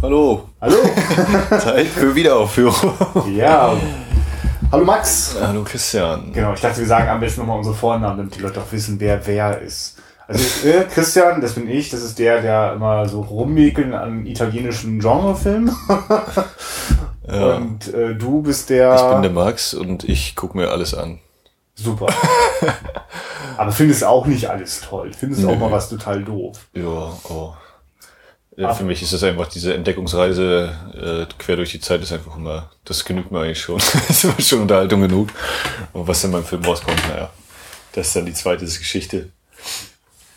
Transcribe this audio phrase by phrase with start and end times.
[0.00, 0.48] Hallo.
[0.60, 0.76] Hallo.
[1.58, 2.92] Zeit für Wiederaufführung.
[3.34, 3.76] Ja.
[4.70, 5.36] Hallo Max.
[5.40, 6.32] Hallo Christian.
[6.32, 9.00] Genau, ich dachte, wir sagen am besten nochmal unsere Vornamen, damit die Leute auch wissen,
[9.00, 9.96] wer wer ist.
[10.28, 15.00] Also äh, Christian, das bin ich, das ist der, der immer so rummäkeln an italienischen
[15.00, 15.74] Genrefilmen.
[17.30, 17.56] Ja.
[17.56, 18.94] Und äh, du bist der.
[18.94, 21.18] Ich bin der Max und ich gucke mir alles an.
[21.74, 22.06] Super.
[23.58, 25.10] Aber findest auch nicht alles toll.
[25.12, 25.56] Findest auch Nö.
[25.58, 26.58] mal was total doof.
[26.72, 27.52] Ja, oh.
[28.58, 28.74] Ja, Ah.
[28.74, 32.70] für mich ist das einfach diese Entdeckungsreise äh, quer durch die Zeit ist einfach immer,
[32.84, 33.78] das genügt mir eigentlich schon.
[34.08, 35.28] das ist schon Unterhaltung genug.
[35.92, 37.30] Und was dann beim Film rauskommt, naja,
[37.92, 39.28] das ist dann die zweite Geschichte.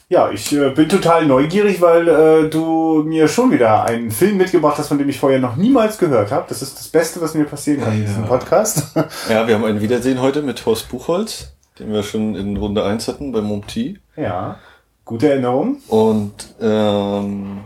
[0.08, 4.78] Ja, ich äh, bin total neugierig, weil äh, du mir schon wieder einen Film mitgebracht
[4.78, 6.46] hast, von dem ich vorher noch niemals gehört habe.
[6.48, 8.94] Das ist das Beste, was mir passieren kann in diesem Podcast.
[9.30, 13.08] Ja, wir haben ein Wiedersehen heute mit Horst Buchholz, den wir schon in Runde 1
[13.08, 14.00] hatten bei Monty.
[14.16, 14.60] ja,
[15.06, 15.78] gute Erinnerung.
[15.88, 17.62] Und ähm,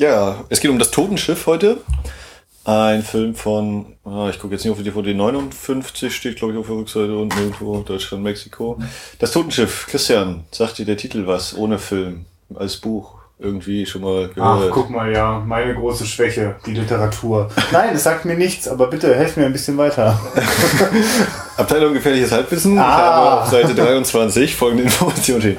[0.00, 1.76] ja, es geht um das Totenschiff heute.
[2.64, 6.58] Ein Film von, ah, ich gucke jetzt nicht auf die DVD, 59 steht, glaube ich,
[6.58, 8.78] auf der Rückseite und nirgendwo, Deutschland, Mexiko.
[9.18, 14.30] Das Totenschiff, Christian, sagt dir der Titel was, ohne Film, als Buch, irgendwie schon mal
[14.30, 14.72] Ach, gehört?
[14.72, 17.50] guck mal, ja, meine große Schwäche, die Literatur.
[17.70, 20.18] Nein, das sagt mir nichts, aber bitte helf mir ein bisschen weiter.
[21.60, 22.74] Abteilung gefährliches Halbwissen.
[22.74, 22.96] Ich Ah.
[22.96, 25.56] habe auf Seite 23 folgende Informationen stehen.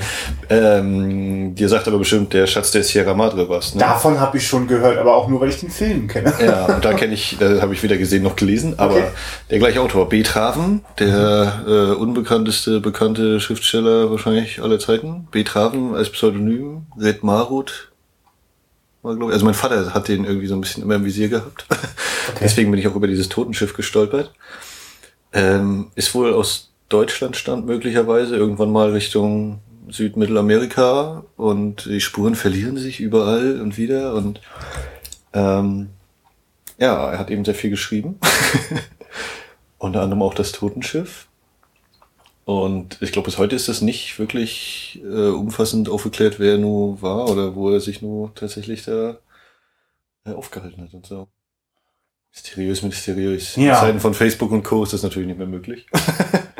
[0.50, 3.80] Ähm, dir sagt aber bestimmt der Schatz der Sierra Madre was, ne?
[3.82, 6.34] Davon habe ich schon gehört, aber auch nur, weil ich den Film kenne.
[6.44, 9.04] Ja, und da kenne ich, da habe ich weder gesehen noch gelesen, aber Okay.
[9.50, 10.24] der gleiche Autor, B.
[10.24, 15.28] Traven, der äh, unbekannteste bekannte Schriftsteller wahrscheinlich aller Zeiten.
[15.32, 15.44] B.
[15.44, 17.92] Traven als Pseudonym, Red Marut
[19.04, 19.34] war, glaube ich.
[19.36, 21.66] Also mein Vater hat den irgendwie so ein bisschen immer im Visier gehabt.
[22.42, 24.32] Deswegen bin ich auch über dieses Totenschiff gestolpert.
[25.34, 32.78] Ähm, ist wohl aus Deutschland stammt möglicherweise, irgendwann mal Richtung Südmittelamerika und die Spuren verlieren
[32.78, 34.42] sich überall und wieder und
[35.34, 35.90] ähm,
[36.78, 38.20] ja, er hat eben sehr viel geschrieben.
[39.78, 41.28] Unter anderem auch das Totenschiff.
[42.46, 47.30] Und ich glaube, bis heute ist das nicht wirklich äh, umfassend aufgeklärt, wer nur war
[47.30, 49.20] oder wo er sich nur tatsächlich da
[50.26, 51.28] äh, aufgehalten hat und so.
[52.34, 53.56] Mysteriös, mysteriös.
[53.58, 53.74] Ja.
[53.74, 54.84] In Zeiten von Facebook und Co.
[54.84, 55.86] ist das natürlich nicht mehr möglich.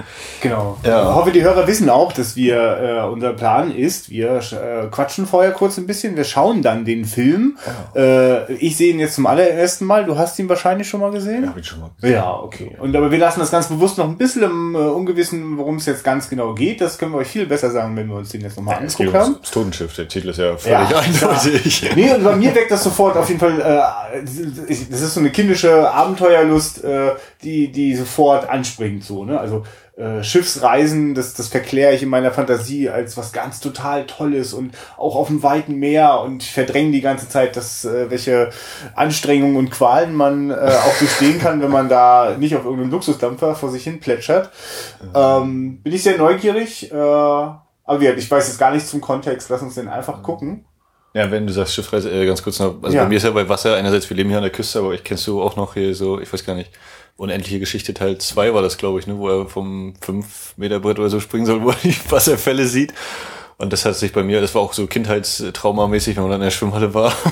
[0.42, 0.78] Genau.
[0.84, 1.10] Ja.
[1.10, 5.28] Ich hoffe, die Hörer wissen auch, dass wir, äh, unser Plan ist, wir äh, quatschen
[5.28, 7.58] vorher kurz ein bisschen, wir schauen dann den Film.
[7.96, 11.44] Äh, ich sehe ihn jetzt zum allerersten Mal, du hast ihn wahrscheinlich schon mal gesehen?
[11.44, 12.14] Ja, hab ich schon mal gesehen.
[12.14, 12.76] Ja, okay.
[12.80, 15.86] Und aber wir lassen das ganz bewusst noch ein bisschen im äh, Ungewissen, worum es
[15.86, 16.82] jetzt ganz genau geht.
[16.82, 19.14] Das können wir euch viel besser sagen, wenn wir uns den jetzt nochmal geht angeguckt
[19.14, 19.36] haben.
[19.42, 19.96] das Totenschiff.
[19.96, 21.90] Der Titel ist ja völlig Ja, eindeutig.
[21.96, 25.30] Nee, und bei mir weckt das sofort auf jeden Fall, äh, das ist so eine
[25.30, 27.12] kindische Abenteuerlust, äh,
[27.44, 29.40] die, die sofort anspringt, so, ne?
[29.40, 29.64] Also,
[30.02, 34.76] äh, Schiffsreisen, das, das verkläre ich in meiner Fantasie als was ganz total Tolles und
[34.98, 38.50] auch auf dem weiten Meer und ich verdränge die ganze Zeit, dass, äh, welche
[38.96, 43.56] Anstrengungen und Qualen man äh, auch bestehen kann, wenn man da nicht auf irgendeinem Luxusdampfer
[43.56, 44.50] vor sich hin plätschert.
[45.14, 49.62] Ähm, bin ich sehr neugierig, äh, aber ich weiß jetzt gar nichts zum Kontext, lass
[49.62, 50.66] uns den einfach gucken.
[51.14, 53.04] Ja, wenn du sagst Schiffreise, äh, ganz kurz noch, also Ja.
[53.04, 55.04] bei mir ist ja bei Wasser, einerseits, wir leben hier an der Küste, aber ich
[55.04, 56.72] kennst du auch noch hier so, ich weiß gar nicht,
[57.18, 61.00] Unendliche Geschichte Teil 2 war das, glaube ich, ne, wo er vom 5 Meter Brett
[61.00, 62.94] oder so springen soll, wo er die Wasserfälle sieht.
[63.58, 66.46] Und das hat sich bei mir, das war auch so kindheitstraumamäßig, wenn man dann in
[66.46, 67.14] der Schwimmhalle war.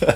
[0.00, 0.14] Äh,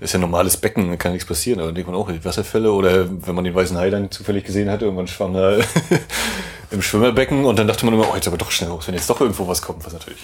[0.00, 2.24] ist ja ein normales Becken, da kann nichts passieren, aber dann denkt man auch, die
[2.24, 5.58] Wasserfälle oder wenn man den weißen Hai dann zufällig gesehen hatte und man schwamm da
[6.70, 9.10] im Schwimmerbecken und dann dachte man immer, oh, jetzt aber doch schnell raus, wenn jetzt
[9.10, 10.20] doch irgendwo was kommt, was natürlich.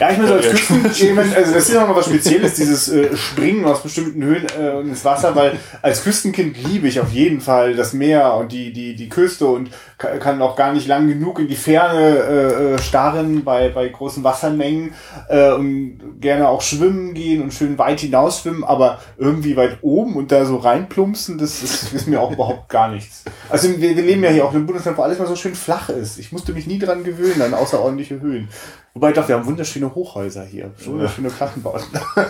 [0.00, 2.06] Ja, ich meine, so als Ja, Küsten, ich meine, also das ist ja noch was
[2.06, 5.52] Spezielles, dieses äh, Springen aus bestimmten Höhen äh, ins Wasser, weil
[5.82, 9.70] als Küstenkind liebe ich auf jeden Fall das Meer und die, die, die Küste und
[9.98, 13.88] ka- kann auch gar nicht lang genug in die Ferne äh, äh, starren bei, bei
[13.88, 14.94] großen Wassermengen
[15.28, 20.16] äh, und gerne auch schwimmen gehen und schön weit hinaus schwimmen, aber irgendwie weit oben
[20.16, 23.24] und da so reinplumpsen, das ist, ist mir auch überhaupt gar nichts.
[23.48, 25.54] Also wir, wir leben ja hier auch in einem Bundesland, wo alles mal so schön
[25.54, 26.18] flach ist.
[26.18, 28.48] Ich musste mich nie dran gewöhnen an außerordentliche Höhen.
[28.94, 31.88] Wobei doch, wir haben wunderschöne Hochhäuser hier, wunderschöne Plattenbauten.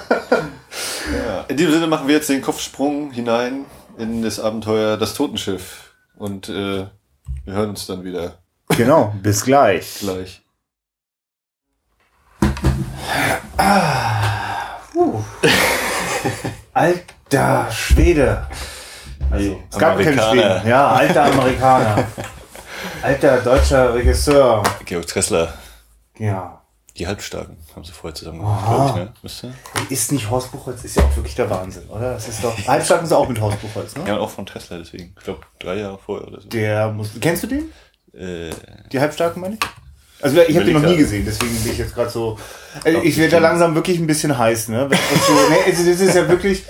[1.12, 1.42] Ja.
[1.48, 3.66] In diesem Sinne machen wir jetzt den Kopfsprung hinein
[3.98, 5.94] in das Abenteuer Das Totenschiff.
[6.16, 6.86] Und äh,
[7.44, 8.38] wir hören uns dann wieder
[8.68, 9.98] genau, bis gleich.
[10.00, 10.42] gleich.
[16.72, 18.46] Alter Schwede.
[19.30, 20.18] Also, es gab keinen.
[20.18, 20.66] Schweden.
[20.66, 22.04] Ja, alter Amerikaner.
[23.02, 24.62] alter deutscher Regisseur.
[24.84, 25.52] Georg Tressler.
[26.18, 26.60] Ja.
[26.96, 29.12] Die Halbstarken haben sie vorher zusammen gemacht, ne?
[29.20, 29.52] Müsste?
[29.90, 32.14] Ist nicht Horst Buchholz, ist ja auch wirklich der Wahnsinn, oder?
[32.14, 32.56] Das ist doch.
[32.68, 34.04] Halbstarken ist auch mit Horst Buchholz, ne?
[34.06, 35.12] Ja, und auch von Tressler, deswegen.
[35.18, 36.48] Ich glaube, drei Jahre vorher oder so.
[36.48, 37.10] Der muss.
[37.20, 37.72] Kennst du den?
[38.12, 38.54] Äh,
[38.92, 39.60] Die Halbstarken, meine ich?
[40.22, 42.38] Also ich habe den noch nie gesehen, deswegen bin ich jetzt gerade so.
[42.84, 44.88] Also ich werde da langsam wirklich ein bisschen heiß, ne?
[45.26, 46.64] So, ne also das ist ja wirklich.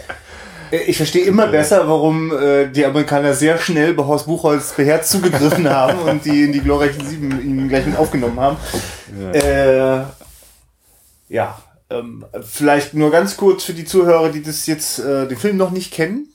[0.70, 5.68] Äh, ich verstehe immer besser, warum äh, die Amerikaner sehr bei Horst Buchholz beherzt zugegriffen
[5.70, 8.56] haben und die in die glorreichen Sieben ihn gleich mit aufgenommen haben.
[9.18, 10.04] Ja, äh,
[11.28, 15.56] ja ähm, vielleicht nur ganz kurz für die Zuhörer, die das jetzt äh, den Film
[15.56, 16.28] noch nicht kennen.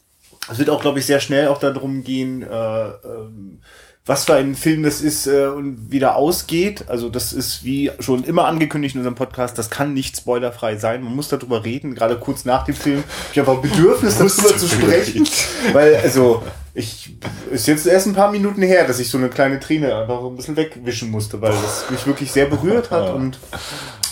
[0.51, 3.61] Es wird auch, glaube ich, sehr schnell auch darum gehen, äh, ähm,
[4.09, 6.85] was für ein Film das ist äh, und wie der ausgeht.
[6.88, 11.03] Also das ist wie schon immer angekündigt in unserem Podcast, das kann nicht spoilerfrei sein.
[11.03, 13.03] Man muss darüber reden, gerade kurz nach dem Film.
[13.31, 15.27] Ich habe auch Bedürfnis, darüber zu sprechen.
[15.73, 16.41] Weil, also,
[16.73, 17.17] ich
[17.51, 20.35] ist jetzt erst ein paar Minuten her, dass ich so eine kleine Träne einfach ein
[20.35, 23.38] bisschen wegwischen musste, weil das mich wirklich sehr berührt hat und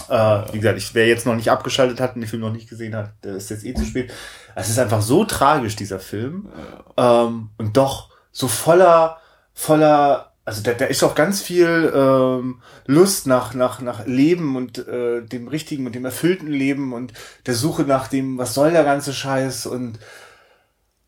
[0.09, 2.69] äh, wie gesagt, ich, wer jetzt noch nicht abgeschaltet hat und den Film noch nicht
[2.69, 4.13] gesehen hat, der ist jetzt eh zu spät.
[4.53, 6.49] Es ist einfach so tragisch, dieser Film.
[6.97, 9.17] Ähm, und doch so voller
[9.57, 14.87] voller, also da, da ist auch ganz viel ähm, Lust nach, nach, nach Leben und
[14.87, 17.11] äh, dem richtigen und dem erfüllten Leben und
[17.47, 19.97] der Suche nach dem, was soll der ganze Scheiß und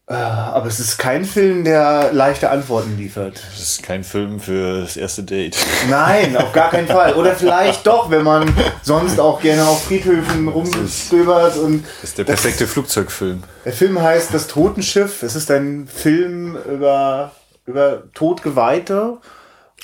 [0.08, 3.40] äh, aber es ist kein Film, der leichte Antworten liefert.
[3.54, 5.56] Es ist kein Film für das erste Date.
[5.90, 7.14] Nein, auf gar keinen Fall.
[7.14, 11.86] Oder vielleicht doch, wenn man sonst auch gerne auf Friedhöfen rumstöbert und.
[12.02, 13.44] Das ist der perfekte das, Flugzeugfilm.
[13.64, 15.22] Der Film heißt Das Totenschiff.
[15.22, 17.32] Es ist ein Film über
[17.70, 19.20] über Todgeweihte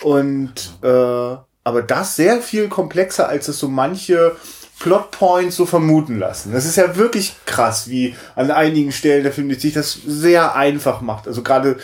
[0.02, 1.38] und äh,
[1.68, 4.36] aber das sehr viel komplexer, als es so manche
[4.80, 6.52] Plotpoints so vermuten lassen.
[6.52, 11.02] Das ist ja wirklich krass, wie an einigen Stellen der Film sich das sehr einfach
[11.02, 11.28] macht.
[11.28, 11.78] Also gerade,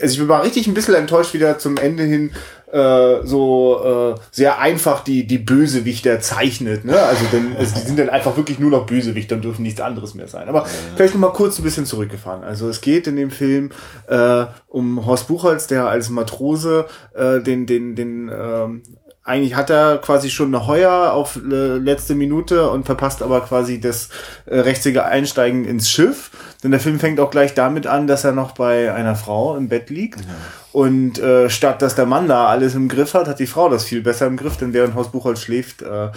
[0.00, 2.32] also ich war richtig ein bisschen enttäuscht wieder zum Ende hin,
[2.72, 6.84] äh, so äh, sehr einfach die die Bösewichter zeichnet.
[6.84, 6.98] Ne?
[6.98, 10.14] Also denn also die sind dann einfach wirklich nur noch Bösewichter und dürfen nichts anderes
[10.14, 10.48] mehr sein.
[10.48, 10.66] Aber
[10.96, 12.44] vielleicht noch mal kurz ein bisschen zurückgefahren.
[12.44, 13.70] Also es geht in dem Film
[14.08, 18.82] äh, um Horst Buchholz, der als Matrose äh, den den den ähm,
[19.26, 23.80] eigentlich hat er quasi schon eine Heuer auf äh, letzte Minute und verpasst aber quasi
[23.80, 24.08] das
[24.46, 26.30] äh, rechtzige Einsteigen ins Schiff.
[26.62, 29.68] Denn der Film fängt auch gleich damit an, dass er noch bei einer Frau im
[29.68, 30.20] Bett liegt.
[30.20, 30.26] Ja.
[30.70, 33.84] Und äh, statt dass der Mann da alles im Griff hat, hat die Frau das
[33.84, 36.10] viel besser im Griff, denn während Haus Buchholz schläft, äh,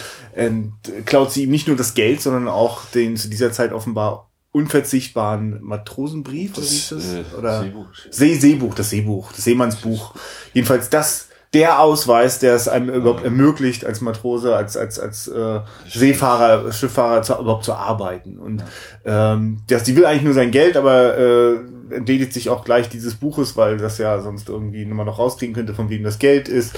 [1.06, 5.60] klaut sie ihm nicht nur das Geld, sondern auch den zu dieser Zeit offenbar unverzichtbaren
[5.62, 7.14] Matrosenbrief das, oder wie ist das?
[7.14, 7.88] Äh, oder Seebuch.
[8.12, 10.14] See Seebuch, das Seebuch, das Seemannsbuch.
[10.54, 15.62] Jedenfalls das der Ausweis, der es einem überhaupt ermöglicht, als Matrose, als, als, als äh,
[15.88, 18.38] Seefahrer, Schifffahrer zu, überhaupt zu arbeiten.
[18.38, 18.64] Und
[19.04, 21.56] ähm, das, die will eigentlich nur sein Geld, aber äh,
[21.92, 25.74] entledigt sich auch gleich dieses Buches, weil das ja sonst irgendwie mal noch rauskriegen könnte,
[25.74, 26.78] von wem das Geld ist.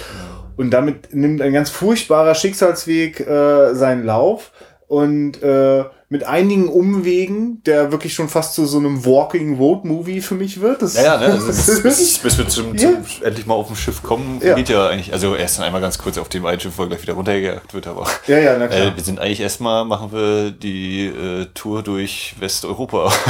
[0.56, 4.52] Und damit nimmt ein ganz furchtbarer Schicksalsweg äh, seinen Lauf.
[4.88, 10.20] Und äh, mit einigen Umwegen, der wirklich schon fast zu so einem Walking Road Movie
[10.20, 10.82] für mich wird.
[10.82, 11.26] Das, ja, ja, ne?
[11.34, 14.56] Also bis, bis, bis, wir zum, zum endlich mal auf dem Schiff kommen, ja.
[14.56, 16.90] geht ja eigentlich, also erst dann einmal ganz kurz auf dem einen Schiff, wo er
[16.90, 18.88] gleich wieder runtergejagt wird, aber ja, ja, na klar.
[18.88, 23.12] Äh, wir sind eigentlich erstmal, machen wir die äh, Tour durch Westeuropa.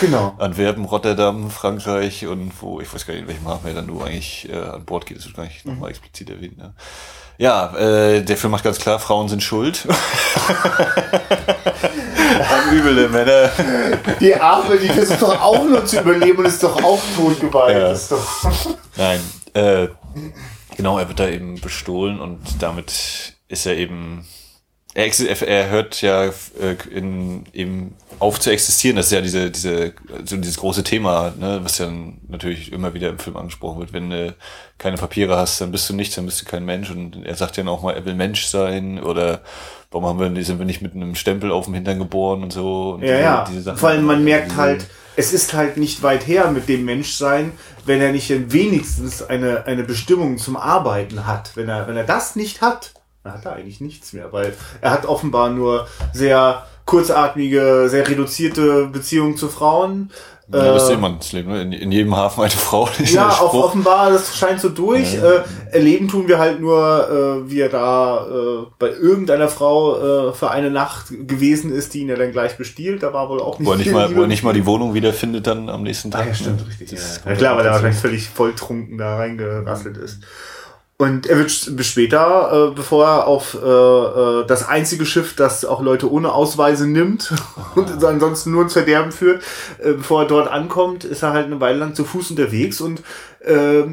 [0.00, 0.34] Genau.
[0.38, 4.04] Antwerpen, Rotterdam, Frankreich und wo, ich weiß gar nicht, in welchem Hafen er dann nur
[4.04, 5.72] eigentlich äh, an Bord geht, das wird gar nicht mhm.
[5.72, 6.56] nochmal explizit erwähnt.
[6.56, 6.72] Ne?
[7.38, 9.86] Ja, äh, der Film macht ganz klar, Frauen sind schuld.
[12.70, 13.50] Der Männer.
[14.20, 17.94] Die Arme, die versucht doch auch nur zu überleben und ist doch auch tot Ja.
[18.96, 19.20] Nein,
[19.54, 19.88] äh,
[20.76, 24.26] genau, er wird da eben bestohlen und damit ist er eben
[24.98, 28.96] er, er hört ja äh, in, eben auf zu existieren.
[28.96, 29.92] Das ist ja diese, diese,
[30.24, 31.88] so dieses große Thema, ne, was ja
[32.26, 33.92] natürlich immer wieder im Film angesprochen wird.
[33.92, 34.34] Wenn du
[34.76, 36.90] keine Papiere hast, dann bist du nichts, dann bist du kein Mensch.
[36.90, 39.42] Und er sagt ja auch mal, er will Mensch sein oder
[39.90, 42.94] warum haben wir, sind wir nicht mit einem Stempel auf dem Hintern geboren und so.
[42.94, 43.44] Und ja, ja.
[43.48, 43.78] Diese Sachen.
[43.78, 47.52] Vor allem man merkt halt, es ist halt nicht weit her mit dem Menschsein,
[47.84, 51.52] wenn er nicht wenigstens eine, eine Bestimmung zum Arbeiten hat.
[51.56, 52.92] Wenn er, wenn er das nicht hat,
[53.24, 58.86] er hat da eigentlich nichts mehr, weil er hat offenbar nur sehr kurzatmige, sehr reduzierte
[58.86, 60.10] Beziehungen zu Frauen.
[60.50, 61.60] Ja, das ist immer das Leben, ne?
[61.60, 62.88] in, in jedem Hafen eine Frau.
[63.04, 65.14] Ja, auch offenbar, das scheint so durch.
[65.14, 65.30] Ja.
[65.30, 70.32] Äh, erleben tun wir halt nur, äh, wie er da äh, bei irgendeiner Frau äh,
[70.32, 73.02] für eine Nacht gewesen ist, die ihn ja dann gleich bestiehlt.
[73.02, 74.94] Da war wohl auch nicht, wo er nicht mal, Wo er nicht mal die Wohnung
[74.94, 76.22] wiederfindet dann am nächsten Tag.
[76.22, 76.66] Ah, ja, stimmt, ne?
[76.66, 76.92] richtig.
[76.92, 80.20] Ja, ja, klar, weil er wahrscheinlich völlig volltrunken da reingerasselt ist.
[81.00, 81.52] Und er wird
[81.86, 86.88] später, äh, bevor er auf äh, äh, das einzige Schiff, das auch Leute ohne Ausweise
[86.88, 87.32] nimmt
[87.76, 89.44] und ansonsten nur ins Verderben führt,
[89.78, 93.02] äh, bevor er dort ankommt, ist er halt eine Weile lang zu Fuß unterwegs und
[93.42, 93.84] äh,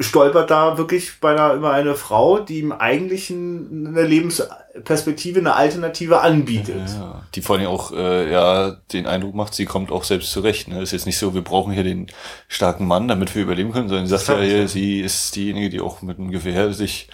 [0.00, 6.20] stolpert da wirklich bei einer, über eine Frau, die ihm eigentlich eine Lebensperspektive, eine Alternative
[6.20, 6.88] anbietet.
[6.88, 10.68] Ja, die vor allem auch äh, ja den Eindruck macht, sie kommt auch selbst zurecht.
[10.68, 10.82] Ne?
[10.82, 12.06] Ist jetzt nicht so, wir brauchen hier den
[12.48, 15.80] starken Mann, damit wir überleben können, sondern sie sagt ja, hier, sie ist diejenige, die
[15.80, 17.08] auch mit einem Gewehr sich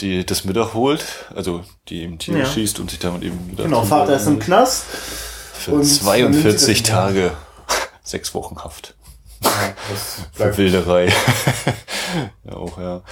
[0.00, 2.46] die das Mittag holt, also die eben Tiere Ja.
[2.46, 4.84] schießt und sich damit eben wieder Genau, Vater ist im Knast.
[4.86, 7.32] für und dann nimmt sie 42 das- Tage,
[8.02, 8.94] sechs Wochen Haft.
[9.42, 11.06] Ja, das Für Wilderei.
[12.44, 13.02] ja, auch, ja.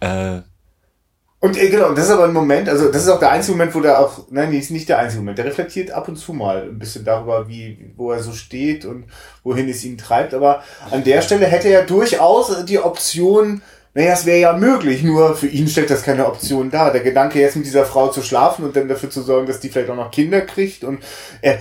[0.00, 0.42] Äh,
[1.40, 3.74] Und äh, genau, das ist aber ein Moment, also das ist auch der einzige Moment,
[3.74, 5.38] wo der auch, nein, nee, ist nicht der einzige Moment.
[5.38, 9.06] Der reflektiert ab und zu mal ein bisschen darüber, wie, wo er so steht und
[9.42, 10.34] wohin es ihn treibt.
[10.34, 13.62] Aber an der Stelle hätte er durchaus die Option,
[13.94, 16.92] naja, es wäre ja möglich, nur für ihn stellt das keine Option dar.
[16.92, 19.68] Der Gedanke, jetzt mit dieser Frau zu schlafen und dann dafür zu sorgen, dass die
[19.68, 21.02] vielleicht auch noch Kinder kriegt und
[21.42, 21.58] er,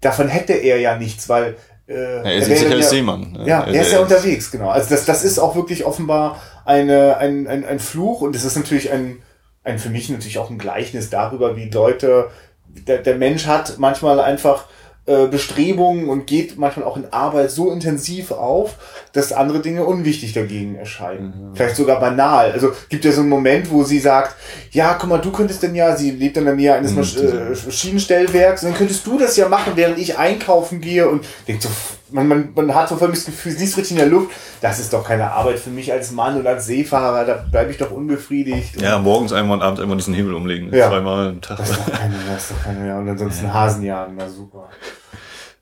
[0.00, 1.56] davon hätte er ja nichts, weil
[1.86, 3.38] äh, sich dann als ja- Seemann.
[3.44, 4.70] ja, er ist ja er- unterwegs, genau.
[4.70, 8.56] Also das, das ist auch wirklich offenbar eine, ein, ein, ein Fluch und es ist
[8.56, 9.18] natürlich ein,
[9.62, 12.28] ein, für mich natürlich auch ein Gleichnis darüber, wie Leute,
[12.68, 14.64] der, der Mensch hat manchmal einfach
[15.06, 18.74] äh, Bestrebungen und geht manchmal auch in Arbeit so intensiv auf,
[19.12, 21.52] dass andere Dinge unwichtig dagegen erscheinen.
[21.54, 22.50] Vielleicht sogar banal.
[22.50, 24.34] Also gibt ja so einen Moment, wo sie sagt,
[24.72, 27.54] ja, guck mal, du könntest denn ja, sie lebt in der Nähe eines Masch äh,
[27.66, 31.68] Maschinenstellwerks, dann könntest du das ja machen, während ich einkaufen gehe und denkt so,
[32.10, 34.78] man, man, man hat so voll das Gefühl, sie ist richtig in der Luft, das
[34.78, 37.90] ist doch keine Arbeit für mich als Mann und als Seefahrer, da bleibe ich doch
[37.90, 38.80] unbefriedigt.
[38.80, 40.74] Ja, morgens einmal und abends einmal diesen Himmel umlegen.
[40.74, 40.88] Ja.
[40.88, 41.58] Zweimal am Tag.
[41.58, 44.68] Das ist doch keine, das ist doch keine, ja, und ansonsten Hasen jagen, na super.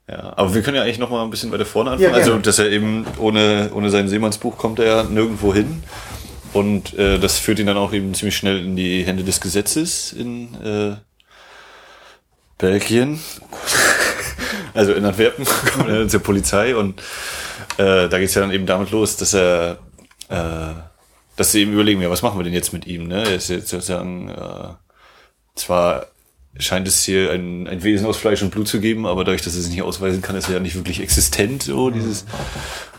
[0.07, 2.11] Ja, aber wir können ja eigentlich noch mal ein bisschen weiter vorne anfangen.
[2.11, 5.81] Ja, also, dass er eben ohne, ohne sein Seemannsbuch kommt er ja nirgendwo hin.
[6.53, 10.13] Und äh, das führt ihn dann auch eben ziemlich schnell in die Hände des Gesetzes
[10.13, 10.95] in äh,
[12.57, 13.19] Belgien.
[14.75, 17.01] Also in Antwerpen kommt er zur Polizei und
[17.77, 19.79] äh, da geht's ja dann eben damit los, dass er
[20.29, 20.73] äh,
[21.35, 23.07] dass sie eben überlegen, ja, was machen wir denn jetzt mit ihm?
[23.07, 23.23] Ne?
[23.23, 24.69] Er ist jetzt sozusagen äh,
[25.55, 26.07] zwar
[26.57, 29.55] scheint es hier ein, ein Wesen aus Fleisch und Blut zu geben, aber dadurch, dass
[29.55, 32.25] er es nicht ausweisen kann, ist er ja nicht wirklich existent, so dieses.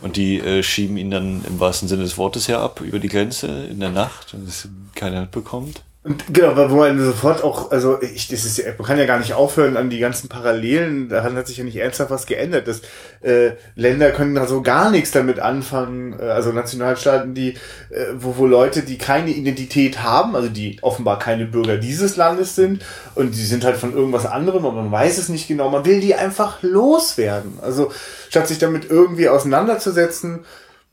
[0.02, 3.08] Und die äh, schieben ihn dann im wahrsten Sinne des Wortes ja ab über die
[3.08, 5.82] Grenze in der Nacht und es keiner mitbekommt.
[6.06, 9.18] Und genau, weil wo man sofort auch, also ich, das ist man kann ja gar
[9.18, 12.68] nicht aufhören an die ganzen Parallelen, daran hat sich ja nicht ernsthaft was geändert.
[12.68, 12.82] Das,
[13.22, 17.54] äh, Länder können also gar nichts damit anfangen, äh, also Nationalstaaten, die,
[17.90, 22.54] äh, wo, wo Leute, die keine Identität haben, also die offenbar keine Bürger dieses Landes
[22.54, 22.84] sind
[23.16, 25.98] und die sind halt von irgendwas anderem, aber man weiß es nicht genau, man will
[25.98, 27.58] die einfach loswerden.
[27.62, 27.90] Also
[28.30, 30.44] statt sich damit irgendwie auseinanderzusetzen,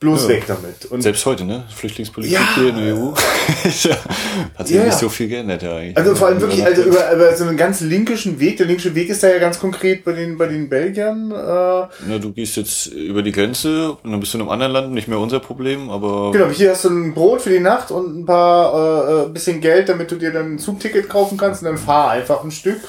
[0.03, 0.29] bloß Ja.
[0.29, 0.85] weg damit.
[0.91, 1.63] Und Selbst heute, ne?
[1.73, 2.55] Flüchtlingspolitik Ja.
[2.55, 3.11] hier in der EU.
[4.57, 5.97] hat sich Ja, nicht so viel geändert ja eigentlich.
[5.97, 8.57] Also vor allem wirklich, also über, über so einen ganz linkischen Weg.
[8.57, 11.31] Der linkische Weg ist da ja ganz konkret bei den, bei den Belgiern.
[11.31, 14.73] Äh, Na, du gehst jetzt über die Grenze und dann bist du in einem anderen
[14.73, 17.91] Land, nicht mehr unser Problem, aber genau, hier hast du ein Brot für die Nacht
[17.91, 21.61] und ein paar äh, äh, bisschen Geld, damit du dir dann ein Zugticket kaufen kannst
[21.61, 22.79] und dann fahr einfach ein Stück.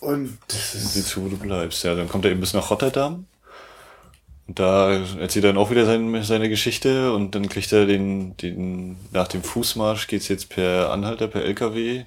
[0.00, 1.82] Und das sieh ist, zu, wo du bleibst.
[1.82, 3.24] Ja, dann kommt er eben bis nach Rotterdam.
[4.46, 8.36] Und da erzählt er dann auch wieder seine, seine Geschichte und dann kriegt er den,
[8.36, 12.04] den, nach dem Fußmarsch geht's jetzt per Anhalter, per LKW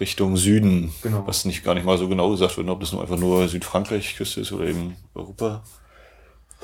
[0.00, 0.92] Richtung Süden.
[1.02, 1.26] Genau.
[1.26, 4.40] Was nicht gar nicht mal so genau gesagt wird, ob das nur einfach nur Südfrankreich-Küste
[4.40, 5.62] ist oder eben Europa.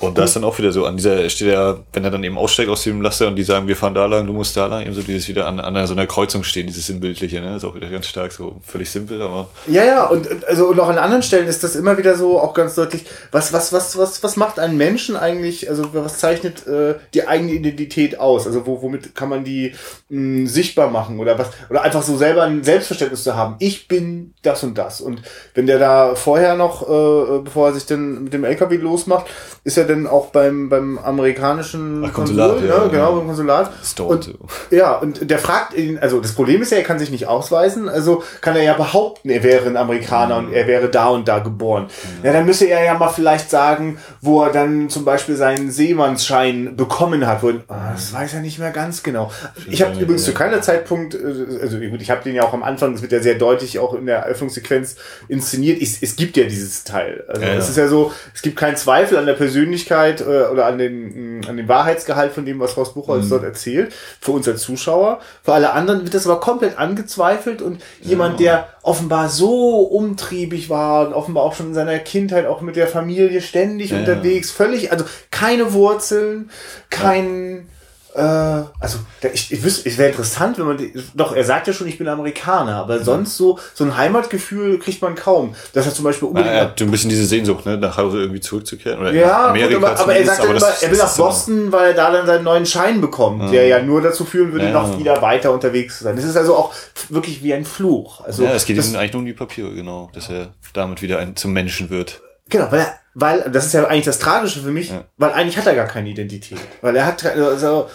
[0.01, 2.37] Und da ist dann auch wieder so, an dieser steht er, wenn er dann eben
[2.37, 4.83] aussteigt aus dem Laster und die sagen, wir fahren da lang, du musst da lang,
[4.83, 7.57] eben so dieses wieder an, an so einer Kreuzung stehen, dieses Sinnbildliche, ne?
[7.57, 10.89] Ist auch wieder ganz stark, so völlig simpel, aber ja, ja, und also und auch
[10.89, 14.23] an anderen Stellen ist das immer wieder so auch ganz deutlich, was, was, was, was,
[14.25, 18.49] was macht einen Menschen eigentlich, also was zeichnet äh, die eigene Identität aus?
[18.49, 19.75] Also wo, womit kann man die
[20.09, 24.35] mh, sichtbar machen oder was, oder einfach so selber ein Selbstverständnis zu haben, ich bin
[24.43, 25.01] das und das.
[25.01, 25.23] Und
[25.55, 29.27] wenn der da vorher noch, äh, bevor er sich dann mit dem LKW losmacht,
[29.63, 32.91] ist er dann auch beim, beim amerikanischen Ach, Konsulat, Konsul, ja, ne?
[32.91, 33.17] genau, ja.
[33.19, 33.71] beim Konsulat.
[33.85, 34.33] Stone, Und, so.
[34.71, 37.89] ja, und der fragt ihn, also das Problem ist ja, er kann sich nicht ausweisen,
[37.89, 41.39] also kann er ja behaupten, er wäre ein Amerikaner und er wäre da und da
[41.39, 41.87] geboren.
[42.23, 46.77] Ja, dann müsste er ja mal vielleicht sagen, wo er dann zum Beispiel seinen Seemannsschein
[46.77, 47.43] bekommen hat.
[47.43, 49.31] Wo, ah, das weiß er nicht mehr ganz genau.
[49.69, 50.33] Ich habe Ja, übrigens ja.
[50.33, 51.19] zu keiner Zeitpunkt, äh,
[51.61, 53.95] also gut, ich habe den ja auch am Anfang, das wird ja sehr deutlich auch
[53.95, 54.97] in der Eröffnungssequenz
[55.29, 55.81] inszeniert.
[55.81, 57.25] Ich, es gibt ja dieses Teil.
[57.29, 57.71] Also Ja, es ja.
[57.71, 59.74] ist ja so, es gibt keinen Zweifel an der Persönlichkeit
[60.21, 63.93] äh, oder an den, mh, an dem Wahrheitsgehalt von dem, was Horst Buchholz dort erzählt,
[64.21, 65.21] für uns als Zuschauer.
[65.43, 71.07] Für alle anderen wird das aber komplett angezweifelt und jemand, der offenbar so umtriebig war
[71.07, 74.93] und offenbar auch schon in seiner Kindheit auch mit der Familie ständig Ja, unterwegs, völlig,
[74.93, 76.51] also keine Wurzeln,
[76.91, 77.69] kein,
[78.15, 78.99] äh, also
[79.33, 81.99] ich, ich wüsste, es wäre interessant, wenn man, die, doch, er sagt ja schon, ich
[81.99, 85.55] bin Amerikaner, aber sonst so, so ein Heimatgefühl kriegt man kaum.
[85.73, 87.97] Dass er zum Beispiel Na, unbedingt er hat so ein bisschen diese Sehnsucht, ne, nach
[87.97, 89.01] Hause irgendwie zurückzukehren.
[89.01, 91.73] Oder ja, nach gut, Amerika aber, aber er sagt dann immer, er will nach Boston,
[91.73, 94.73] weil er da dann seinen neuen Schein bekommt, der ja nur dazu führen würde, Ja.
[94.73, 96.17] noch wieder weiter unterwegs zu sein.
[96.17, 96.73] Das ist also auch
[97.09, 98.21] wirklich wie ein Fluch.
[98.25, 101.03] Also Ja, es geht das, ihm eigentlich nur um die Papiere, genau, dass er damit
[101.03, 102.21] wieder ein, zum Menschen wird.
[102.49, 105.67] Genau, weil er, weil das ist ja eigentlich das Tragische für mich, weil eigentlich hat
[105.67, 107.89] er gar keine Identität, weil er hat also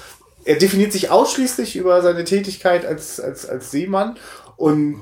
[0.45, 4.17] er definiert sich ausschließlich über seine Tätigkeit als, als, als Seemann
[4.55, 4.99] und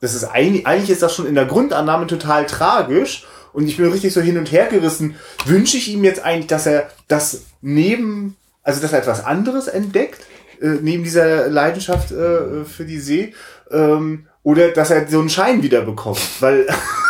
[0.00, 3.90] das ist eigentlich, eigentlich ist das schon in der Grundannahme total tragisch und ich bin
[3.90, 5.16] richtig so hin und her gerissen.
[5.44, 10.20] Wünsche ich ihm jetzt eigentlich, dass er das neben, also dass er etwas anderes entdeckt,
[10.60, 13.34] äh, neben dieser Leidenschaft äh, für die See,
[13.70, 16.20] ähm, oder dass er so einen Schein wieder bekommt.
[16.40, 16.66] Weil,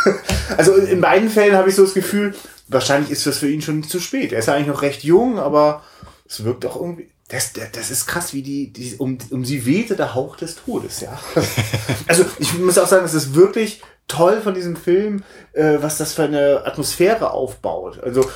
[0.56, 2.34] also in beiden Fällen habe ich so das Gefühl,
[2.68, 4.32] wahrscheinlich ist das für ihn schon zu spät.
[4.32, 5.82] Er ist ja eigentlich noch recht jung, aber
[6.28, 7.10] es wirkt auch irgendwie.
[7.28, 11.00] Das, das ist krass, wie die, die um, um sie wehte der Hauch des Todes,
[11.00, 11.16] ja.
[12.08, 15.22] Also ich muss auch sagen, es ist wirklich toll von diesem Film,
[15.52, 18.00] äh, was das für eine Atmosphäre aufbaut.
[18.02, 18.28] Also,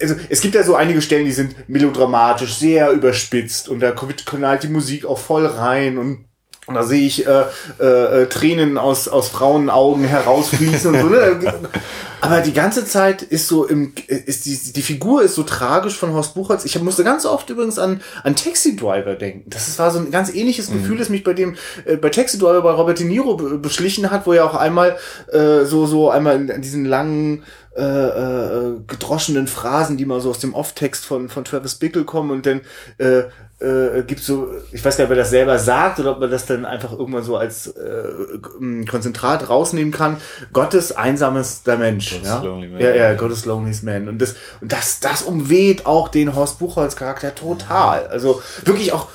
[0.00, 4.64] also es gibt ja so einige Stellen, die sind melodramatisch, sehr überspitzt und da knallt
[4.64, 6.24] die Musik auch voll rein und
[6.66, 7.44] und da sehe ich äh,
[7.78, 11.08] äh, Tränen aus, aus Frauenaugen herausfließen und so.
[11.08, 11.40] Ne?
[12.20, 16.12] Aber die ganze Zeit ist so im, ist die, die Figur ist so tragisch von
[16.12, 16.64] Horst Buchholz.
[16.64, 19.50] Ich musste ganz oft übrigens an, an Taxi Driver denken.
[19.50, 20.74] Das war so ein ganz ähnliches mhm.
[20.74, 24.24] Gefühl, das mich bei dem, äh, bei Taxi Driver bei Robert De Niro beschlichen hat,
[24.24, 24.96] wo er auch einmal
[25.32, 27.42] äh, so, so einmal in, in diesen langen,
[27.76, 32.30] äh, äh, gedroschenen Phrasen, die mal so aus dem Off-Text von, von Travis Bickle kommen
[32.30, 32.60] und dann
[32.98, 33.24] äh,
[33.62, 36.30] äh, gibt so, ich weiß gar nicht, ob er das selber sagt oder ob man
[36.30, 38.38] das dann einfach irgendwann so als äh,
[38.90, 40.18] Konzentrat rausnehmen kann.
[40.52, 42.10] Gottes einsamester Mensch.
[42.10, 42.42] Gottes ja?
[42.42, 42.80] Lonely Man.
[42.80, 44.08] ja, ja, Gottes Loneliest Man.
[44.08, 48.06] Und das, und das, das umweht auch den Horst Buchholz Charakter total.
[48.08, 49.08] Also wirklich auch,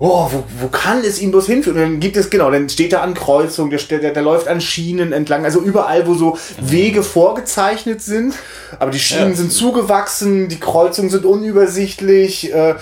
[0.00, 1.76] oh, wo, wo kann es ihn bloß hinführen?
[1.76, 4.60] Und dann gibt es, genau, dann steht er an Kreuzung, der, der, der läuft an
[4.60, 8.34] Schienen entlang, also überall, wo so Wege vorgezeichnet sind,
[8.78, 9.36] aber die Schienen ja.
[9.36, 12.76] sind zugewachsen, die Kreuzungen sind unübersichtlich, äh,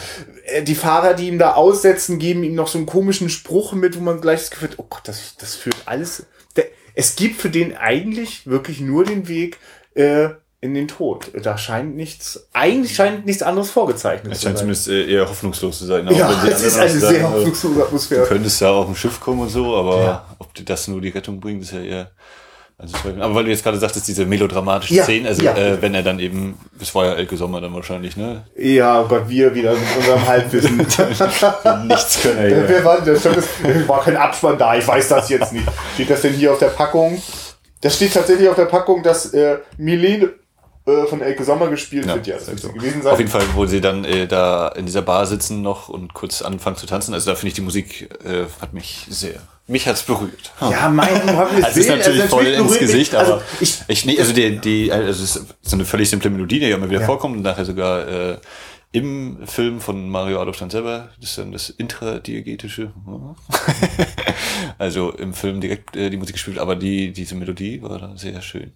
[0.63, 4.01] die Fahrer, die ihm da aussetzen, geben ihm noch so einen komischen Spruch mit, wo
[4.01, 6.25] man gleich das Gefühl hat, oh Gott, das, das führt alles.
[6.57, 9.59] Der, es gibt für den eigentlich wirklich nur den Weg
[9.95, 10.31] äh,
[10.61, 11.31] in den Tod.
[11.43, 14.55] Da scheint nichts, eigentlich scheint nichts anderes vorgezeichnet es zu sein.
[14.55, 16.09] Es scheint zumindest äh, eher hoffnungslos zu sein.
[16.09, 18.23] ja, es ist eine sehr also, hoffnungslose Atmosphäre.
[18.23, 20.37] Du könntest ja auf ein Schiff kommen und so, aber ja.
[20.39, 22.11] ob das nur die Rettung bringt, ist ja eher
[22.81, 25.57] also, aber weil du jetzt gerade sagtest, diese melodramatische ja, Szene, also ja.
[25.57, 28.45] äh, wenn er dann eben, es war ja Elke Sommer dann wahrscheinlich, ne?
[28.57, 30.77] Ja, oh Gott, wir wieder mit unserem Halbwissen.
[31.89, 32.69] Nichts können er ja.
[32.69, 33.25] Wir waren, das
[33.89, 35.67] war kein Abspann da, ich weiß das jetzt nicht.
[35.95, 37.21] Steht das denn hier auf der Packung?
[37.81, 40.35] Das steht tatsächlich auf der Packung, dass äh, Milene
[40.89, 42.27] äh, von Elke Sommer gespielt ja, wird.
[42.27, 42.73] Ja, das so.
[42.73, 43.13] gewesen sein.
[43.13, 46.43] Auf jeden Fall, wo sie dann äh, da in dieser Bar sitzen noch und kurz
[46.43, 47.15] anfangen zu tanzen.
[47.15, 50.51] Also da finde ich die Musik äh, hat mich sehr mich hat's berührt.
[50.63, 54.07] Ja, mein Gott, also es ist natürlich also voll ins Gesicht, aber also ich, ich
[54.07, 56.89] nee, also die, die, also es ist so eine völlig simple Melodie, die ja immer
[56.89, 57.07] wieder ja.
[57.07, 58.39] vorkommt und nachher sogar äh,
[58.91, 62.91] im Film von Mario Adolf dann selber, das ist dann das intradiegetische,
[64.79, 68.41] also im Film direkt äh, die Musik gespielt, aber die diese Melodie war dann sehr
[68.41, 68.73] schön.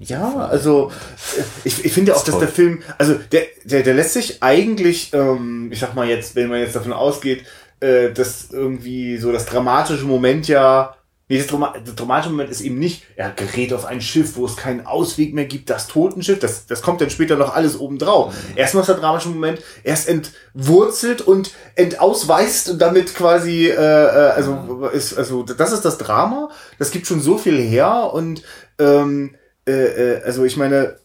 [0.00, 0.90] Ja, also
[1.38, 5.14] äh, ich, ich finde auch, dass der Film, also der, der, der lässt sich eigentlich,
[5.14, 7.44] ähm, ich sag mal jetzt, wenn man jetzt davon ausgeht,
[7.80, 10.94] äh, dass irgendwie so das dramatische Moment ja
[11.38, 15.34] Das dramatische Moment ist eben nicht, er gerät auf ein Schiff, wo es keinen Ausweg
[15.34, 18.32] mehr gibt, das Totenschiff, das, das kommt dann später noch alles obendrauf.
[18.32, 18.56] Mhm.
[18.56, 24.88] Erstmal ist der dramatische Moment, erst entwurzelt und entausweist und damit quasi, äh, äh, also,
[24.92, 28.42] ist, also das ist das Drama, das gibt schon so viel her und
[28.78, 29.34] ähm,
[29.66, 30.96] äh, äh, also ich meine,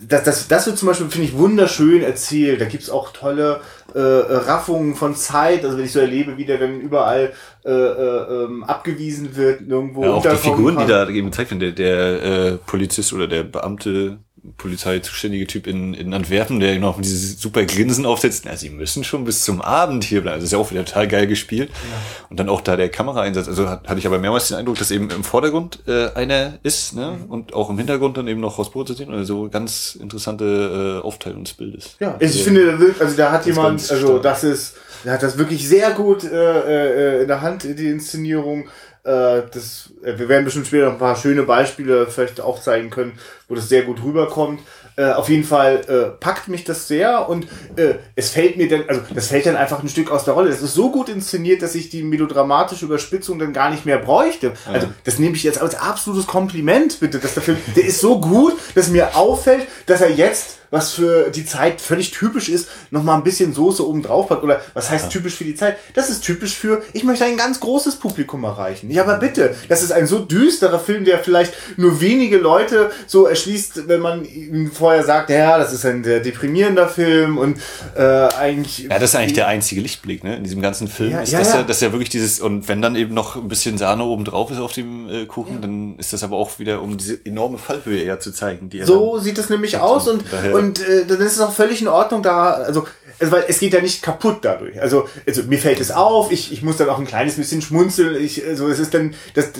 [0.00, 2.60] das, das, das wird zum Beispiel, finde ich, wunderschön erzählt.
[2.60, 3.60] Da gibt's auch tolle
[3.96, 5.64] äh, Raffungen von Zeit.
[5.64, 7.32] Also wenn ich so erlebe, wie der dann überall
[7.64, 10.04] äh, äh, ähm, abgewiesen wird, nirgendwo.
[10.04, 10.86] Ja, auch die Figuren, kann.
[10.86, 14.18] die da eben gezeigt werden, der, der äh, Polizist oder der Beamte,
[14.56, 18.44] Polizei zuständige Typ in, in Antwerpen, der noch dieses super Grinsen aufsetzt.
[18.46, 20.38] Na, sie müssen schon bis zum Abend hier bleiben.
[20.38, 21.70] Das ist ja auch wieder total geil gespielt.
[21.70, 22.26] Ja.
[22.30, 23.48] Und dann auch da der Kameraeinsatz.
[23.48, 26.94] Also hat, hatte ich aber mehrmals den Eindruck, dass eben im Vordergrund äh, einer ist,
[26.94, 27.18] ne?
[27.18, 27.30] Mhm.
[27.30, 29.12] Und auch im Hintergrund dann eben noch Hausboot zu sehen.
[29.12, 31.96] Also ganz interessante äh, Aufteilung des Bildes.
[32.00, 35.68] Ja, also ich finde, also da hat jemand, also das ist, der hat das wirklich
[35.68, 38.68] sehr gut äh, äh, in der Hand, die Inszenierung.
[39.06, 43.18] Äh, das, äh, wir werden bestimmt später noch ein paar schöne Beispiele vielleicht aufzeigen können,
[43.48, 44.60] wo das sehr gut rüberkommt.
[44.96, 48.84] Äh, auf jeden Fall äh, packt mich das sehr und äh, es fällt mir dann,
[48.88, 50.48] also das fällt dann einfach ein Stück aus der Rolle.
[50.50, 54.54] Das ist so gut inszeniert, dass ich die melodramatische Überspitzung dann gar nicht mehr bräuchte.
[54.72, 58.20] Also das nehme ich jetzt als absolutes Kompliment, bitte, dass der Film, der ist so
[58.20, 63.02] gut, dass mir auffällt, dass er jetzt was für die Zeit völlig typisch ist, noch
[63.02, 64.42] mal ein bisschen Soße oben drauf packt.
[64.42, 65.76] Oder was heißt typisch für die Zeit?
[65.94, 68.90] Das ist typisch für, ich möchte ein ganz großes Publikum erreichen.
[68.90, 73.26] Ja, aber bitte, das ist ein so düsterer Film, der vielleicht nur wenige Leute so
[73.26, 77.58] erschließt, wenn man ihm vorher sagt, ja, das ist ein sehr deprimierender Film und
[77.96, 78.78] äh, eigentlich.
[78.90, 80.36] Ja, das ist eigentlich der einzige Lichtblick, ne?
[80.36, 82.82] In diesem ganzen Film ja, ist ja, das ja, das ja wirklich dieses, und wenn
[82.82, 85.60] dann eben noch ein bisschen Sahne oben drauf ist auf dem äh, Kuchen, ja.
[85.60, 88.68] dann ist das aber auch wieder, um diese enorme Fallhöhe eher zu zeigen.
[88.68, 91.80] Die so sieht es nämlich aus und, und und äh, dann ist es auch völlig
[91.82, 92.86] in Ordnung da, also
[93.18, 94.80] also weil es geht ja nicht kaputt dadurch.
[94.80, 98.22] Also, also mir fällt es auf, ich, ich muss dann auch ein kleines bisschen schmunzeln.
[98.22, 99.52] Ich, also es ist dann, das,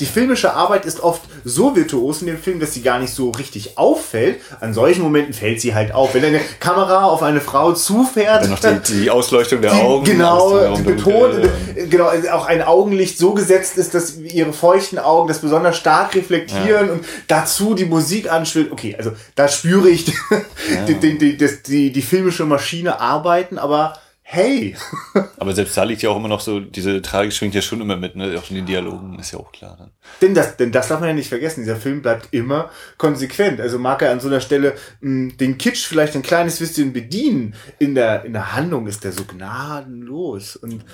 [0.00, 3.30] die filmische Arbeit ist oft so virtuos in dem Film, dass sie gar nicht so
[3.30, 4.40] richtig auffällt.
[4.60, 6.14] An solchen Momenten fällt sie halt auf.
[6.14, 8.44] Wenn eine Kamera auf eine Frau zufährt.
[8.44, 10.04] Dann noch die, die Ausleuchtung der die, Augen.
[10.04, 11.50] Genau, die Beton,
[11.88, 16.14] genau, also auch ein Augenlicht so gesetzt ist, dass ihre feuchten Augen das besonders stark
[16.14, 16.92] reflektieren ja.
[16.92, 18.70] und dazu die Musik anschwillt.
[18.70, 20.84] Okay, also da spüre ich ja.
[20.86, 23.94] die, die, die, die filmische Maschine arbeiten, aber
[24.30, 24.76] hey.
[25.38, 27.96] Aber selbst da liegt ja auch immer noch so, diese Tragik schwingt ja schon immer
[27.96, 28.38] mit, ne?
[28.38, 29.90] Auch in den Dialogen ist ja auch klar dann.
[30.20, 31.62] Denn das, denn das darf man ja nicht vergessen.
[31.62, 33.58] Dieser Film bleibt immer konsequent.
[33.58, 37.54] Also mag er an so einer Stelle mh, den Kitsch vielleicht ein kleines bisschen bedienen.
[37.78, 40.56] In der, in der Handlung ist der so gnadenlos.
[40.56, 40.84] Und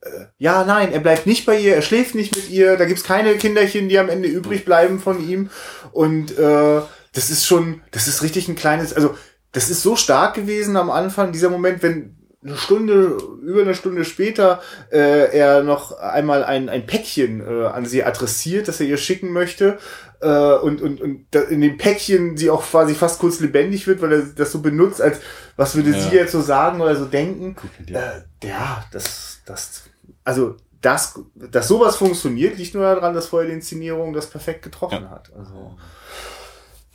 [0.00, 3.04] äh, ja, nein, er bleibt nicht bei ihr, er schläft nicht mit ihr, da gibt's
[3.04, 5.50] keine Kinderchen, die am Ende übrig bleiben von ihm.
[5.92, 6.80] Und äh,
[7.12, 9.14] das ist schon, das ist richtig ein kleines, also
[9.52, 14.04] das ist so stark gewesen am Anfang, dieser Moment, wenn eine Stunde, über eine Stunde
[14.04, 14.60] später
[14.92, 19.32] äh, er noch einmal ein, ein Päckchen äh, an sie adressiert, das er ihr schicken
[19.32, 19.78] möchte.
[20.20, 24.12] Äh, und, und, und in dem Päckchen sie auch quasi fast kurz lebendig wird, weil
[24.12, 25.20] er das so benutzt, als
[25.56, 26.00] was würde ja.
[26.00, 27.56] sie jetzt so sagen oder so denken.
[27.88, 29.84] Äh, ja, das, das,
[30.22, 35.02] also das, dass sowas funktioniert, liegt nur daran, dass vorher die Inszenierung das perfekt getroffen
[35.02, 35.10] ja.
[35.10, 35.32] hat.
[35.36, 35.76] Also,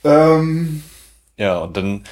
[0.04, 0.82] ähm,
[1.36, 2.04] ja, und dann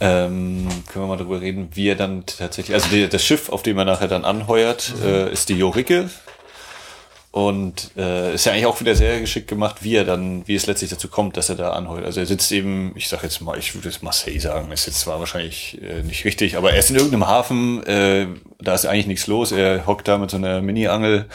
[0.00, 3.62] ähm, können wir mal darüber reden, wie er dann tatsächlich, also die, das Schiff, auf
[3.62, 5.06] dem er nachher dann anheuert, mhm.
[5.06, 6.10] äh, ist die Jorike.
[7.32, 10.66] Und äh, ist ja eigentlich auch wieder sehr geschickt gemacht, wie er dann, wie es
[10.66, 12.04] letztlich dazu kommt, dass er da anheuert.
[12.04, 14.98] Also er sitzt eben, ich sag jetzt mal, ich würde jetzt Marseille sagen, ist jetzt
[14.98, 18.26] zwar wahrscheinlich äh, nicht richtig, aber er ist in irgendeinem Hafen, äh,
[18.58, 21.26] da ist eigentlich nichts los, er hockt da mit so einer Mini-Angel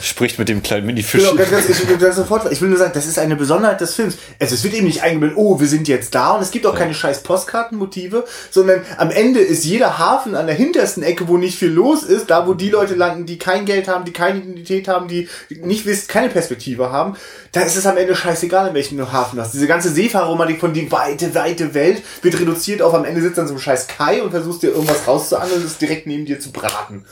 [0.00, 1.22] spricht mit dem kleinen Mini-Fisch.
[1.22, 4.16] Genau, ganz, ich, will sofort, ich will nur sagen, das ist eine Besonderheit des Films.
[4.40, 6.72] Also es wird eben nicht eingebildet, oh, wir sind jetzt da und es gibt auch
[6.74, 6.80] ja.
[6.80, 11.58] keine scheiß Postkartenmotive, sondern am Ende ist jeder Hafen an der hintersten Ecke, wo nicht
[11.58, 14.88] viel los ist, da wo die Leute landen, die kein Geld haben, die keine Identität
[14.88, 15.28] haben, die
[15.62, 17.16] nicht wissen, keine Perspektive haben,
[17.52, 19.52] da ist es am Ende scheißegal, in welchem Hafen du hast.
[19.52, 23.46] Diese ganze Seefahrerromantik von die weite, weite Welt wird reduziert auf am Ende sitzt dann
[23.46, 26.50] so ein scheiß Kai und versuchst dir irgendwas rauszuangeln und ist direkt neben dir zu
[26.50, 27.04] braten.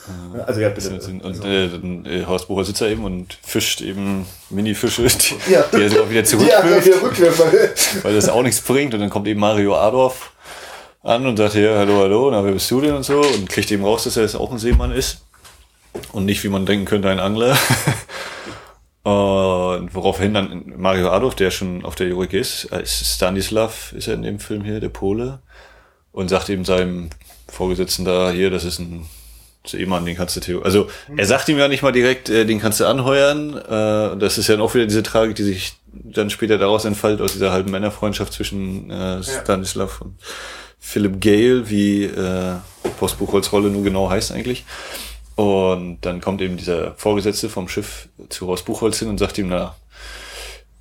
[0.45, 0.99] Also ja, bitte.
[0.99, 5.63] Und, und äh, äh, Horst Bucher da eben und fischt eben Mini-Fische, die, ja.
[5.73, 8.93] die er wieder zurückwirft, ja, wieder weil das auch nichts bringt.
[8.93, 10.31] Und dann kommt eben Mario Adorf
[11.03, 13.71] an und sagt, ja, hallo, hallo, na, wer bist du denn und so und kriegt
[13.71, 15.21] eben raus, dass er jetzt auch ein Seemann ist
[16.11, 17.57] und nicht, wie man denken könnte, ein Angler.
[19.03, 24.13] Und woraufhin dann Mario Adolf, der schon auf der Jurik ist, als Stanislav ist er
[24.13, 25.39] in dem Film hier, der Pole,
[26.11, 27.09] und sagt eben seinem
[27.47, 29.07] Vorgesetzten da, hier, das ist ein
[29.65, 30.65] Seemann, den kannst du theoretisch.
[30.65, 33.57] Also er sagt ihm ja nicht mal direkt, äh, den kannst du anheuern.
[33.57, 37.33] Äh, das ist ja auch wieder diese Tragik, die sich dann später daraus entfaltet, aus
[37.33, 40.07] dieser halben Männerfreundschaft zwischen äh, Stanislav ja.
[40.07, 40.15] und
[40.79, 42.55] Philip Gale, wie äh,
[42.99, 44.65] Postbuchholz Rolle nur genau heißt eigentlich.
[45.35, 49.49] Und dann kommt eben dieser Vorgesetzte vom Schiff zu Horst Buchholz hin und sagt ihm,
[49.49, 49.75] na,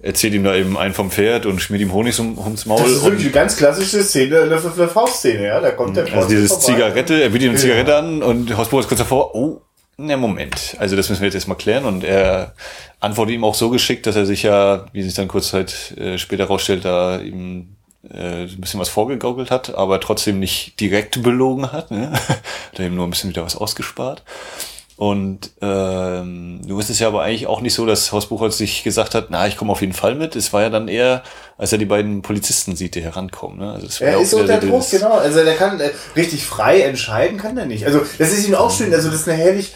[0.02, 2.80] erzählt ihm da eben ein vom Pferd und schmiert ihm Honig um, ums Maul.
[2.80, 5.60] Das ist wirklich eine ganz klassische Szene, eine, eine Faustszene, ja.
[5.60, 8.88] Da kommt der Also dieses Zigarette, er bietet ihm eine Zigarette an und Horst Buchholz
[8.88, 9.60] kurz davor, oh,
[9.98, 12.54] ne Moment, also das müssen wir jetzt erstmal klären und er
[13.00, 16.16] antwortet ihm auch so geschickt, dass er sich ja, wie sich dann kurz Zeit äh,
[16.16, 17.76] später rausstellt, da eben
[18.08, 21.90] äh, ein bisschen was vorgegaukelt hat, aber trotzdem nicht direkt belogen hat.
[21.90, 22.12] Ne?
[22.74, 24.22] da eben nur ein bisschen wieder was ausgespart.
[25.00, 29.14] Und ähm, du wusstest ja aber eigentlich auch nicht so, dass Horst Buchholz sich gesagt
[29.14, 30.36] hat, na, ich komme auf jeden Fall mit.
[30.36, 31.22] Es war ja dann eher,
[31.56, 33.60] als er die beiden Polizisten sieht, die herankommen.
[33.60, 33.72] Ne?
[33.72, 35.12] Also er ist unter Druck, genau.
[35.12, 37.86] Also der kann äh, richtig frei entscheiden, kann der nicht.
[37.86, 38.92] Also das ist ihm auch schön.
[38.92, 39.72] Also das ist eine herrlich,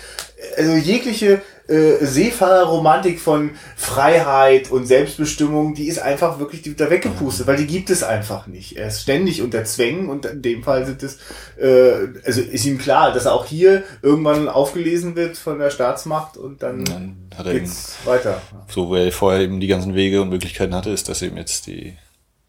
[0.58, 7.56] also jegliche äh, Seefahrerromantik von Freiheit und Selbstbestimmung, die ist einfach wirklich da weggepustet, weil
[7.56, 8.76] die gibt es einfach nicht.
[8.76, 11.18] Er ist ständig unter Zwängen und in dem Fall sind es,
[11.58, 16.36] äh, also ist ihm klar, dass er auch hier irgendwann aufgelesen wird von der Staatsmacht
[16.36, 18.42] und dann, dann hat er geht's eben, weiter.
[18.68, 21.66] So, weil er vorher eben die ganzen Wege und Möglichkeiten hatte, ist das eben jetzt
[21.66, 21.96] die,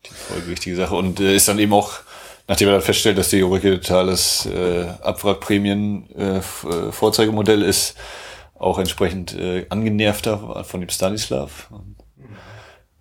[0.06, 2.00] die folgerichtige Sache und äh, ist dann eben auch
[2.48, 7.96] nachdem er dann feststellt, dass die Eureka totales äh, Abwrackprämien äh, äh, Vorzeigemodell ist,
[8.56, 11.70] auch entsprechend äh, angenervter von dem Stanislav.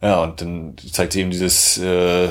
[0.02, 2.28] Ja, und dann zeigt sie ihm dieses äh,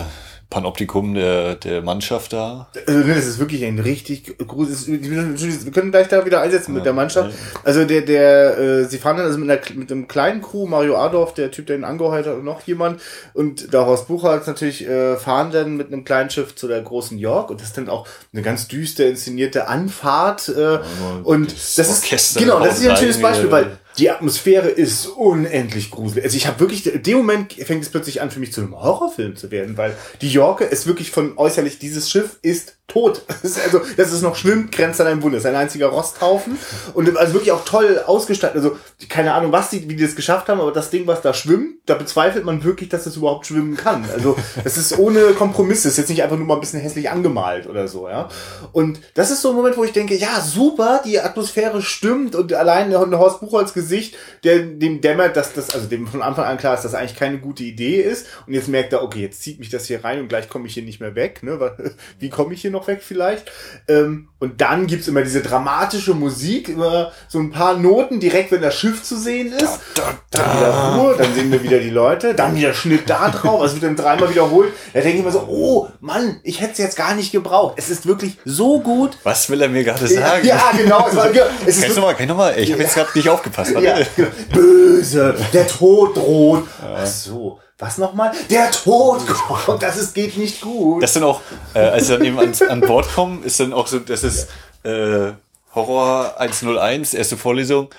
[0.53, 2.67] Panoptikum der, der Mannschaft da.
[2.85, 4.87] Also das ist wirklich ein richtig großes.
[4.87, 7.33] Wir können gleich da wieder einsetzen ja, mit der Mannschaft.
[7.63, 10.95] Also der, der, äh, sie fahren dann also mit, einer, mit einem kleinen Crew, Mario
[10.95, 13.01] Adorf, der Typ, der ihn angeheuert hat und noch jemand.
[13.33, 17.17] Und der Horst Buchholz natürlich äh, fahren dann mit einem kleinen Schiff zu der großen
[17.17, 20.49] York und das ist dann auch eine ganz düster inszenierte Anfahrt.
[20.49, 20.81] Äh, ja,
[21.23, 25.07] und das, das ist genau, das ist ja ein schönes Beispiel, weil die Atmosphäre ist
[25.07, 26.23] unendlich gruselig.
[26.23, 28.79] Also ich habe wirklich, in dem Moment fängt es plötzlich an für mich zu einem
[28.79, 33.21] Horrorfilm zu werden, weil die Yorke ist wirklich von äußerlich, dieses Schiff ist tot.
[33.43, 35.37] Das ist, also, dass es noch schwimmt, grenzt an einem Wunder.
[35.37, 36.57] Das ist ein einziger Rosthaufen.
[36.93, 38.55] Und also wirklich auch toll ausgestattet.
[38.55, 38.77] Also,
[39.09, 41.79] keine Ahnung, was die, wie die das geschafft haben, aber das Ding, was da schwimmt,
[41.85, 44.05] da bezweifelt man wirklich, dass es überhaupt schwimmen kann.
[44.13, 45.89] Also, es ist ohne Kompromisse.
[45.89, 48.29] Es ist jetzt nicht einfach nur mal ein bisschen hässlich angemalt oder so, ja.
[48.71, 52.53] Und das ist so ein Moment, wo ich denke, ja, super, die Atmosphäre stimmt und
[52.53, 54.15] allein ein Horst Buchholz Gesicht,
[54.45, 57.17] der dem dämmert, dass das, also dem von Anfang an klar ist, dass das eigentlich
[57.17, 58.27] keine gute Idee ist.
[58.47, 60.73] Und jetzt merkt er, okay, jetzt zieht mich das hier rein und gleich komme ich
[60.73, 61.43] hier nicht mehr weg.
[61.43, 61.75] Ne?
[62.19, 63.49] Wie komme ich hier noch weg vielleicht?
[63.87, 68.61] Ähm, und dann gibt's immer diese dramatische Musik, immer so ein paar Noten direkt, wenn
[68.61, 69.79] das Schiff zu sehen ist.
[69.95, 70.43] Da, da, da.
[70.43, 73.75] Dann wieder Ruhe, dann sehen wir wieder die Leute, dann wieder Schnitt da drauf, also
[73.75, 74.73] wird dann dreimal wiederholt.
[74.93, 77.75] Da denke ich mir so, oh Mann, ich hätte es jetzt gar nicht gebraucht.
[77.77, 79.17] Es ist wirklich so gut.
[79.23, 80.45] Was will er mir gerade sagen?
[80.45, 81.07] Ja, genau.
[81.07, 81.29] Es war,
[81.65, 82.59] es ist kannst du mal, kann ich noch mal?
[82.59, 83.71] Ich habe jetzt gerade nicht aufgepasst.
[83.79, 84.29] Ja, genau.
[84.51, 86.67] Böse, der Tod droht.
[86.81, 88.31] Ach so was nochmal?
[88.49, 89.21] Der Tod
[89.65, 91.03] kommt, das ist, geht nicht gut.
[91.03, 91.41] Das sind auch,
[91.73, 94.47] äh, als sie dann eben ans, an Bord kommen, ist dann auch so, das ist
[94.83, 95.33] äh,
[95.75, 97.89] Horror 101, erste Vorlesung.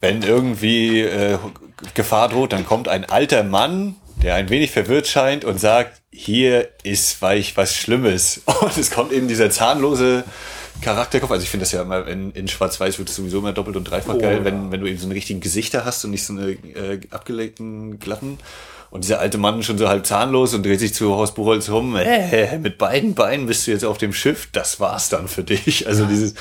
[0.00, 1.38] Wenn irgendwie äh,
[1.94, 6.68] Gefahr droht, dann kommt ein alter Mann, der ein wenig verwirrt scheint und sagt, hier
[6.82, 8.42] ist weich was Schlimmes.
[8.60, 10.24] Und es kommt eben dieser zahnlose
[10.80, 11.30] Charakterkopf.
[11.30, 13.84] Also ich finde das ja immer in, in Schwarz-Weiß wird es sowieso immer doppelt und
[13.84, 14.44] dreifach oh, geil, ja.
[14.44, 17.98] wenn, wenn du eben so einen richtigen Gesichter hast und nicht so eine äh, abgelegten
[17.98, 18.38] glatten.
[18.96, 21.96] Und dieser alte Mann schon so halb zahnlos und dreht sich zu Horst Buchholz rum.
[21.96, 24.48] Äh, mit beiden Beinen bist du jetzt auf dem Schiff.
[24.52, 25.86] Das war's dann für dich.
[25.86, 26.32] Also dieses,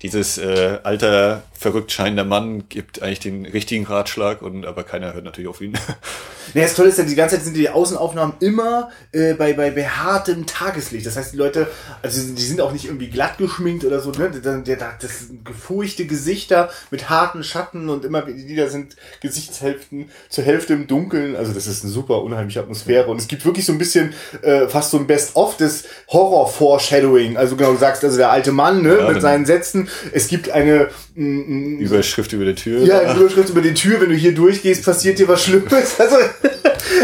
[0.00, 5.24] dieses äh, alter, verrückt scheinender Mann gibt eigentlich den richtigen Ratschlag und aber keiner hört
[5.24, 5.72] natürlich auf ihn.
[6.52, 9.70] Nee, das Tolle ist ja, die ganze Zeit sind die Außenaufnahmen immer äh, bei, bei
[9.70, 11.06] behaartem Tageslicht.
[11.06, 11.68] Das heißt, die Leute,
[12.02, 14.30] also die sind auch nicht irgendwie glatt geschminkt oder so, ne?
[14.30, 20.86] Das sind gefurchte Gesichter mit harten Schatten und immer wieder sind Gesichtshälften zur Hälfte im
[20.86, 21.34] Dunkeln.
[21.34, 23.10] Also das ist eine super unheimliche Atmosphäre.
[23.10, 27.36] Und es gibt wirklich so ein bisschen äh, fast so ein Best-of des Horror-Foreshadowing.
[27.36, 29.88] Also genau, du sagst, also der alte Mann ne, ja, mit seinen Sätzen.
[30.12, 32.80] Es gibt eine mm, Überschrift über die Tür.
[32.84, 34.00] Ja, Überschrift über die Tür.
[34.00, 35.64] Wenn du hier durchgehst, passiert dir was Schlimmes.
[35.98, 36.16] Also,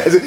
[0.04, 0.18] also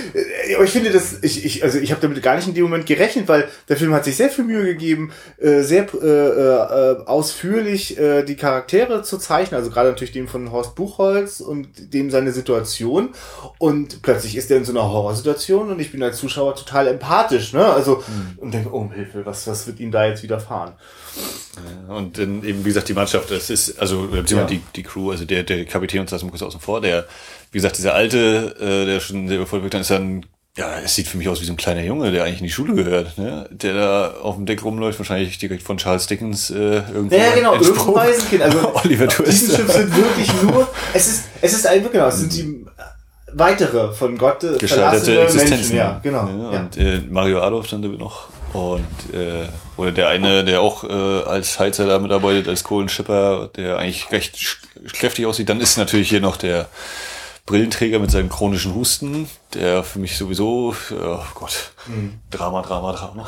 [0.55, 2.85] aber ich finde das, ich, ich, also ich habe damit gar nicht in dem Moment
[2.85, 7.97] gerechnet, weil der Film hat sich sehr viel Mühe gegeben, äh, sehr äh, äh, ausführlich
[7.97, 12.31] äh, die Charaktere zu zeichnen, also gerade natürlich dem von Horst Buchholz und dem seine
[12.31, 13.09] Situation.
[13.57, 17.53] Und plötzlich ist er in so einer Horrorsituation und ich bin als Zuschauer total empathisch,
[17.53, 17.65] ne?
[17.65, 18.39] Also mhm.
[18.39, 20.73] und denke, oh Hilfe, was, was wird ihm da jetzt widerfahren?
[21.87, 24.43] Ja, und dann eben, wie gesagt, die Mannschaft, das ist, also ja.
[24.45, 27.05] die, die Crew, also der, der Kapitän uns das kurz außen vor, der,
[27.51, 31.17] wie gesagt, dieser alte, äh, der schon sehr überfolgt ist dann ja, es sieht für
[31.17, 33.49] mich aus wie so ein kleiner Junge, der eigentlich in die Schule gehört, ne?
[33.49, 37.15] Der da auf dem Deck rumläuft, wahrscheinlich direkt von Charles Dickens äh, irgendwo.
[37.15, 38.43] Ja, genau, irgendein Waisenkind.
[38.43, 39.31] Also Oliver Twist.
[39.31, 42.65] Diesen Schiff sind wirklich nur, es ist, es ist ein, genau, es sind die
[43.33, 45.75] weitere von Gott äh, gestaltete Existenzen.
[45.75, 46.27] Ja, genau.
[46.27, 48.29] Ja, und äh, Mario Adolf dann noch.
[48.53, 50.87] Und äh, oder der eine, der auch äh,
[51.23, 54.59] als Heizer da mitarbeitet, als Kohlenschipper, der eigentlich recht
[54.93, 55.49] kräftig aussieht.
[55.49, 56.67] Dann ist natürlich hier noch der
[57.45, 62.19] Brillenträger mit seinem chronischen Husten, der für mich sowieso, oh Gott, mhm.
[62.31, 63.27] Drama, Drama, Drama.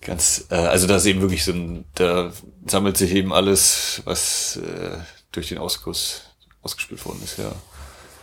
[0.00, 2.30] Ganz, äh, also da ist eben wirklich so ein, da
[2.66, 4.98] sammelt sich eben alles, was äh,
[5.32, 6.22] durch den Ausguss
[6.62, 7.52] ausgespielt worden ist, ja.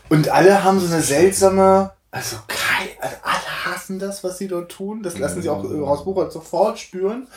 [0.09, 4.69] Und alle haben so eine seltsame, also, kein, also alle hassen das, was sie dort
[4.69, 5.01] tun.
[5.01, 7.27] Das lassen sie auch äh, aus Buchholz sofort spüren.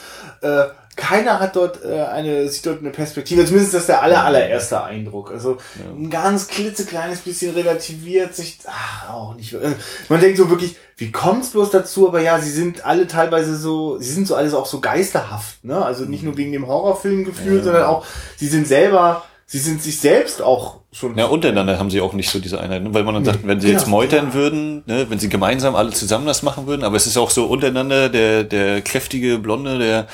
[0.41, 0.65] Äh,
[0.97, 3.45] keiner hat dort äh, eine, sieht dort eine Perspektive.
[3.47, 5.31] Zumindest das ist der aller, allererste Eindruck.
[5.31, 5.93] Also ja.
[5.97, 9.53] ein ganz klitzekleines bisschen relativiert sich, ach, auch nicht.
[9.53, 9.75] Äh,
[10.09, 12.09] man denkt so wirklich, wie kommt's bloß dazu?
[12.09, 15.85] Aber ja, sie sind alle teilweise so, sie sind so alles auch so geisterhaft, ne?
[15.85, 17.65] Also nicht nur wegen dem Horrorfilm gefühlt, ja.
[17.65, 18.05] sondern auch,
[18.37, 21.17] sie sind selber, sie sind sich selbst auch schon.
[21.19, 22.95] Ja, untereinander haben sie auch nicht so diese Einheit, ne?
[22.95, 23.79] weil man dann sagt, wenn sie genau.
[23.79, 25.07] jetzt meutern würden, ne?
[25.09, 28.45] wenn sie gemeinsam alle zusammen das machen würden, aber es ist auch so untereinander der,
[28.45, 30.07] der kräftige Blonde, der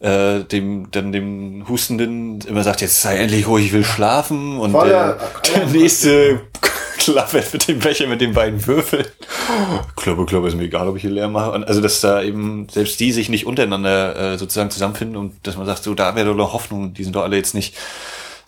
[0.00, 4.72] äh, dem dann dem Hustenden immer sagt, jetzt sei endlich ruhig, ich will schlafen und
[4.72, 5.18] der,
[5.54, 6.40] der nächste
[6.98, 9.04] klappert mit dem Becher mit den beiden Würfeln.
[9.96, 11.50] Kloppe, kloppe, ist mir egal, ob ich hier leer mache.
[11.52, 15.56] Und also, dass da eben selbst die sich nicht untereinander äh, sozusagen zusammenfinden und dass
[15.56, 17.74] man sagt, so, da wäre doch noch Hoffnung, die sind doch alle jetzt nicht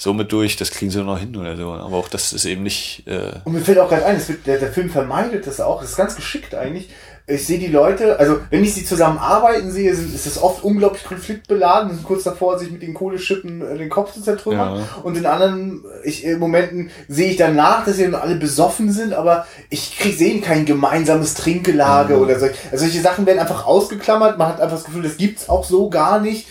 [0.02, 1.72] so mit durch, das kriegen sie noch hin oder so.
[1.72, 3.04] Aber auch das ist eben nicht.
[3.06, 5.90] Äh und mir fällt auch gerade ein, wird, der, der Film vermeidet das auch, das
[5.90, 6.88] ist ganz geschickt eigentlich
[7.26, 10.64] ich sehe die Leute, also wenn ich sie zusammen arbeiten sehe, sind, ist es oft
[10.64, 14.80] unglaublich konfliktbeladen, sind kurz davor, sich mit den Kohleschippen äh, den Kopf zu zertrümmern.
[14.80, 14.88] Ja.
[15.04, 19.46] Und in anderen ich, in Momenten sehe ich danach, dass sie alle besoffen sind, aber
[19.70, 22.22] ich krieg, sehe kein gemeinsames Trinkgelage mhm.
[22.22, 22.46] oder so.
[22.72, 25.90] Also solche Sachen werden einfach ausgeklammert, man hat einfach das Gefühl, das gibt's auch so
[25.90, 26.48] gar nicht.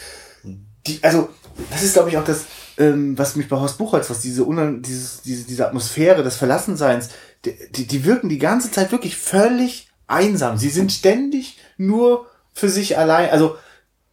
[0.87, 1.29] Die, also,
[1.69, 2.45] das ist, glaube ich, auch das,
[2.81, 4.45] ähm, was mich bei Horst Buchholz, was diese,
[4.81, 7.09] dieses, diese, diese Atmosphäre des Verlassenseins,
[7.45, 10.57] die, die, die wirken die ganze Zeit wirklich völlig einsam.
[10.57, 13.29] Sie sind ständig nur für sich allein.
[13.29, 13.55] Also,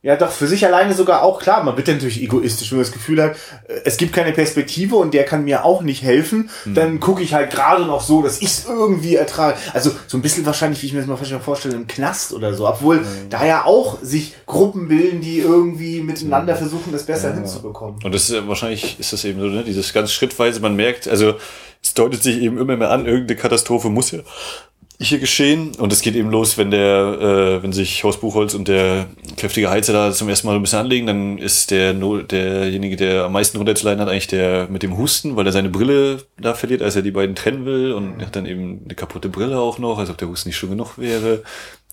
[0.09, 1.63] Ja, doch, für sich alleine sogar auch klar.
[1.63, 3.33] Man wird natürlich egoistisch, wenn man das Gefühl hat,
[3.69, 6.49] äh, es gibt keine Perspektive und der kann mir auch nicht helfen.
[6.65, 6.73] Hm.
[6.73, 9.59] Dann gucke ich halt gerade noch so, dass ich es irgendwie ertrage.
[9.75, 12.67] Also so ein bisschen wahrscheinlich, wie ich mir das mal vorstelle, im Knast oder so.
[12.67, 13.05] Obwohl Hm.
[13.29, 18.03] da ja auch sich Gruppen bilden, die irgendwie miteinander versuchen, das besser hinzubekommen.
[18.03, 21.07] Und das ist ja, wahrscheinlich ist das eben so, ne, dieses ganz schrittweise, man merkt,
[21.07, 21.35] also
[21.83, 24.21] es deutet sich eben immer mehr an, irgendeine Katastrophe muss ja
[25.07, 25.73] hier geschehen.
[25.77, 29.07] Und es geht eben los, wenn der, äh, wenn sich Horst Buchholz und der
[29.37, 33.25] kräftige Heizer da zum ersten Mal ein bisschen anlegen, dann ist der no derjenige, der
[33.25, 36.83] am meisten runterzuleiden hat, eigentlich der mit dem Husten, weil er seine Brille da verliert,
[36.83, 39.99] als er die beiden trennen will und hat dann eben eine kaputte Brille auch noch,
[39.99, 41.43] als ob der Husten nicht schon genug wäre.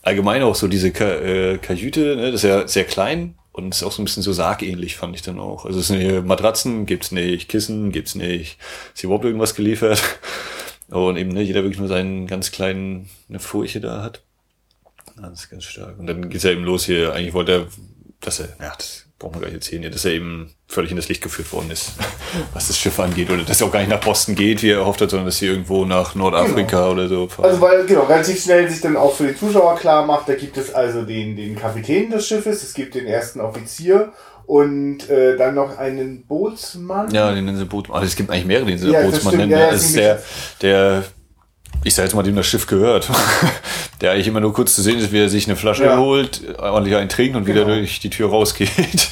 [0.02, 3.84] Allgemein auch so diese Ka äh, Kajüte, ne, das ist ja sehr klein und ist
[3.84, 5.66] auch so ein bisschen so sargähnlich, fand ich dann auch.
[5.66, 8.58] Also es sind hier Matratzen, gibt's nicht, Kissen gibt's nicht,
[8.94, 10.02] ist hier überhaupt irgendwas geliefert.
[11.04, 14.22] Und eben, ne, jeder wirklich nur seinen ganz kleinen, eine Furche da hat.
[15.22, 15.98] Das ist ganz stark.
[16.00, 17.68] Und dann geht's ja eben los hier, eigentlich wollte er,
[18.20, 20.98] dass er, ja, das brauchen wir gar nicht erzählen hier, dass er eben völlig in
[20.98, 21.94] das Licht geführt worden ist,
[22.54, 23.30] was das Schiff angeht.
[23.30, 25.38] Oder dass er auch gar nicht nach Boston geht, wie er erhofft hat, sondern dass
[25.38, 27.46] sie irgendwo nach Nordafrika oder so fahren.
[27.46, 30.58] Also weil, genau, relativ schnell sich dann auch für die Zuschauer klar macht, da gibt
[30.58, 34.12] es also den, den Kapitän des Schiffes, es gibt den ersten Offizier
[34.48, 37.12] und äh, dann noch einen Bootsmann.
[37.14, 37.96] Ja, den nennen sie Bootsmann.
[37.98, 39.52] Also es gibt eigentlich mehrere, den sie Ja, Bootsmann nennen.
[39.52, 40.22] Ja, ja, ist der,
[40.62, 41.04] der,
[41.84, 43.10] ich sag jetzt mal, dem das Schiff gehört.
[44.02, 45.98] der eigentlich immer nur kurz zu sehen ist, wie er sich eine Flasche Ja.
[45.98, 47.76] holt, ordentlich einen trinkt und wieder Genau.
[47.76, 49.10] durch die Tür rausgeht.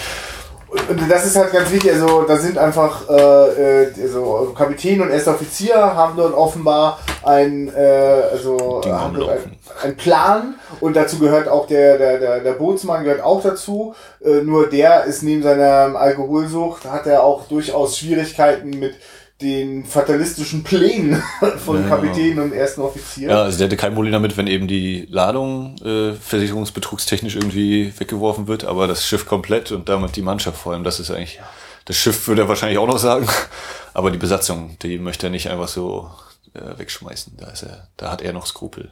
[0.73, 5.35] Und das ist halt ganz wichtig, also da sind einfach äh, also Kapitän und erster
[5.35, 11.47] Offizier haben dort offenbar ein, äh, also, haben dort ein, ein Plan und dazu gehört
[11.47, 13.93] auch der, der, der, der Bootsmann gehört auch dazu.
[14.23, 18.95] Äh, nur der ist neben seiner Alkoholsucht, hat er auch durchaus Schwierigkeiten mit
[19.41, 21.21] den fatalistischen Plänen
[21.65, 21.89] von Ja.
[21.89, 23.29] Kapitän und ersten Offizier.
[23.29, 28.47] Ja, also der hatte kein Problem damit, wenn eben die Ladung äh, versicherungsbetrugstechnisch irgendwie weggeworfen
[28.47, 31.39] wird, aber das Schiff komplett und damit die Mannschaft vor allem, das ist eigentlich,
[31.85, 33.27] das Schiff würde er wahrscheinlich auch noch sagen,
[33.93, 36.09] aber die Besatzung, die möchte er nicht einfach so
[36.53, 38.91] äh, wegschmeißen, da ist er, da hat er noch Skrupel.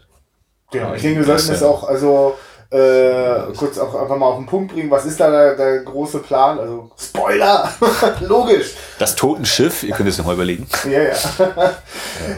[0.72, 1.68] Genau, ich denke, wir sollten Das, ja.
[1.68, 2.36] auch, also
[2.72, 4.90] äh, kurz auch einfach mal auf den Punkt bringen.
[4.90, 6.58] Was ist da der, der große Plan?
[6.58, 7.70] Also Spoiler,
[8.22, 8.76] logisch.
[8.98, 10.68] Das Totenschiff, ihr könnt es nochmal überlegen.
[10.90, 11.16] Ja, ja.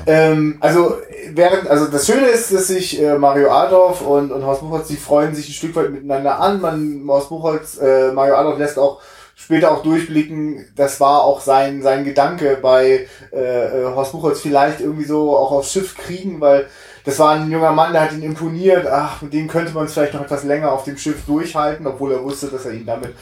[0.08, 0.98] ähm, also
[1.30, 4.98] während, also das Schöne ist, dass sich äh, Mario Adolf und, und Horst Buchholz, die
[4.98, 6.60] freuen sich ein Stück weit miteinander an.
[6.60, 9.02] Man, Horst Buchholz, äh, Mario Adolf lässt auch
[9.36, 14.80] später auch durchblicken, das war auch sein, sein Gedanke bei äh, äh, Horst Buchholz vielleicht
[14.80, 16.68] irgendwie so auch aufs Schiff kriegen, weil
[17.06, 18.88] das war ein junger Mann, der hat ihn imponiert.
[18.88, 22.14] Ach, mit dem könnte man es vielleicht noch etwas länger auf dem Schiff durchhalten, obwohl
[22.14, 23.14] er wusste, dass er ihn damit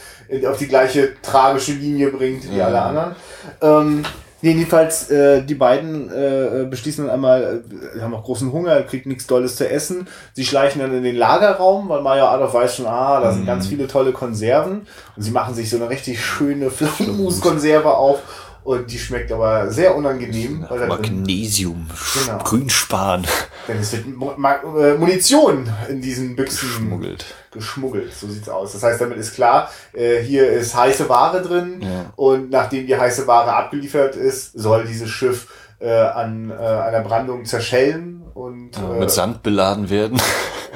[0.47, 3.15] auf die gleiche tragische Linie bringt wie alle anderen.
[3.61, 4.03] Ähm,
[4.41, 7.63] jedenfalls, äh, die beiden äh, beschließen dann einmal,
[7.95, 10.07] äh, haben auch großen Hunger, kriegt nichts Dolles zu essen.
[10.33, 13.67] Sie schleichen dann in den Lagerraum, weil Maja Adolf weiß schon, ah, da sind ganz
[13.67, 14.87] viele tolle Konserven.
[15.15, 18.19] Und sie machen sich so eine richtig schöne Flaschenmus-Konserve auf.
[18.63, 21.87] Und die schmeckt aber sehr unangenehm, weil Magnesium,
[22.25, 22.37] Genau.
[22.43, 23.25] Grünspan
[23.67, 27.25] denn es wird äh, Munition in diesen Büchsen geschmuggelt.
[27.51, 28.13] geschmuggelt.
[28.13, 28.73] So sieht's aus.
[28.73, 32.13] Das heißt, damit ist klar, äh, hier ist heiße Ware drin Ja.
[32.15, 35.47] und nachdem die heiße Ware abgeliefert ist, soll dieses Schiff
[35.79, 40.21] äh, an einer Brandung zerschellen und Ja, äh, mit Sand beladen werden.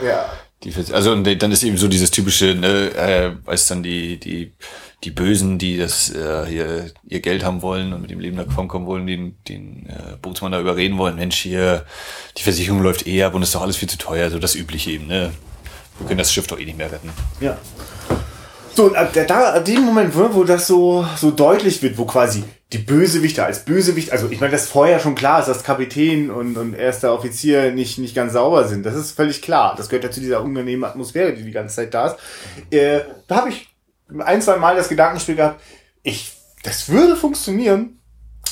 [0.05, 0.25] ja,
[0.63, 4.53] Die, also und dann ist eben so dieses typische, ne, äh, weiß dann die die
[5.03, 8.67] die Bösen, die das äh, hier ihr Geld haben wollen und mit dem Leben davon
[8.67, 11.15] kommen wollen, den den äh, Bootsmann da überreden wollen.
[11.15, 11.85] Mensch, hier
[12.37, 14.91] die Versicherung läuft eh ab und ist doch alles viel zu teuer, so das übliche
[14.91, 15.31] eben, ne?
[15.99, 17.09] Wir können das Schiff doch eh nicht mehr retten.
[17.39, 17.57] Ja.
[18.75, 22.05] So, und ab, da, ab dem Moment, wo wo das so, so deutlich wird, wo
[22.05, 26.29] quasi die Bösewichte als Bösewicht, also ich meine, das vorher schon klar ist, dass Kapitän
[26.29, 28.85] und, und erster Offizier nicht, nicht ganz sauber sind.
[28.85, 29.75] Das ist völlig klar.
[29.77, 32.17] Das gehört ja zu dieser unangenehmen Atmosphäre, die die ganze Zeit da ist.
[32.71, 33.69] Äh, da habe ich
[34.19, 35.61] ein, zwei Mal das Gedankenspiel gehabt,
[36.03, 37.99] ich, das würde funktionieren,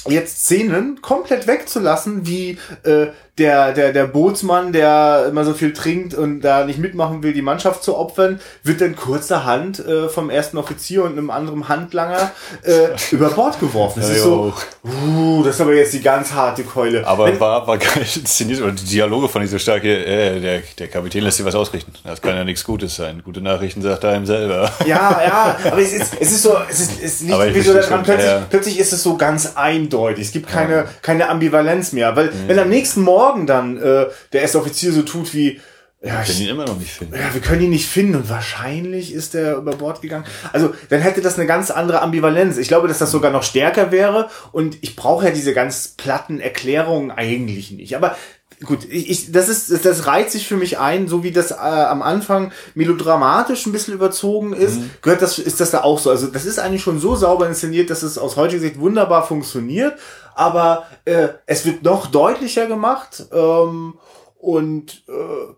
[0.08, 3.08] jetzt Szenen komplett wegzulassen, wie äh,
[3.40, 7.42] der, der, der Bootsmann, der immer so viel trinkt und da nicht mitmachen will, die
[7.42, 12.90] Mannschaft zu opfern, wird dann kurzerhand äh, vom ersten Offizier und einem anderen Handlanger äh,
[13.12, 14.02] über Bord geworfen.
[14.02, 14.54] Das Ja, ist ja, so,
[14.86, 17.08] uh, das ist aber jetzt die ganz harte Keule.
[17.08, 20.40] Aber Wenn- war, war geil inszeniert und die Dialoge fand ich so stark hier, äh,
[20.40, 21.92] der, der Kapitän lässt sich was ausrichten.
[22.04, 23.24] Das kann ja nichts Gutes sein.
[23.26, 24.72] Gute Nachrichten sagt er ihm selber.
[24.86, 27.62] Ja, ja, aber es ist, es ist so, es ist, es liegt Aber ich wie
[27.62, 28.46] so daran, plötzlich, ja, ja.
[28.48, 30.28] plötzlich ist es so ganz eindeutig.
[30.28, 32.16] Es gibt keine, keine Ambivalenz mehr.
[32.16, 32.48] Weil, Mhm.
[32.48, 35.60] wenn am nächsten Morgen dann äh, der erste Offizier so tut wie,
[36.04, 37.16] ja, kann ich, ihn immer noch nicht finden.
[37.16, 40.26] ja, wir können ihn nicht finden und wahrscheinlich ist er über Bord gegangen.
[40.52, 42.58] Also, dann hätte das eine ganz andere Ambivalenz.
[42.58, 46.42] Ich glaube, dass das sogar noch stärker wäre und ich brauche ja diese ganz platten
[46.42, 47.96] Erklärungen eigentlich nicht.
[47.96, 48.18] Aber
[48.64, 51.56] gut, ich, ich, das ist, das reiht sich für mich ein, so wie das äh,
[51.56, 54.90] am Anfang melodramatisch ein bisschen überzogen ist, mhm.
[55.02, 56.10] gehört das, ist das da auch so.
[56.10, 59.98] Also das ist eigentlich schon so sauber inszeniert, dass es aus heutiger Sicht wunderbar funktioniert,
[60.36, 63.96] aber äh, es wird noch deutlicher gemacht ähm,
[64.40, 65.54] und äh,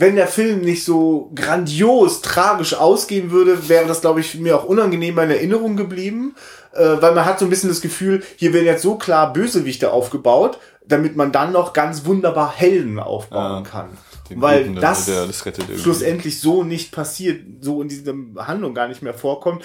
[0.00, 4.64] wenn der Film nicht so grandios, tragisch ausgehen würde, wäre das, glaube ich, mir auch
[4.64, 6.36] unangenehmer in Erinnerung geblieben,
[6.72, 9.90] äh, weil man hat so ein bisschen das Gefühl, hier werden jetzt so klar Bösewichte
[9.90, 13.98] aufgebaut, damit man dann noch ganz wunderbar Helden aufbauen ja, kann.
[14.36, 15.44] Weil Guten, das, das
[15.82, 19.64] schlussendlich so nicht passiert, so in dieser Handlung gar nicht mehr vorkommt,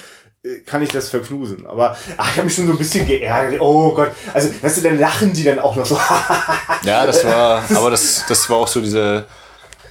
[0.66, 1.66] kann ich das verknusen.
[1.66, 3.62] Aber ach, ich habe mich schon so ein bisschen geärgert.
[3.62, 4.12] Oh Gott.
[4.34, 5.98] Also, weißt du, dann lachen die dann auch noch so.
[6.84, 9.26] ja, das war, aber das, das war auch so dieser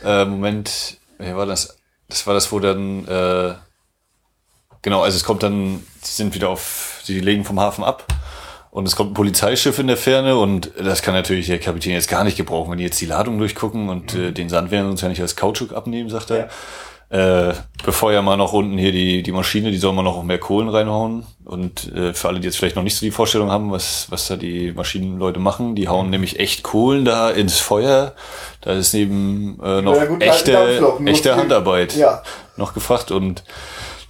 [0.05, 1.79] äh, Moment, wie war das?
[2.09, 3.55] Das war das, wo dann, äh,
[4.83, 8.07] genau, also es kommt dann, sie sind wieder auf, sie legen vom Hafen ab
[8.71, 12.09] und es kommt ein Polizeischiff in der Ferne und das kann natürlich der Kapitän jetzt
[12.09, 15.01] gar nicht gebrauchen, wenn die jetzt die Ladung durchgucken und äh, den Sand werden uns
[15.01, 16.37] ja nicht als Kautschuk abnehmen, sagt er.
[16.37, 16.49] Ja.
[17.13, 17.53] Äh,
[17.85, 21.27] befeuern mal noch unten hier die, die Maschine, die soll man noch mehr Kohlen reinhauen.
[21.45, 24.29] Und äh, für alle, die jetzt vielleicht noch nicht so die Vorstellung haben, was, was
[24.29, 26.13] da die Maschinenleute machen, die hauen mhm.
[26.13, 28.15] nämlich echt Kohlen da ins Feuer.
[28.63, 32.23] Da ist neben äh, noch ja, gut, echte, echte Handarbeit ja.
[32.57, 33.45] noch gefragt und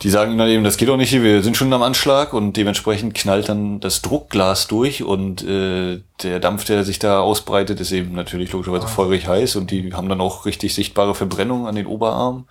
[0.03, 2.57] die sagen dann eben, das geht doch nicht hier, wir sind schon am Anschlag und
[2.57, 7.93] dementsprechend knallt dann das Druckglas durch und äh, der Dampf, der sich da ausbreitet, ist
[7.93, 11.87] eben natürlich logischerweise feurig heiß und die haben dann auch richtig sichtbare Verbrennungen an den
[11.87, 12.47] Oberarmen.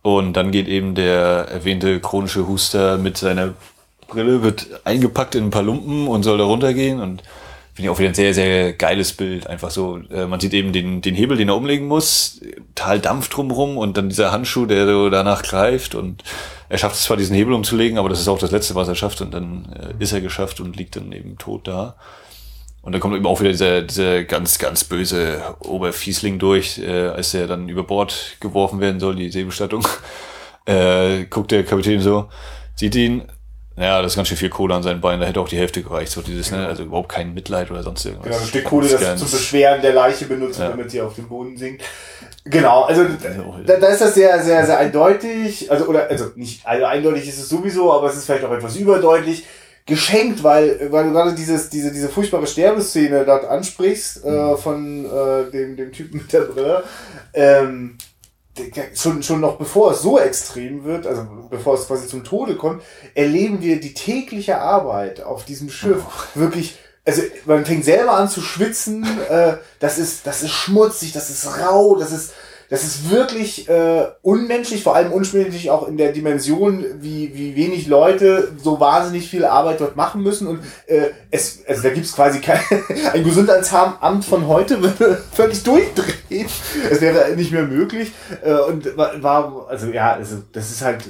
[0.00, 3.52] Und dann geht eben der erwähnte chronische Huster mit seiner
[4.06, 7.22] Brille, wird eingepackt in ein paar Lumpen und soll da runtergehen und
[7.78, 9.46] finde ich auch wieder ein sehr, sehr geiles Bild.
[9.46, 12.40] Einfach so, äh, man sieht eben den, den Hebel, den er umlegen muss,
[12.74, 16.24] total Dampf drumrum und dann dieser Handschuh, der so danach greift und
[16.68, 18.96] er schafft es zwar, diesen Hebel umzulegen, aber das ist auch das Letzte, was er
[18.96, 21.94] schafft und dann äh, ist er geschafft und liegt dann eben tot da.
[22.82, 27.32] Und dann kommt eben auch wieder dieser, dieser ganz, ganz böse Oberfiesling durch, äh, als
[27.32, 29.86] er dann über Bord geworfen werden soll, die Seebestattung.
[30.66, 32.28] Äh, guckt der Kapitän so,
[32.74, 33.22] sieht ihn,
[33.80, 35.82] ja, das ist ganz schön viel Kohle an seinen Beinen, da hätte auch die Hälfte
[35.82, 38.26] gereicht, so dieses, ne, also überhaupt kein Mitleid oder sonst irgendwas.
[38.26, 40.68] Genau, ein Stück Kohle, das zum Beschweren der Leiche benutzt, ja.
[40.68, 41.82] damit sie auf dem Boden sinkt.
[42.44, 43.04] Genau, also
[43.66, 47.38] da, da ist das sehr, sehr, sehr eindeutig, also oder also nicht, also eindeutig ist
[47.38, 49.44] es sowieso, aber es ist vielleicht auch etwas überdeutlich
[49.88, 54.56] geschenkt, weil weil du gerade dieses diese diese furchtbare Sterbeszene dort ansprichst äh, mhm.
[54.58, 56.84] von äh, dem dem Typen mit der Brille.
[57.32, 57.96] Ähm,
[58.94, 62.82] schon, schon noch bevor es so extrem wird, also bevor es quasi zum Tode kommt,
[63.14, 66.38] erleben wir die tägliche Arbeit auf diesem Schiff oh.
[66.38, 66.78] wirklich.
[67.04, 69.06] Also man fängt selber an zu schwitzen.
[69.30, 72.32] Äh, das ist das ist schmutzig, das ist rau, das ist
[72.70, 77.86] das ist wirklich äh, unmenschlich, vor allem unmenschlich auch in der Dimension, wie, wie wenig
[77.86, 80.46] Leute so wahnsinnig viel Arbeit dort machen müssen.
[80.46, 82.60] Und äh, es, also da gibt's quasi kein
[83.12, 86.48] ein Gesundheitsamt von heute würde völlig durchdrehen.
[86.90, 88.12] Es wäre nicht mehr möglich.
[88.44, 91.04] Äh, und war, also ja, also das ist halt.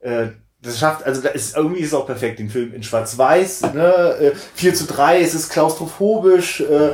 [0.00, 0.28] Äh,
[0.62, 4.32] das schafft, also da ist irgendwie ist es auch perfekt, den Film in Schwarz-Weiß, ne,
[4.54, 6.92] 4 äh, zu 3, es ist klaustrophobisch, äh,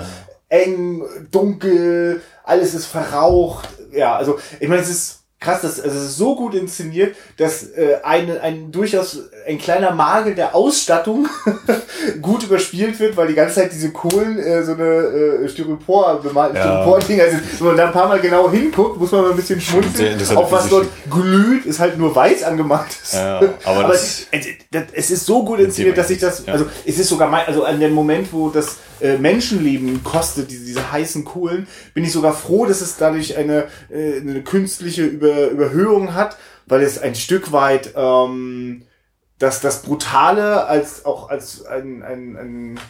[0.48, 6.04] eng, dunkel, alles ist verraucht, ja, also ich meine, es ist krass, das, also es
[6.04, 11.26] ist so gut inszeniert, dass äh, ein, ein durchaus ein kleiner Magel der Ausstattung
[12.22, 16.56] gut überspielt wird, weil die ganze Zeit diese Kohlen äh, so eine äh, Styropor bemalten
[16.56, 16.62] ja.
[16.62, 17.42] Styropor-Dinger sind.
[17.58, 20.20] Wenn man da ein paar Mal genau hinguckt, muss man mal ein bisschen schmunzeln.
[20.36, 22.90] Auch was dort glüht, ist halt nur weiß angemalt.
[23.12, 24.46] Ja, aber, aber es, es,
[24.92, 27.80] es, ist so gut inszeniert, dass ich das, also es ist sogar mein, also an
[27.80, 32.66] dem Moment, wo das äh, Menschenleben kostet, diese, diese heißen Kohlen, bin ich sogar froh,
[32.66, 36.36] dass es dadurch eine, äh, eine künstliche Über, Überhöhung hat,
[36.66, 38.82] weil es ein Stück weit ähm,
[39.38, 42.80] das, das Brutale als auch als ein, ein, ein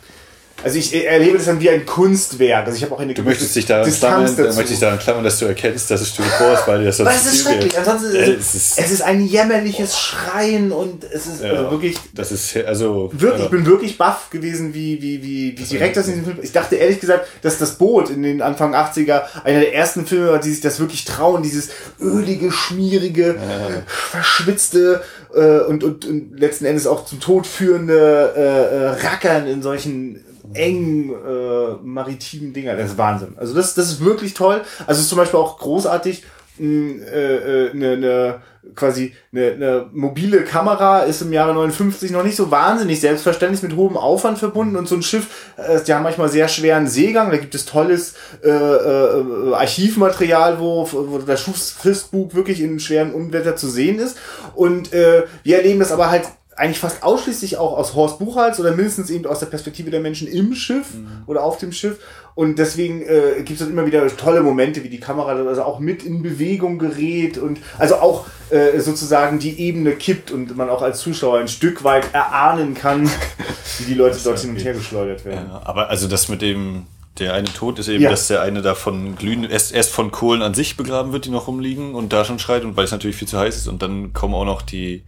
[0.63, 2.67] also ich erlebe das dann wie ein Kunstwerk.
[2.67, 4.57] Also ich habe auch eine Du möchtest dich daran klammern, dazu.
[4.57, 7.09] möchte ich daran klammern, dass du erkennst, dass es Styropor ist, weil dir das sonst
[7.09, 7.79] Weil es ist schrecklich.
[7.79, 11.97] Ansonsten ist es, ist, es ist ein jämmerliches Schreien und es ist ja, also wirklich.
[12.15, 13.11] Das ist also.
[13.13, 13.45] Wirklich, ja.
[13.47, 16.39] ich bin wirklich baff gewesen, wie wie wie wie direkt das in diesem Film.
[16.43, 20.33] Ich dachte ehrlich gesagt, dass das Boot in den Anfang 80er einer der ersten Filme
[20.33, 23.83] war, die sich das wirklich trauen, dieses ölige, schmierige, ja.
[23.87, 25.03] verschwitzte
[25.35, 30.25] äh, und, und und letzten Endes auch zum Tod führende äh, äh, Rackern in solchen
[30.55, 32.77] engen äh, maritimen Dinger.
[32.77, 33.35] Das ist Wahnsinn.
[33.37, 34.63] Also das, das ist wirklich toll.
[34.87, 36.25] Also ist zum Beispiel auch großartig,
[36.61, 38.41] eine äh, äh, ne, ne,
[38.75, 43.77] quasi eine, eine mobile Kamera ist im Jahre 59 noch nicht so wahnsinnig selbstverständlich mit
[43.77, 47.39] hohem Aufwand verbunden und so ein Schiff, äh, die haben manchmal sehr schweren Seegang, da
[47.39, 53.69] gibt es tolles äh, äh, Archivmaterial, wo, wo der Schiffsbug wirklich in schweren Unwetter zu
[53.69, 54.19] sehen ist
[54.55, 56.25] und äh, wir erleben das aber halt
[56.61, 60.29] eigentlich fast ausschließlich auch aus Horst Buchholz oder mindestens eben aus der Perspektive der Menschen
[60.29, 60.89] im Schiff
[61.27, 61.99] oder auf dem Schiff.
[62.35, 65.63] Und deswegen äh, gibt es dann immer wieder tolle Momente, wie die Kamera dann also
[65.63, 70.69] auch mit in Bewegung gerät und also auch äh, sozusagen die Ebene kippt und man
[70.69, 73.11] auch als Zuschauer ein Stück weit erahnen kann,
[73.79, 75.47] wie die Leute dort hin und her geschleudert werden.
[75.49, 76.85] Ja, aber also das mit dem,
[77.19, 78.11] der eine Tod ist eben, Ja.
[78.11, 81.31] dass der eine da von glühen, erst, erst von Kohlen an sich begraben wird, die
[81.31, 83.83] noch rumliegen und da schon schreit und weil es natürlich viel zu heiß ist und
[83.83, 85.03] dann kommen auch noch die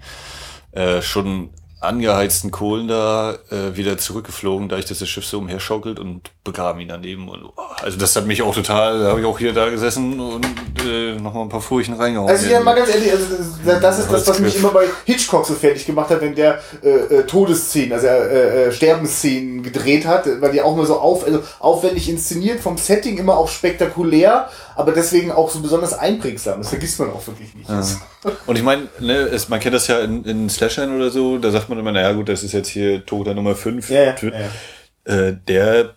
[0.73, 1.51] äh, schon
[1.83, 6.89] angeheizten Kohlen da äh, wieder zurückgeflogen, dadurch, dass das Schiff so umherschaukelt und begraben ihn
[6.89, 7.29] daneben.
[7.29, 7.53] Und, oh,
[7.83, 10.47] also das hat mich auch total, da habe ich auch hier da gesessen und
[10.85, 12.29] äh, nochmal ein paar Furchen reingehauen.
[12.29, 13.25] Also ja, mal ganz ehrlich, also
[13.81, 16.89] das, ist das, was mich immer bei Hitchcock so fertig gemacht hat, wenn der äh,
[16.89, 21.43] äh, Todesszenen, also äh, äh, Sterbensszenen gedreht hat, weil die auch immer so auf, also
[21.61, 26.59] aufwendig inszeniert, vom Setting immer auch spektakulär, aber deswegen auch so besonders einprägsam.
[26.59, 27.69] Das vergisst man auch wirklich nicht.
[28.47, 31.69] Und ich meine, ne, man kennt das ja in, in Slashern oder so, da sagt
[31.69, 33.91] man immer, naja gut, das ist jetzt hier Toter Nummer 5.
[33.91, 35.15] Ja, ja, ja.
[35.15, 35.95] Äh, der,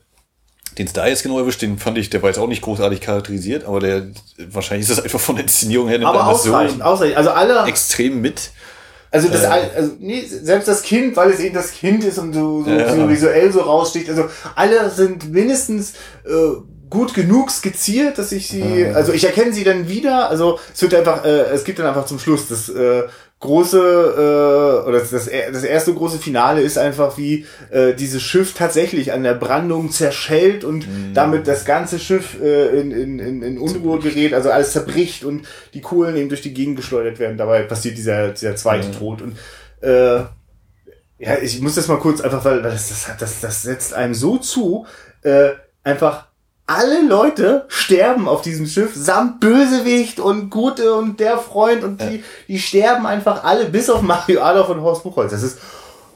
[0.78, 3.66] den da jetzt genau erwischt, den fand ich, der war jetzt auch nicht großartig charakterisiert,
[3.66, 4.08] aber der,
[4.50, 7.18] wahrscheinlich ist das einfach von der Inszenierung her, nimmt Aber man das ausreichend, ausreichend.
[7.18, 8.52] Also alle, extrem mit.
[9.12, 12.34] Also, das, Al- also nee, selbst das Kind, weil es eben das Kind ist und
[12.34, 12.94] so, so, Ja.
[12.94, 14.10] so visuell so raussticht.
[14.10, 15.94] Also alle sind mindestens
[16.26, 16.32] äh,
[16.90, 20.30] gut genug skizziert, dass ich sie, also ich erkenne sie dann wieder.
[20.30, 23.04] Also es wird einfach, äh, es gibt dann einfach zum Schluss das äh,
[23.40, 28.22] große äh, oder das, das er- das erste große Finale ist einfach wie äh, dieses
[28.24, 33.42] Schiff tatsächlich an der Brandung zerschellt und damit das ganze Schiff äh, in, in, in,
[33.44, 37.38] in Unruhe gerät, also alles zerbricht und die Kohlen eben durch die Gegend geschleudert werden.
[37.38, 39.38] Dabei passiert dieser, dieser zweite Tod und
[39.82, 40.22] äh,
[41.18, 43.94] ja, ich muss das mal kurz einfach, weil weil das, das, hat- das, das setzt
[43.94, 44.86] einem so zu,
[45.24, 45.50] äh,
[45.84, 46.28] einfach
[46.68, 52.24] alle Leute sterben auf diesem Schiff, samt Bösewicht und Gute und der Freund und die,
[52.48, 55.32] die sterben einfach alle, bis auf Mario Adolf und Horst Buchholz.
[55.32, 55.60] Das ist,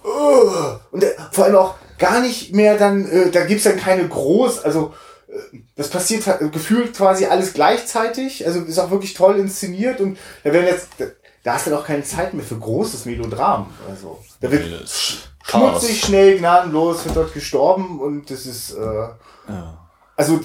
[0.04, 4.08] uh, und äh, vor allem auch gar nicht mehr dann, äh, da gibt's dann keine
[4.08, 4.94] groß, also,
[5.28, 10.52] äh, das passiert gefühlt quasi alles gleichzeitig, also ist auch wirklich toll inszeniert und da
[10.52, 11.06] werden jetzt, da,
[11.44, 14.90] da hast du dann auch keine Zeit mehr für großes Melodram, also, da wird
[15.44, 19.08] schmutzig, schnell, gnadenlos, wird dort gestorben und das ist, äh,
[20.20, 20.40] also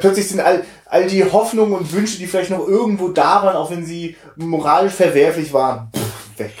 [0.00, 3.70] plötzlich sind all, all die Hoffnungen und Wünsche, die vielleicht noch irgendwo da waren, auch
[3.70, 6.52] wenn sie moralisch verwerflich waren, pff, weg.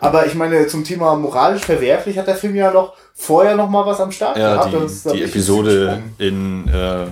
[0.00, 3.86] Aber ich meine, zum Thema moralisch verwerflich hat der Film ja noch vorher noch mal
[3.86, 4.74] was am Start Ja, gehabt.
[4.74, 7.06] die, Das die Episode in, äh,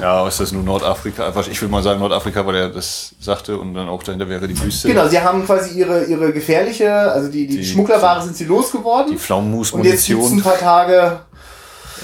[0.00, 1.32] ja, ist das nun, Nordafrika?
[1.50, 4.58] Ich will mal sagen Nordafrika, weil er das sagte und dann auch dahinter wäre die
[4.62, 4.86] Wüste.
[4.88, 9.08] Genau, sie haben quasi ihre, ihre gefährliche, also die, die, Die- Schmugglerware sind sie losgeworden.
[9.08, 11.20] Die und jetzt gibt's Pflaumenmus-Munition, ein paar Tage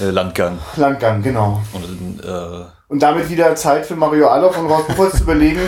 [0.01, 0.59] äh, Landgang.
[0.75, 1.61] Landgang, genau.
[1.73, 5.61] Und, äh, Und damit wieder Zeit für Mario Adolf und Rolf Buchholz zu überlegen,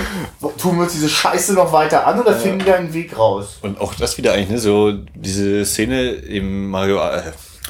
[0.58, 3.60] tun wir uns diese Scheiße noch weiter an oder finden wir einen Weg raus?
[3.62, 7.22] Und auch das wieder eigentlich, ne, so diese Szene im Mario äh,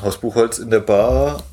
[0.02, 1.44] Haus Buchholz in der Bar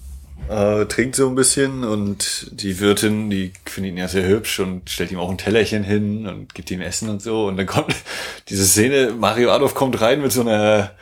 [0.49, 4.89] äh, trinkt so ein bisschen und die Wirtin, die findet ihn ja sehr hübsch und
[4.89, 7.47] stellt ihm auch ein Tellerchen hin und gibt ihm Essen und so.
[7.47, 7.95] Und dann kommt
[8.49, 10.93] diese Szene, Mario Adolf kommt rein mit so einer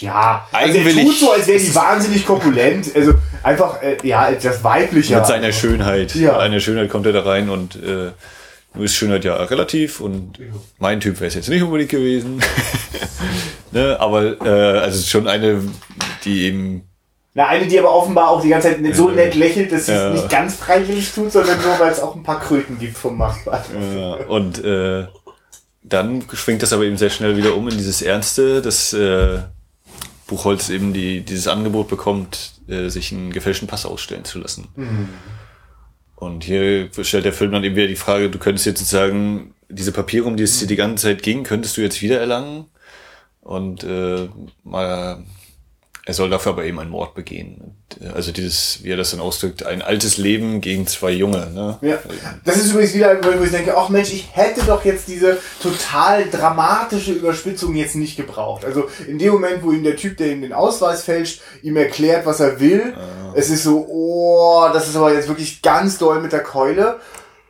[0.00, 2.94] Ja, also er tut so, als wäre die wahnsinnig korpulent.
[2.94, 5.18] Also einfach, äh, ja, etwas weiblicher.
[5.18, 6.14] mit seiner Schönheit.
[6.14, 6.38] Ja.
[6.38, 8.10] Seiner Schönheit kommt er da rein und äh,
[8.74, 10.38] nur ist Schönheit ja relativ und
[10.78, 12.42] mein Typ wäre es jetzt nicht unbedingt gewesen.
[13.72, 15.62] ne, aber äh, also es ist schon eine,
[16.24, 16.82] die eben
[17.32, 20.08] Na, eine, die aber offenbar auch die ganze Zeit so nett lächelt, dass sie Ja.
[20.08, 23.16] es nicht ganz freiwillig tut, sondern nur, weil es auch ein paar Kröten gibt vom
[23.16, 23.64] Machbar.
[23.96, 25.06] Ja, und äh,
[25.82, 29.38] dann schwingt das aber eben sehr schnell wieder um in dieses Ernste, dass äh,
[30.26, 34.68] Buchholz eben die, dieses Angebot bekommt, äh, sich einen gefälschten Pass ausstellen zu lassen.
[36.16, 39.92] Und hier stellt der Film dann eben wieder die Frage, du könntest jetzt sagen, diese
[39.92, 42.66] Papiere, um die es dir die ganze Zeit ging, könntest du jetzt wieder erlangen.
[43.40, 44.28] Und äh,
[44.64, 45.24] mal,
[46.06, 47.74] er soll dafür aber eben einen Mord begehen.
[48.14, 51.50] Also dieses, wie er das dann ausdrückt, ein altes Leben gegen zwei Junge.
[51.50, 51.78] Ne?
[51.80, 51.98] Ja.
[52.44, 55.08] Das ist übrigens wieder ein Moment, wo ich denke, ach Mensch, ich hätte doch jetzt
[55.08, 58.64] diese total dramatische Überspitzung jetzt nicht gebraucht.
[58.64, 62.24] Also in dem Moment, wo ihm der Typ, der ihm den Ausweis fälscht, ihm erklärt,
[62.24, 62.94] was er will,
[63.34, 67.00] es ist so, oh, das ist aber jetzt wirklich ganz doll mit der Keule.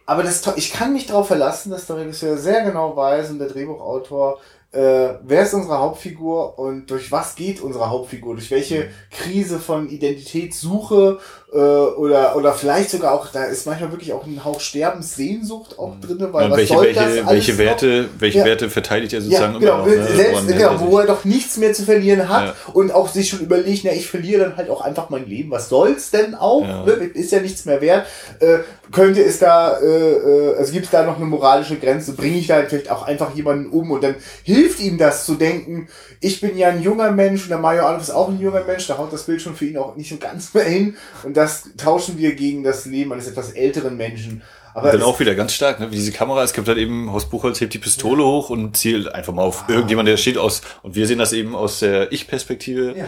[0.06, 3.48] Aber das, ich kann mich darauf verlassen, dass der Regisseur sehr genau weiß und der
[3.48, 4.38] Drehbuchautor,
[4.72, 8.34] äh, wer ist unsere Hauptfigur und durch was geht unsere Hauptfigur?
[8.34, 11.18] Durch welche Krise von Identitätssuche
[11.56, 15.94] äh, oder, oder vielleicht sogar auch, da ist manchmal wirklich auch ein Hauch Sterbenssehnsucht auch
[16.00, 17.58] drin, weil Ja, was welche, soll das welche, alles welche noch?
[17.58, 18.44] Werte, welche Ja.
[18.44, 20.16] Werte verteidigt er Ja, sozusagen genau, immer noch, ne?
[20.16, 22.54] selbst, genau, wo er doch nichts mehr zu verlieren hat Ja.
[22.72, 25.50] und auch sich schon überlegt, na, ich verliere dann halt auch einfach mein Leben.
[25.50, 26.62] Was soll's denn auch?
[26.62, 26.84] Ja.
[26.84, 26.92] Ne?
[27.14, 28.06] Ist ja nichts mehr wert.
[28.40, 28.58] Äh,
[28.92, 32.12] könnte es da, äh, äh, also gibt es da noch eine moralische Grenze?
[32.12, 35.88] Bringe ich da vielleicht auch einfach jemanden um und dann hilft ihm das zu denken,
[36.20, 38.86] ich bin ja ein junger Mensch und der Mario Adolf ist auch ein junger Mensch,
[38.86, 41.45] da haut das Bild schon für ihn auch nicht so ganz mehr hin und das
[41.76, 44.42] tauschen wir gegen das Leben eines etwas älteren Menschen.
[44.74, 45.90] Aber dann auch wieder ganz stark, ne?
[45.90, 49.14] wie diese Kamera, es gibt halt eben, Horst Buchholz hebt die Pistole hoch und zielt
[49.14, 52.94] einfach mal auf irgendjemand, der steht aus, und wir sehen das eben aus der Ich-Perspektive.
[52.94, 53.06] Ja.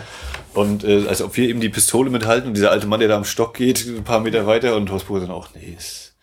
[0.54, 3.16] Und äh, als ob wir eben die Pistole mithalten und dieser alte Mann, der da
[3.18, 6.14] am Stock geht, ein paar Meter weiter und Horst Buchholz dann auch, nee, ist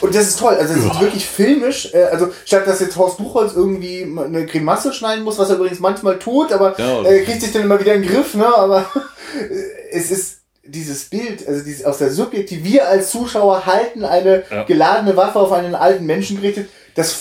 [0.00, 3.18] Und das ist toll, also es ist wirklich filmisch, äh, also statt dass jetzt Horst
[3.18, 7.02] Buchholz irgendwie eine Grimasse schneiden muss, was er übrigens manchmal tut, aber Ja.
[7.04, 8.90] er kriegt sich dann immer wieder in den Griff, ne, aber
[9.38, 10.35] äh, es ist
[10.68, 14.62] dieses Bild, also dieses aus der Subjektiv, wir als Zuschauer halten eine Ja.
[14.64, 17.16] geladene Waffe auf einen alten Menschen gerichtet, das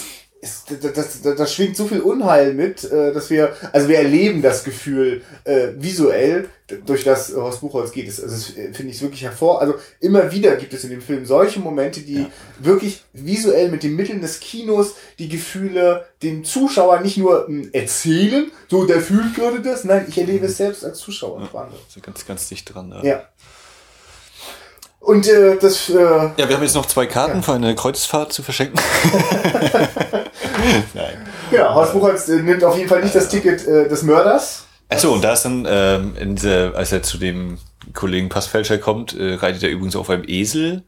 [0.45, 4.41] ist, das, das, das, schwingt so viel Unheil mit, äh, dass wir, also wir erleben
[4.41, 6.49] das Gefühl äh, visuell,
[6.85, 8.07] durch das Horst Buchholz geht.
[8.07, 9.61] Das, also das äh, finde ich wirklich hervor.
[9.61, 12.25] Also immer wieder gibt es in dem Film solche Momente, die
[12.59, 18.51] wirklich visuell mit den Mitteln des Kinos die Gefühle dem Zuschauer nicht nur mh, erzählen,
[18.69, 21.47] so der fühlt gerade das, nein, ich erlebe es selbst als Zuschauer.
[21.51, 21.79] Wahnsinn.
[21.87, 22.89] so ganz, ganz dicht dran.
[22.89, 23.03] Da.
[23.03, 23.23] Ja.
[24.99, 28.41] Und äh, das äh, Ja, wir haben jetzt noch zwei Karten für eine Kreuzfahrt zu
[28.41, 28.79] verschenken.
[30.93, 31.27] Nein.
[31.51, 34.65] ja, Horst Buchholz äh, nimmt auf jeden Fall nicht das Ticket äh, des Mörders.
[34.89, 37.57] Achso, und da ist dann, ähm, in dieser, als er zu dem
[37.93, 40.83] Kollegen Passfälscher kommt, äh, reitet er übrigens auf einem Esel.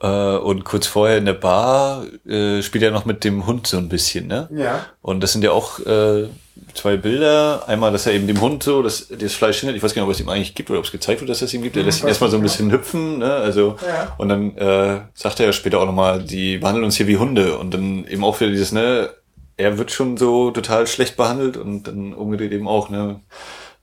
[0.00, 3.76] Äh, und kurz vorher in der Bar äh, spielt er noch mit dem Hund so
[3.76, 4.48] ein bisschen, ne?
[4.52, 4.86] Ja.
[5.02, 6.28] Und das sind ja auch äh,
[6.74, 7.68] zwei Bilder.
[7.68, 9.76] Einmal, dass er eben dem Hund so das, das Fleisch hinhält.
[9.76, 11.42] Ich weiß gar nicht, ob es ihm eigentlich gibt oder ob es gezeigt wird, dass
[11.42, 11.76] es ihm gibt.
[11.76, 13.18] Er lässt ihn erstmal so ein bisschen hüpfen.
[13.18, 13.32] Ne?
[13.32, 14.14] Also, Ja.
[14.18, 17.58] Und dann äh, sagt er ja später auch nochmal, die behandeln uns hier wie Hunde.
[17.58, 19.10] Und dann eben auch wieder dieses, ne,
[19.56, 23.20] er wird schon so total schlecht behandelt und dann umgedreht eben auch, ne,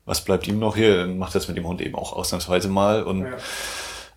[0.06, 0.98] was bleibt ihm noch hier?
[0.98, 3.04] Dann macht er das mit dem Hund eben auch ausnahmsweise mal.
[3.04, 3.30] Und Ja.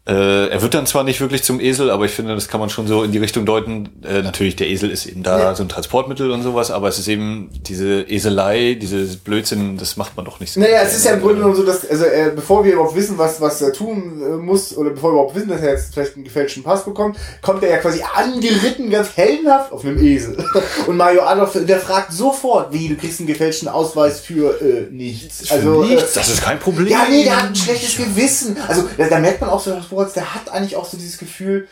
[0.07, 2.69] Äh, er wird dann zwar nicht wirklich zum Esel, aber ich finde, das kann man
[2.69, 3.89] schon so in die Richtung deuten.
[4.07, 5.55] Äh, natürlich, der Esel ist eben da Ja.
[5.55, 10.15] so ein Transportmittel und sowas, aber es ist eben diese Eselei, dieses Blödsinn, das macht
[10.17, 10.61] man doch nicht so.
[10.61, 13.17] Naja, es ist ja im Grunde genommen so, dass, also äh, bevor wir überhaupt wissen,
[13.17, 16.17] was, was er tun äh, muss, oder bevor wir überhaupt wissen, dass er jetzt vielleicht
[16.17, 20.37] einen gefälschten Pass bekommt, kommt er ja quasi angeritten, ganz heldenhaft auf einem Esel.
[20.87, 25.51] Und Mario Adolf, der fragt sofort, wie, du kriegst einen gefälschten Ausweis für äh, nichts.
[25.51, 26.89] Also, Für nichts, äh, das ist kein Problem.
[26.89, 28.59] ja, nee, der hat ein schlechtes Gewissen.
[28.69, 31.68] Also, da, da merkt man auch so, Boris, der hat eigentlich auch so dieses Gefühl,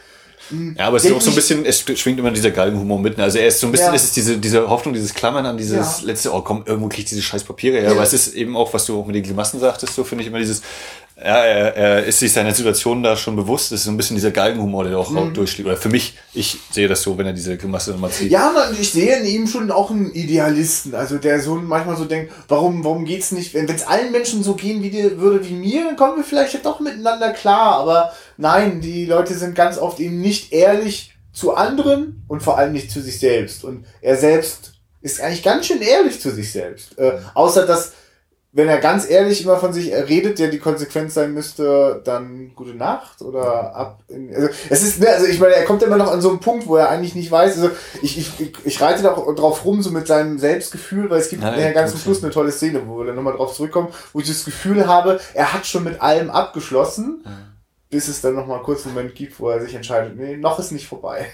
[0.77, 3.19] Ja, aber es ist auch so ein bisschen, es schwingt immer dieser Galgenhumor mit.
[3.21, 3.95] Also er ist so ein bisschen, Ja.
[3.95, 6.07] es ist diese, diese Hoffnung, dieses Klammern an dieses Ja.
[6.07, 7.85] letzte, oh komm, irgendwo krieg ich diese scheiß Papiere her.
[7.85, 7.91] Ja.
[7.93, 10.29] Aber es ist eben auch, was du auch mit den Grimassen sagtest, so finde ich
[10.29, 10.63] immer dieses,
[11.25, 13.73] ja, er, er ist sich seiner Situation da schon bewusst.
[13.73, 15.35] Das ist so ein bisschen dieser Galgenhumor, der auch Mhm.
[15.35, 15.67] durchschlägt.
[15.69, 18.31] Oder für mich, ich sehe das so, wenn er diese Grimasse nochmal zieht.
[18.31, 22.05] Ja, man, ich sehe in ihm schon auch einen Idealisten, also der so manchmal so
[22.05, 25.55] denkt, warum, warum geht's nicht, wenn es allen Menschen so gehen wie dir, würde wie
[25.55, 29.79] mir, dann kommen wir vielleicht ja doch miteinander klar, aber nein, die Leute sind ganz
[29.79, 34.17] oft eben nicht ehrlich zu anderen und vor allem nicht zu sich selbst und er
[34.17, 37.93] selbst ist eigentlich ganz schön ehrlich zu sich selbst, äh, außer dass
[38.55, 42.75] wenn er ganz ehrlich immer von sich redet, ja die Konsequenz sein müsste, dann gute
[42.75, 44.03] Nacht oder ab.
[44.09, 46.41] In, also es ist, ne, also ich meine, er kommt immer noch an so einen
[46.41, 47.57] Punkt, wo er eigentlich nicht weiß.
[47.57, 47.71] Also
[48.03, 51.43] ich, ich, ich reite da auch drauf rum, so mit seinem Selbstgefühl, weil es gibt
[51.43, 54.21] Nein, nachher ganz zum Schluss eine tolle Szene, wo wir dann nochmal drauf zurückkommen, wo
[54.21, 57.25] ich das Gefühl habe, er hat schon mit allem abgeschlossen,
[57.89, 60.73] bis es dann nochmal kurz einen Moment gibt, wo er sich entscheidet, nee, noch ist
[60.73, 61.27] nicht vorbei.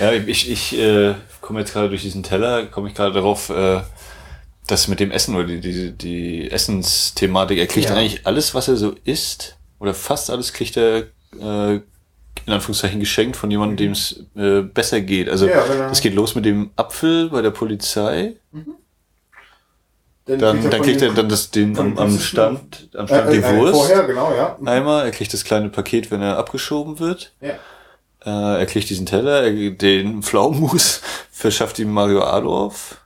[0.00, 3.82] Ja, ich, ich äh, komme jetzt gerade durch diesen Teller, komme ich gerade darauf, äh,
[4.70, 7.96] dass mit dem Essen oder die, die, die Essensthematik, er kriegt Ja.
[7.96, 11.04] eigentlich alles, was er so isst, oder fast alles kriegt er
[11.40, 11.74] äh,
[12.46, 15.28] in Anführungszeichen geschenkt von jemandem, dem es äh, besser geht.
[15.28, 15.88] Also Ja, genau.
[15.88, 18.36] das geht los mit dem Apfel bei der Polizei,
[20.26, 23.28] dann, er dann von kriegt er dann das, den am, am Stand, am äh, Stand
[23.28, 23.74] äh, die äh, Wurst.
[23.74, 24.56] Vorher, genau, ja.
[24.64, 27.32] Einmal, er kriegt das kleine Paket, wenn er abgeschoben wird.
[27.40, 27.54] ja.
[28.22, 31.00] Äh, er kriegt diesen Teller, er, den Pflaumenmus
[31.30, 32.99] verschafft ihm Mario Adorf.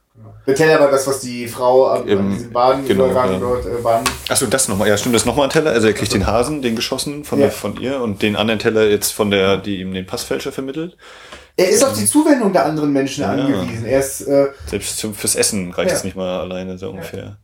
[0.46, 3.38] Der Teller war das, was die Frau am, diesem Baden, genau, ja.
[3.38, 4.04] dort äh, baden.
[4.28, 4.88] Achso, das nochmal.
[4.88, 5.70] Ja, stimmt, das nochmal ein Teller.
[5.70, 7.46] Also er kriegt den Hasen, den geschossen von, Ja.
[7.46, 10.96] der, von ihr und den anderen Teller jetzt von der, die ihm den Passfälscher vermittelt.
[11.56, 13.30] Er ist auf die Zuwendung der anderen Menschen Ja.
[13.32, 13.86] angewiesen.
[13.86, 17.38] Er ist, äh, Selbst zum, fürs Essen reicht es nicht mal alleine, so ungefähr.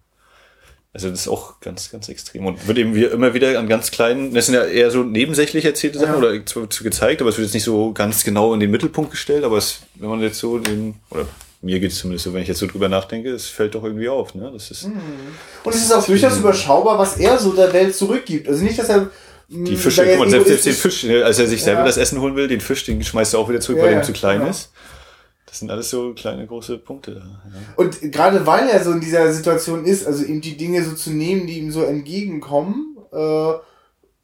[0.92, 2.44] Also das ist auch ganz, ganz extrem.
[2.46, 5.64] Und wird eben wie immer wieder an ganz kleinen, das sind ja eher so nebensächlich
[5.64, 6.18] erzählte Sachen Ja.
[6.18, 9.12] oder zu, zu gezeigt, aber es wird jetzt nicht so ganz genau in den Mittelpunkt
[9.12, 11.26] gestellt, aber es, wenn man jetzt so den, oder
[11.62, 14.08] mir geht es zumindest so, wenn ich jetzt so drüber nachdenke, es fällt doch irgendwie
[14.08, 14.50] auf, ne?
[14.52, 18.48] Das ist, und es ist auch durchaus überschaubar, was er so der Welt zurückgibt.
[18.48, 19.10] Also nicht, dass er
[19.48, 21.86] Die Fische, guck mal, selbst, selbst den Fisch, ne, als er sich selber Ja.
[21.86, 24.00] das Essen holen will, den Fisch, den schmeißt er auch wieder zurück, Ja, weil er
[24.00, 24.50] ihm zu klein genau.
[24.50, 24.70] ist.
[25.46, 27.14] Das sind alles so kleine, große Punkte.
[27.14, 27.56] da, Ja.
[27.76, 31.10] Und gerade weil er so in dieser Situation ist, also ihm die Dinge so zu
[31.10, 33.52] nehmen, die ihm so entgegenkommen, äh,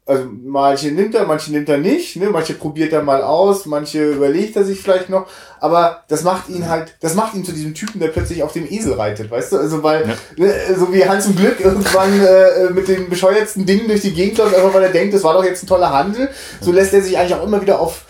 [0.07, 2.31] also manche nimmt er, manche nimmt er nicht, ne?
[2.31, 5.27] manche probiert er mal aus, manche überlegt er sich vielleicht noch,
[5.59, 8.71] aber das macht ihn halt, das macht ihn zu diesem Typen, der plötzlich auf dem
[8.71, 9.57] Esel reitet, weißt du?
[9.59, 14.03] Also weil, ne, so wie Hans im Glück irgendwann äh, mit den bescheuertsten Dingen durch
[14.03, 16.29] die Gegend läuft, einfach weil er denkt, das war doch jetzt ein toller Handel,
[16.61, 18.05] so lässt er sich eigentlich auch immer wieder auf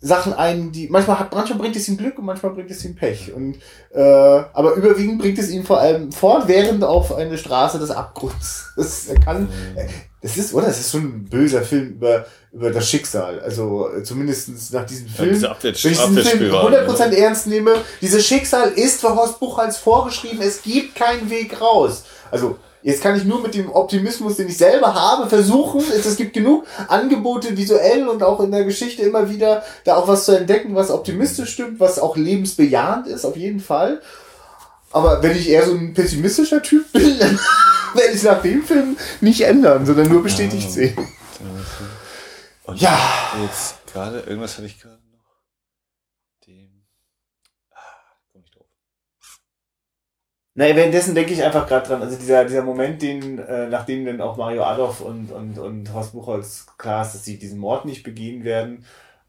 [0.00, 2.94] Sachen ein, die manchmal hat, manchmal bringt es ihm Glück und manchmal bringt es ihm
[2.94, 3.32] Pech.
[3.34, 3.56] Und
[3.92, 8.66] äh, aber überwiegend bringt es ihn vor allem fortwährend auf eine Straße des Abgrunds.
[8.76, 9.48] Das er kann,
[10.22, 10.66] das ist, oder?
[10.66, 13.40] Das ist schon ein böser Film über über das Schicksal.
[13.40, 15.34] Also äh, zumindest nach diesem Film.
[15.34, 19.38] diese Abwärts- wenn ich diesen Film Abwärtsspirale, 100% ernst nehme, dieses Schicksal ist für Horst
[19.38, 20.40] Buchholz vorgeschrieben.
[20.40, 22.04] Es gibt keinen Weg raus.
[22.30, 25.82] Also Jetzt kann ich nur mit dem Optimismus, den ich selber habe, versuchen.
[25.92, 30.06] Es, es gibt genug Angebote visuell und auch in der Geschichte immer wieder da auch
[30.06, 34.00] was zu entdecken, was optimistisch stimmt, was auch lebensbejahend ist, auf jeden Fall.
[34.90, 37.38] Aber wenn ich eher so ein pessimistischer Typ bin, dann
[37.94, 40.96] werde ich es nach dem Film nicht ändern, sondern nur bestätigt sehen.
[42.64, 42.98] Und Ja.
[43.42, 45.24] Jetzt gerade, irgendwas hatte ich gerade noch.
[46.46, 46.84] Dem.
[47.70, 47.78] Ah,
[48.32, 48.66] komm ich drauf.
[50.54, 54.20] Naja, währenddessen denke ich einfach gerade dran, also dieser, dieser Moment, den, äh, nachdem dann
[54.20, 58.02] auch Mario Adolf und, und, und Horst Buchholz klar ist, dass sie diesen Mord nicht
[58.02, 58.84] begehen werden,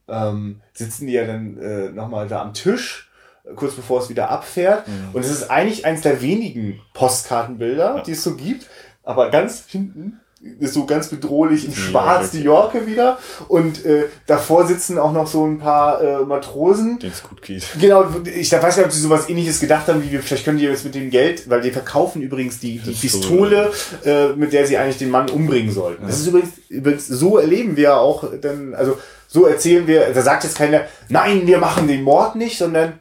[0.07, 3.09] ähm, sitzen die ja dann äh, nochmal da am Tisch,
[3.56, 4.84] kurz bevor es wieder abfährt.
[5.14, 8.02] Und es ist eigentlich eins der wenigen Postkartenbilder, Ja.
[8.04, 8.68] die es so gibt,
[9.04, 10.20] aber ganz hinten
[10.60, 13.18] ist so ganz bedrohlich in schwarz die Yorke wieder
[13.50, 17.68] und äh, davor sitzen auch noch so ein paar äh, Matrosen, Dem es gut geht.
[17.78, 20.64] Genau, ich weiß nicht, ob sie sowas ähnliches gedacht haben, wie wir, vielleicht können die
[20.64, 24.32] jetzt mit dem Geld, weil die verkaufen übrigens die, die Pistole, Pistole.
[24.32, 26.08] äh, mit der sie eigentlich den Mann umbringen sollten.
[26.08, 28.97] Das ist übrigens, übrigens, so erleben wir auch dann, also
[29.28, 32.93] so erzählen wir, da sagt jetzt keiner, nein, wir machen den Mord nicht, sondern,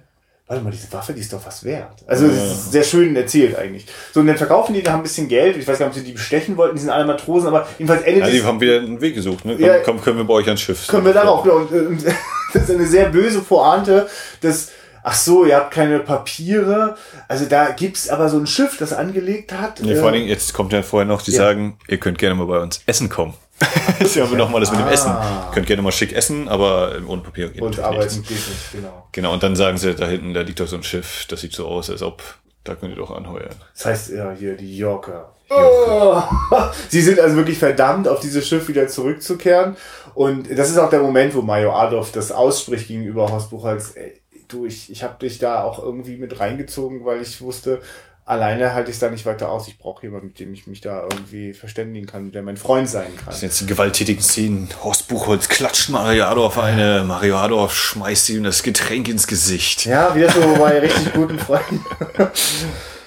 [0.49, 1.93] warte mal, diese Waffe, die ist doch was wert.
[2.07, 3.87] Also das ist sehr schön erzählt eigentlich.
[4.13, 6.01] So, und dann verkaufen die, da haben ein bisschen Geld, ich weiß gar nicht, ob
[6.03, 8.79] sie die bestechen wollten, die sind alle Matrosen, aber jedenfalls endet Ja, die haben wieder
[8.79, 9.55] einen Weg gesucht, ne?
[9.57, 9.79] Komm, Ja.
[9.81, 10.87] komm können wir bei euch ans Schiff.
[10.89, 11.57] können wir darauf, genau.
[11.57, 12.05] Und, und
[12.55, 14.09] das ist eine sehr böse Pointe,
[14.41, 14.71] dass,
[15.03, 16.97] ach so, ihr habt keine Papiere.
[17.29, 19.81] Also da gibt's aber so ein Schiff, das angelegt hat.
[19.83, 21.39] Nee, äh, vor allen Dingen, jetzt kommt ja vorher noch, die Ja.
[21.39, 23.35] sagen, ihr könnt gerne mal bei uns essen kommen.
[23.99, 25.11] ist ja aber nochmal das mit dem Essen.
[25.11, 25.47] Ah.
[25.49, 28.29] Ihr könnt gerne mal schick essen, aber ohne Papier geht und arbeiten nichts.
[28.29, 29.09] geht nicht, genau.
[29.13, 31.53] Genau, und dann sagen sie, da hinten, da liegt doch so ein Schiff, das sieht
[31.53, 32.23] so aus, als ob,
[32.65, 33.55] da könnt ihr doch anheuern.
[33.75, 35.33] Das heißt ja hier die Yorker.
[35.51, 36.23] Oh.
[36.89, 39.77] Sie sind also wirklich verdammt, auf dieses Schiff wieder zurückzukehren.
[40.15, 43.93] Und das ist auch der Moment, wo Mario Adolf das ausspricht gegenüber Horst Buchholz.
[43.95, 47.81] Ey, du, ich, ich habe dich da auch irgendwie mit reingezogen, weil ich wusste,
[48.29, 49.69] alleine halte ich es da nicht weiter aus.
[49.69, 53.15] Ich brauche jemanden, mit dem ich mich da irgendwie verständigen kann, der mein Freund sein
[53.17, 53.27] kann.
[53.27, 54.69] Das sind jetzt die gewalttätigen Szenen.
[54.83, 59.87] Horst Buchholz klatscht Mario Adorf eine, Mario Adorf schmeißt ihm das Getränk ins Gesicht.
[59.87, 61.85] Ja, wieder so bei richtig guten Freunden.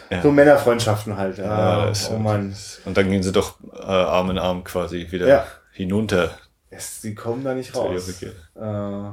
[0.10, 0.22] Ja.
[0.22, 1.38] So Männerfreundschaften halt.
[1.38, 2.54] Ja, das- oh Mann.
[2.84, 5.46] Und dann gehen sie doch äh, Arm in Arm quasi wieder Ja.
[5.72, 6.32] hinunter.
[6.70, 8.22] Es, sie kommen da nicht raus.
[8.22, 9.12] Äh,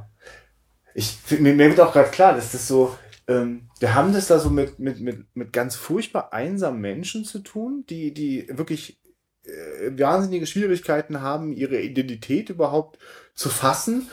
[0.95, 2.97] ich, mir, mir wird auch gerade klar, dass das so,
[3.29, 7.41] ähm, wir haben das da so mit, mit, mit, mit ganz furchtbar einsamen Menschen zu
[7.41, 9.01] tun, die, die wirklich
[9.45, 12.99] äh, wahnsinnige Schwierigkeiten haben, ihre Identität überhaupt
[13.35, 14.09] zu fassen.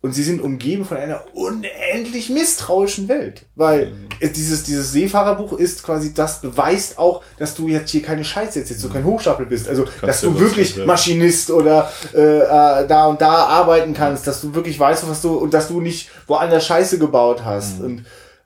[0.00, 3.46] Und sie sind umgeben von einer unendlich misstrauischen Welt.
[3.54, 8.22] Weil es dieses, dieses Seefahrerbuch ist quasi, das beweist auch, dass du jetzt hier keine
[8.22, 9.66] Scheiße jetzt, jetzt du kein Hochstapel bist.
[9.66, 10.88] Also, dass ja du wirklich werden.
[10.88, 15.38] Maschinist oder äh, äh, da und da arbeiten kannst, dass du wirklich weißt, was du,
[15.38, 17.80] und dass du nicht woanders Scheiße gebaut hast.
[17.80, 18.04] Und,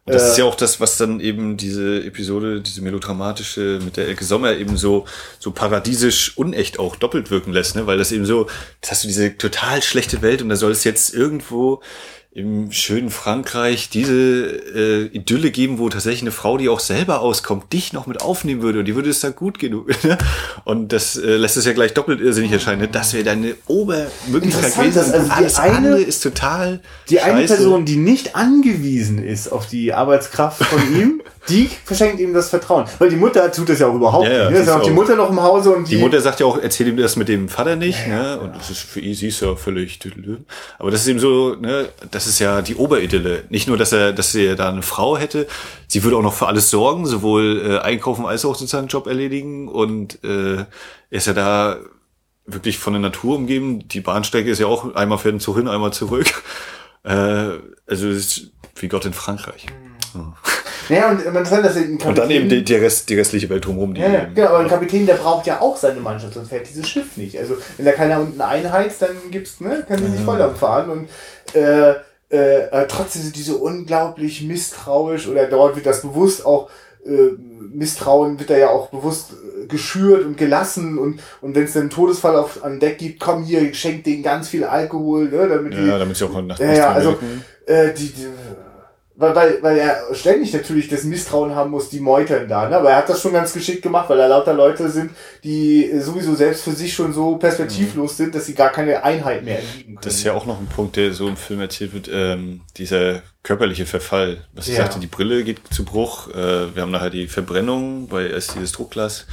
[0.08, 3.98] Und das äh, ist ja auch das, was dann eben diese Episode, diese melodramatische mit
[3.98, 5.04] der Elke Sommer eben so,
[5.38, 7.86] so paradiesisch unecht auch doppelt wirken lässt, ne?
[7.86, 8.46] Weil das eben so,
[8.80, 11.82] jetzt hast du diese total schlechte Welt und da soll es jetzt irgendwo
[12.30, 17.72] im schönen Frankreich diese äh, Idylle geben, wo tatsächlich eine Frau, die auch selber auskommt,
[17.72, 19.88] dich noch mit aufnehmen würde und die würde es da gut genug.
[20.04, 20.16] Ne?
[20.64, 22.82] Und das äh, lässt es ja gleich doppelt irrsinnig erscheinen.
[22.82, 22.88] Ne?
[22.88, 27.54] Das wäre deine Obermöglichkeit dass also die Alles eine- ist total Die eine scheiße.
[27.56, 32.86] Person, die nicht angewiesen ist auf die Arbeitskraft von ihm, die verschenkt ihm das Vertrauen.
[32.98, 34.66] Weil die Mutter tut das ja auch überhaupt Ja, ja, nicht.
[34.66, 34.74] Ne?
[34.74, 36.96] auch die Mutter noch im Hause und die, Die Mutter sagt ja auch, erzähl ihm
[36.96, 38.38] das mit dem Vater nicht, ne?
[38.40, 39.98] Und das ist für ihn, sie ist ja völlig.
[40.78, 43.44] Aber das ist eben so, ne, das ist ja die Oberidylle.
[43.48, 45.46] Nicht nur, dass er, dass er da eine Frau hätte,
[45.86, 49.68] sie würde auch noch für alles sorgen, sowohl äh, einkaufen als auch sozusagen Job erledigen.
[49.68, 50.66] Und äh, er
[51.10, 51.78] ist ja da
[52.46, 53.86] wirklich von der Natur umgeben.
[53.88, 56.42] Die Bahnstrecke ist ja auch einmal fährt ein Zug hin, einmal zurück.
[57.04, 57.10] Äh,
[57.86, 59.66] also es ist wie Gott in Frankreich.
[60.14, 60.34] Ja.
[60.88, 63.64] Ja, und man sagt, dass ein Und dann eben die, die, Rest, die restliche Welt
[63.64, 63.94] drumherum.
[63.94, 66.68] Die Ja, ja, genau, aber ein Kapitän, der braucht ja auch seine Mannschaft, sonst fährt
[66.68, 67.38] dieses Schiff nicht.
[67.38, 71.08] Also, wenn da keiner unten einheizt, dann gibt's, ne, kann sie nicht Volldampf fahren und,
[71.54, 71.94] äh,
[72.30, 76.68] äh, äh, trotzdem sind diese unglaublich misstrauisch oder dort wird das bewusst auch,
[77.06, 77.30] äh,
[77.72, 81.88] Misstrauen wird da ja auch bewusst äh, geschürt und gelassen und, und wenn es einen
[81.88, 85.86] Todesfall auf, an Deck gibt, komm hier, schenk denen ganz viel Alkohol, ne, damit die,
[85.86, 87.16] ja, damit sie auch nachts ja, ja, also
[87.64, 88.26] äh, die, die
[89.18, 92.76] weil, weil, weil er ständig natürlich das Misstrauen haben muss, die meutern da, ne?
[92.76, 95.10] Aber er hat das schon ganz geschickt gemacht, weil er lauter Leute sind,
[95.42, 99.56] die sowieso selbst für sich schon so perspektivlos sind, dass sie gar keine Einheit mehr
[99.56, 99.98] erliegen können.
[100.02, 103.22] Das ist ja auch noch ein Punkt, der so im Film erzählt wird, ähm, dieser
[103.42, 104.44] körperliche Verfall.
[104.54, 104.82] Was ich Ja.
[104.84, 108.70] sagte, die Brille geht zu Bruch, äh, wir haben nachher die Verbrennung, weil erst dieses
[108.72, 109.26] Druckglas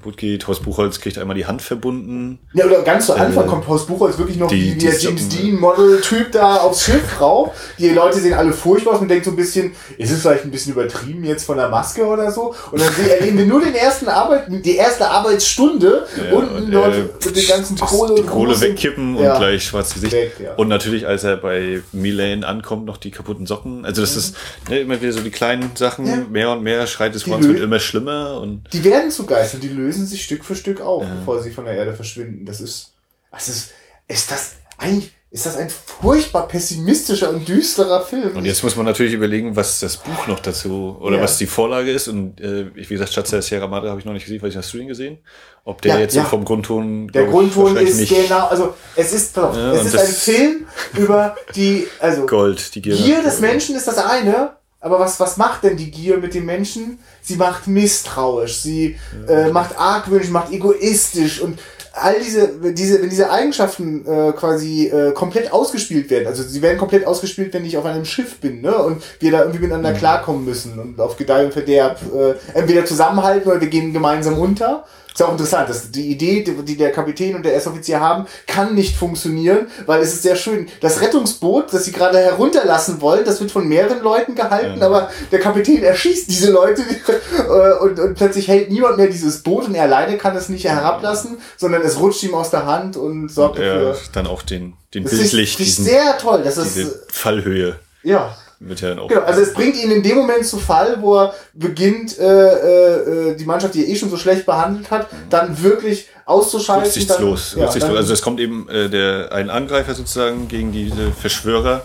[0.00, 2.38] kaputt geht, Horst Buchholz kriegt einmal die Hand verbunden.
[2.54, 4.98] Ja, oder ganz zu Anfang Äh, kommt Horst Buchholz wirklich noch die- wie die der
[4.98, 7.50] James Socken- Dean Model-Typ da aufs Schiff rauf.
[7.78, 10.50] Die Leute sehen alle furchtbar aus und denken so ein bisschen, ist es vielleicht ein
[10.50, 12.54] bisschen übertrieben jetzt von der Maske oder so?
[12.72, 16.94] Und dann erleben wir nur den ersten Arbeit, die erste Arbeitsstunde Ja, unten und, dort
[16.94, 19.38] äh, mit den ganzen Kohle die Kohle Ruß- wegkippen und Ja.
[19.38, 20.12] gleich schwarzes Gesicht.
[20.14, 20.54] Weg, ja.
[20.54, 23.84] Und natürlich, als er bei Milane ankommt, noch die kaputten Socken.
[23.84, 24.34] Also das ist
[24.68, 27.60] ne, immer wieder so die kleinen Sachen, mehr und mehr schreit es vor, es wird
[27.60, 31.42] immer schlimmer und Die werden zu Geistern, die lösen sich Stück für Stück auf, bevor
[31.42, 32.44] sie von der Erde verschwinden.
[32.46, 32.92] Das ist,
[33.32, 33.70] das ist,
[34.08, 38.36] ist das eigentlich, ist das ein furchtbar pessimistischer und düsterer Film.
[38.36, 41.22] Und jetzt muss man natürlich überlegen, was das Buch noch dazu oder Ja.
[41.22, 42.08] was die Vorlage ist.
[42.08, 44.42] Und äh, ich, wie gesagt, Schatz der Sierra Madre habe ich noch nicht gesehen.
[44.42, 45.18] Weiß nicht, hast du den gesehen?
[45.64, 46.22] Ob der Ja, jetzt ja.
[46.24, 47.08] so vom Grundton.
[47.08, 50.06] der ich, Grundton ist nicht genau, also es ist, pass auf, Ja, es ist ein
[50.08, 50.66] Film
[50.96, 52.96] über die, also Gold, die Gier.
[52.96, 56.46] Gier des Menschen ist das eine, aber was, was macht denn die Gier mit dem
[56.46, 56.98] Menschen?
[57.20, 61.58] Sie macht misstrauisch, sie äh, macht argwöhnisch, macht egoistisch und
[61.92, 66.78] all diese, diese, wenn diese Eigenschaften äh, quasi äh, komplett ausgespielt werden, also sie werden
[66.78, 68.76] komplett ausgespielt, wenn ich auf einem Schiff bin, ne?
[68.76, 73.50] Und wir da irgendwie miteinander klarkommen müssen und auf Gedeih und Verderb äh, entweder zusammenhalten
[73.50, 74.84] oder wir gehen gemeinsam unter.
[75.12, 78.74] Ist ja auch interessant, dass die Idee, die der Kapitän und der Erstoffizier haben, kann
[78.74, 80.68] nicht funktionieren, weil es ist sehr schön.
[80.80, 85.40] Das Rettungsboot, das sie gerade herunterlassen wollen, das wird von mehreren Leuten gehalten, aber der
[85.40, 86.82] Kapitän erschießt diese Leute
[87.38, 90.64] äh, und, und plötzlich hält niemand mehr dieses Boot und er alleine kann es nicht
[90.64, 93.96] herablassen, sondern es rutscht ihm aus der Hand und sorgt Ja, dafür.
[94.12, 96.42] dann auch den, den Das ist, bildlich, das ist diesen, sehr toll.
[96.44, 98.34] Das ist, Fallhöhe ja.
[98.60, 99.08] Wird ja dann auch.
[99.08, 103.30] Genau, also es bringt ihn in dem Moment zu Fall, wo er beginnt, äh, äh,
[103.30, 106.84] äh, die Mannschaft, die er eh schon so schlecht behandelt hat, dann wirklich auszuschalten.
[106.84, 107.52] rücksichtslos.
[107.52, 107.96] Dann, ja, rücksichtslos.
[107.96, 111.82] also es kommt eben äh, der ein Angreifer sozusagen gegen diese Verschwörer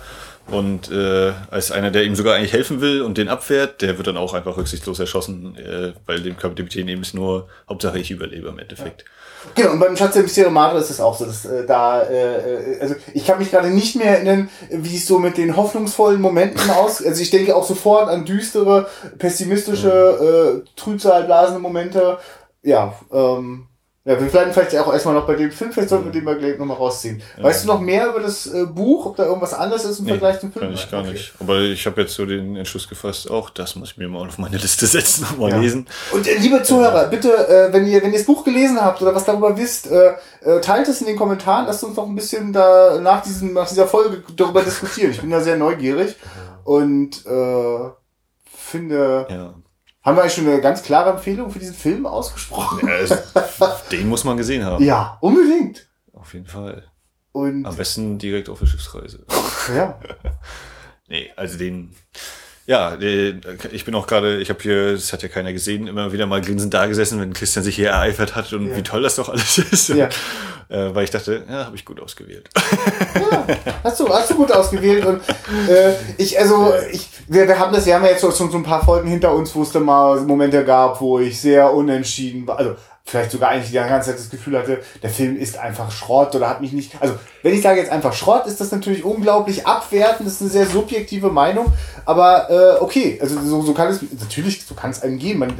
[0.47, 4.07] und äh, als einer, der ihm sogar eigentlich helfen will und den abwehrt, der wird
[4.07, 8.49] dann auch einfach rücksichtslos erschossen, äh, weil dem Kapitän eben ist nur Hauptsache ich überlebe
[8.49, 9.05] im Endeffekt.
[9.53, 12.73] Genau, und beim Schatz der Mysterio Madre ist es auch so, dass äh, da, äh,
[12.73, 16.19] äh, also ich kann mich gerade nicht mehr erinnern, wie es so mit den hoffnungsvollen
[16.19, 18.87] Momenten aus, also ich denke auch sofort an düstere,
[19.17, 22.17] pessimistische, äh, trübsalblasende Momente.
[22.63, 23.67] Ja, ähm,
[24.07, 26.37] ja, wir bleiben vielleicht auch erstmal noch bei dem Film, vielleicht sollten wir den mal
[26.37, 27.23] gleich nochmal rausziehen.
[27.41, 30.39] Weißt du noch mehr über das äh, Buch, ob da irgendwas anderes ist im Vergleich
[30.39, 30.65] zum Film?
[30.65, 31.13] Kann ich gar Okay.
[31.13, 31.33] nicht.
[31.39, 34.37] Aber ich habe jetzt so den Entschluss gefasst, auch das muss ich mir mal auf
[34.37, 35.57] meine Liste setzen und mal Ja.
[35.57, 35.87] lesen.
[36.11, 39.15] Und äh, liebe Zuhörer, bitte, äh, wenn ihr wenn ihr das Buch gelesen habt oder
[39.15, 41.65] was darüber wisst, äh, äh, teilt es in den Kommentaren.
[41.65, 45.09] Lasst uns noch ein bisschen da nach diesem nach dieser Folge darüber diskutieren.
[45.11, 46.15] Ich bin da sehr neugierig
[46.63, 47.23] und
[48.57, 49.53] finde, Ja.
[50.05, 52.87] Haben wir eigentlich schon eine ganz klare Empfehlung für diesen Film ausgesprochen?
[52.87, 53.13] Ja, es,
[53.91, 54.83] den muss man gesehen haben.
[54.83, 55.87] Ja, unbedingt.
[56.13, 56.83] Auf jeden Fall.
[57.33, 59.25] Und Am besten direkt auf der Schiffsreise.
[59.75, 59.99] ja,
[61.07, 61.95] Nee, also den.
[62.67, 63.35] Ja, äh,
[63.71, 66.41] ich bin auch gerade, ich habe hier, das hat ja keiner gesehen, immer wieder mal
[66.41, 68.77] grinsend da gesessen, wenn Christian sich hier ereifert hat und Ja.
[68.77, 69.89] wie toll das doch alles ist.
[69.89, 70.09] Ja.
[70.67, 72.49] Äh, weil ich dachte, ja, habe ich gut ausgewählt.
[73.83, 75.21] Hast du, hast du gut ausgewählt und
[75.69, 78.63] äh, ich, also ich, wir, wir haben das, wir haben ja jetzt schon so ein
[78.63, 82.57] paar Folgen hinter uns, wo es dann mal Momente gab, wo ich sehr unentschieden war,
[82.57, 82.75] also
[83.07, 86.49] vielleicht sogar eigentlich die ganze Zeit das Gefühl hatte, der Film ist einfach Schrott oder
[86.49, 90.27] hat mich nicht, also wenn ich sage jetzt einfach Schrott, ist das natürlich unglaublich abwertend,
[90.27, 91.71] das ist eine sehr subjektive Meinung,
[92.05, 95.53] aber äh, okay, also so, so kann es, natürlich, so kann es einem gehen, man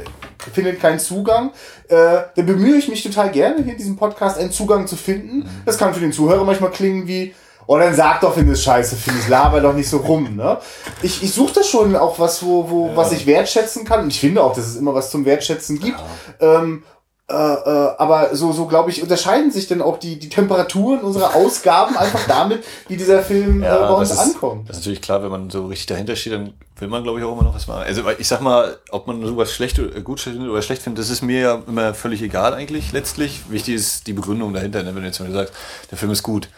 [0.52, 1.52] findet keinen Zugang,
[1.88, 5.48] äh, dann bemühe ich mich total gerne, hier in diesem Podcast einen Zugang zu finden.
[5.64, 7.34] Das kann für den Zuhörer manchmal klingen wie,
[7.66, 10.58] oh, dann sag doch, wenn du es scheiße findest, laber doch nicht so rum, ne?
[11.02, 14.02] Ich, ich suche da schon auch was, wo, wo, was ich wertschätzen kann.
[14.02, 15.98] Und ich finde auch, dass es immer was zum Wertschätzen gibt.
[16.40, 16.84] Ähm,
[17.28, 21.34] äh, äh, aber so, so glaube ich, unterscheiden sich dann auch die, die Temperaturen unserer
[21.34, 24.68] Ausgaben einfach damit, wie dieser Film äh, bei uns ist, ankommt.
[24.68, 27.24] Das ist natürlich klar, wenn man so richtig dahinter steht, dann will man, glaube ich,
[27.24, 27.82] auch immer noch was machen.
[27.82, 31.10] Also ich sag mal, ob man sowas schlecht oder gut findet oder schlecht findet, das
[31.10, 33.50] ist mir ja immer völlig egal eigentlich letztlich.
[33.50, 34.94] Wichtig ist die Begründung dahinter, ne?
[34.94, 35.52] wenn du jetzt mal sagst,
[35.90, 36.48] der Film ist gut.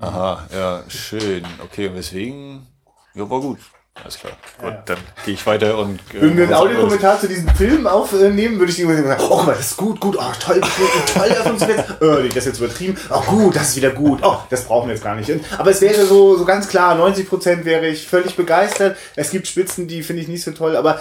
[0.00, 1.44] Aha, ja, schön.
[1.62, 2.66] Okay, und weswegen?
[3.14, 3.58] Ja, war gut.
[4.02, 4.32] Alles klar.
[4.60, 6.00] Gut, dann gehe ich weiter und.
[6.14, 9.60] Äh, Würden wir einen Audiokommentar zu diesem Film aufnehmen, würde ich immer sagen, oh, das
[9.60, 11.36] ist gut, gut, oh, toll, toll.
[12.00, 12.96] Oh, nee, das ist jetzt übertrieben.
[13.10, 14.20] Oh, gut, das ist wieder gut.
[14.22, 15.30] Oh, das brauchen wir jetzt gar nicht.
[15.58, 18.96] Aber es wäre so, so ganz klar, 90 Prozent wäre ich völlig begeistert.
[19.16, 21.00] Es gibt Spitzen, die finde ich nicht so toll, aber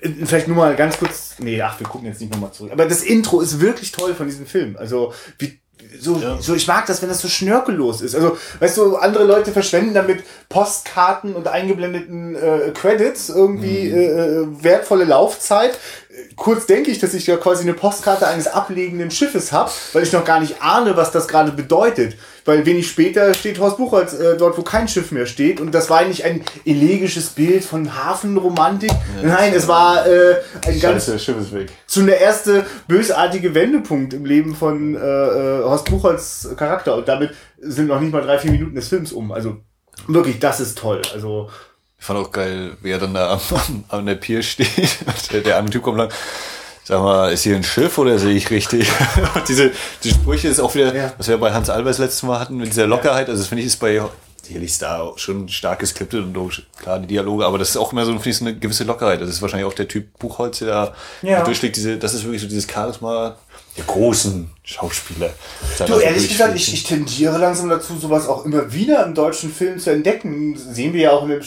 [0.00, 2.72] äh, vielleicht nur mal ganz kurz, nee, ach, wir gucken jetzt nicht nochmal zurück.
[2.72, 4.76] Aber das Intro ist wirklich toll von diesem Film.
[4.78, 5.60] Also, wie,
[5.98, 8.14] so, so, ich mag das, wenn das so schnörkellos ist.
[8.14, 14.46] Also, weißt du, andere Leute verschwenden damit Postkarten und eingeblendeten äh, Credits irgendwie äh, äh,
[14.62, 15.78] wertvolle Laufzeit.
[16.36, 20.12] Kurz denke ich, dass ich ja quasi eine Postkarte eines ablegenden Schiffes habe, weil ich
[20.12, 22.16] noch gar nicht ahne, was das gerade bedeutet.
[22.44, 25.60] Weil wenig später steht Horst Buchholz äh, dort, wo kein Schiff mehr steht.
[25.60, 28.90] Und das war eigentlich ein elegisches Bild von Hafenromantik.
[29.22, 30.36] Nein, es war äh,
[30.66, 31.70] ein ganz Scheiße, Schiff ist weg.
[31.88, 37.30] schon der erste bösartige Wendepunkt im Leben von äh, äh, Horst Buchholz Charakter und damit
[37.58, 39.32] sind noch nicht mal drei, vier Minuten des Films um.
[39.32, 39.58] Also
[40.06, 41.02] wirklich, das ist toll.
[41.12, 41.50] Also
[41.98, 44.68] Ich fand auch geil, wie er dann da am, am, an der Pier steht.
[45.32, 46.08] Der, der andere Typ kommt lang.
[46.90, 48.88] Sag mal, ist hier ein Schiff oder sehe ich richtig?
[49.48, 49.70] Diese,
[50.02, 51.12] diese Sprüche ist auch wieder, Ja.
[51.18, 53.28] was wir bei Hans Albers letztes Mal hatten, mit dieser Lockerheit.
[53.28, 54.02] Also das finde ich ist bei
[54.42, 57.92] sicherlich ist da schon stark geskriptet und logisch, klar die Dialoge, aber das ist auch
[57.92, 59.20] immer so finde ich, eine gewisse Lockerheit.
[59.20, 61.44] Das ist wahrscheinlich auch der Typ Buchholz, der da Ja.
[61.44, 61.76] durchschlägt.
[61.76, 63.36] Diese, das ist wirklich so dieses Charisma
[63.76, 65.30] der großen Schauspieler.
[65.86, 69.78] Du, ehrlich gesagt, ich, ich tendiere langsam dazu, sowas auch immer wieder im deutschen Film
[69.78, 70.56] zu entdecken.
[70.56, 71.40] Sehen wir ja auch in dem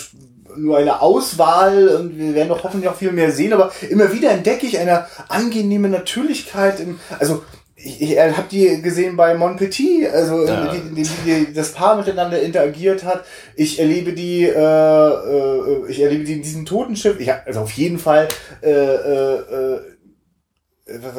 [0.57, 4.31] nur eine Auswahl und wir werden doch hoffentlich auch viel mehr sehen, aber immer wieder
[4.31, 7.43] entdecke ich eine angenehme Natürlichkeit im, also
[7.75, 10.73] ich, ich habe die gesehen bei Mon Petit, also Ja.
[10.73, 13.25] wie, wie, wie das Paar miteinander interagiert hat.
[13.55, 17.19] Ich erlebe die, äh, äh, ich erlebe die in diesem Totenschiff.
[17.19, 18.27] Ich also auf jeden Fall
[18.61, 19.79] äh, äh, äh, äh,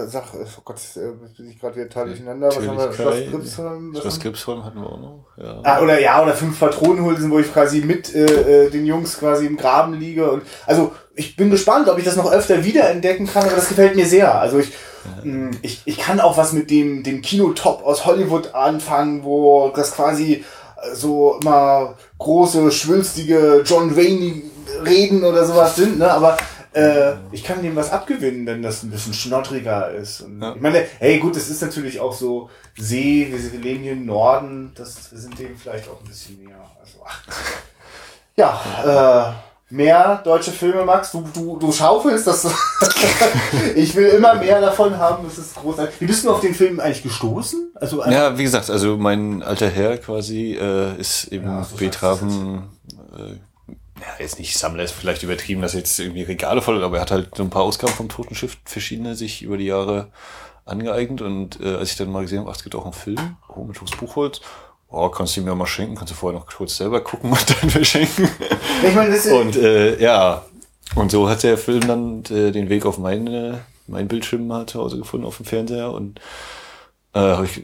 [0.06, 1.00] sag, oh Gott, äh,
[1.36, 2.48] bin ich gerade wieder total durcheinander.
[2.48, 2.92] Was haben wir?
[2.92, 3.96] Schloss Gripsholm?
[4.00, 5.26] Schloss Gripsholm hatten wir auch noch.
[5.36, 5.60] Ja.
[5.62, 9.46] Ah, oder ja, oder fünf Patronenhülsen, wo ich quasi mit äh, äh, den Jungs quasi
[9.46, 10.30] im Graben liege.
[10.30, 13.96] Und also ich bin gespannt, ob ich das noch öfter wiederentdecken kann, aber das gefällt
[13.96, 14.38] mir sehr.
[14.38, 14.72] Also ich,
[15.22, 19.94] mh, ich, ich kann auch was mit dem, dem Kinotop aus Hollywood anfangen, wo das
[19.94, 20.44] quasi
[20.82, 24.42] äh, so immer große, schwülstige John Wayne
[24.84, 26.10] Reden oder sowas sind, ne?
[26.10, 26.36] Aber
[26.74, 30.22] äh, ich kann dem was abgewinnen, wenn das ein bisschen schnoddriger ist.
[30.22, 30.54] Und Ja.
[30.54, 34.72] Ich meine, hey gut, es ist natürlich auch so See, wir leben hier im Norden,
[34.74, 36.56] das sind dem vielleicht auch ein bisschen näher.
[36.80, 37.22] Also, ach.
[38.36, 41.12] ja, äh, mehr deutsche Filme, Max.
[41.12, 42.46] Du, du, du schaufelst das.
[43.76, 45.24] ich will immer mehr davon haben.
[45.24, 46.00] Das ist großartig.
[46.00, 47.72] Wie bist du auf den Film eigentlich gestoßen?
[47.74, 51.76] Also einfach- Ja, wie gesagt, also mein alter Herr quasi äh, ist eben Ja, so
[51.76, 52.64] Beethoven,
[53.16, 53.36] äh,
[54.06, 57.10] ja, jetzt nicht Sammler, ist vielleicht übertrieben, dass jetzt irgendwie Regale voll, aber er hat
[57.10, 60.08] halt so ein paar Ausgaben vom Totenschiff, verschiedene, sich über die Jahre
[60.64, 63.36] angeeignet und äh, als ich dann mal gesehen habe, ach, es gibt auch einen Film,
[63.48, 64.40] oh, mit Buchholz,
[64.88, 67.70] oh, kannst du mir mal schenken, kannst du vorher noch kurz selber gucken und dann
[67.70, 68.28] verschenken.
[68.86, 70.44] ich meine, das ist, Und äh, ja,
[70.94, 74.80] und so hat der Film dann äh, den Weg auf meine, mein Bildschirm mal zu
[74.80, 75.90] Hause gefunden, auf dem Fernseher.
[75.90, 76.20] Und
[77.14, 77.62] äh, habe ich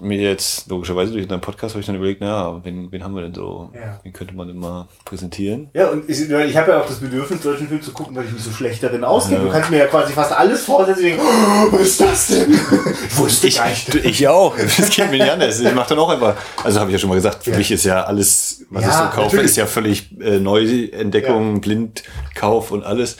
[0.00, 3.22] mir jetzt, logischerweise durch deinen Podcast, habe ich dann überlegt, naja, wen, wen haben wir
[3.22, 3.70] denn so?
[3.74, 3.98] Ja.
[4.02, 5.70] Wen könnte man denn mal präsentieren?
[5.72, 8.32] Ja, und ich, ich habe ja auch das Bedürfnis, deutschen Film zu gucken, weil ich
[8.32, 9.40] mich so schlecht darin auskenne.
[9.44, 11.04] Du kannst mir ja quasi fast alles vorsetzen.
[11.06, 12.52] Ich denke, oh, was ist das denn?
[13.16, 14.54] Wusste Ich, du, ich auch.
[14.76, 15.60] Das geht mir nicht anders.
[15.60, 16.34] Ich mache dann auch einfach.
[16.62, 17.56] Also habe ich ja schon mal gesagt, für Ja.
[17.58, 19.44] mich ist ja alles, was Ja, ich so kaufe, natürlich.
[19.46, 23.16] ist ja völlig äh, Neuentdeckung, Blindkauf und alles.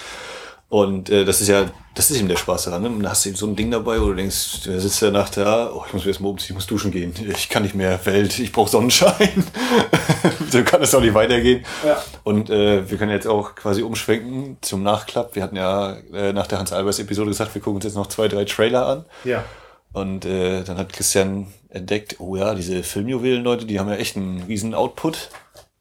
[0.68, 2.82] Und äh, das ist ja, das ist eben der Spaß daran.
[2.82, 2.88] Ne?
[2.88, 5.12] Und da hast du eben so ein Ding dabei, wo du denkst, du sitzt ja
[5.12, 7.14] nach da, oh, ich muss mir jetzt mal umziehen, ich muss duschen gehen.
[7.36, 9.44] Ich kann nicht mehr Welt, ich brauche Sonnenschein.
[10.50, 11.64] so kann es doch nicht weitergehen.
[11.86, 12.02] Ja.
[12.24, 15.36] Und äh, wir können jetzt auch quasi umschwenken zum Nachklapp.
[15.36, 18.44] Wir hatten ja äh, nach der Hans-Albers-Episode gesagt, wir gucken uns jetzt noch zwei, drei
[18.44, 19.04] Trailer an.
[19.24, 19.44] Ja.
[19.92, 24.42] Und äh, dann hat Christian entdeckt, oh ja, diese Filmjuwelen-Leute, die haben ja echt einen
[24.42, 25.30] riesen Output.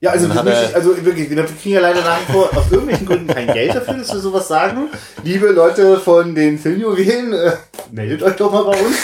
[0.02, 2.20] Ja, also, Dann wir, hat möchte er- ich, also wirklich, wir kriegen ja leider nach
[2.28, 4.90] wie vor aus irgendwelchen Gründen kein Geld dafür, dass wir sowas sagen.
[5.24, 7.54] Liebe Leute von den Filmjuwelen, äh,
[7.92, 8.98] meldet euch doch mal bei uns.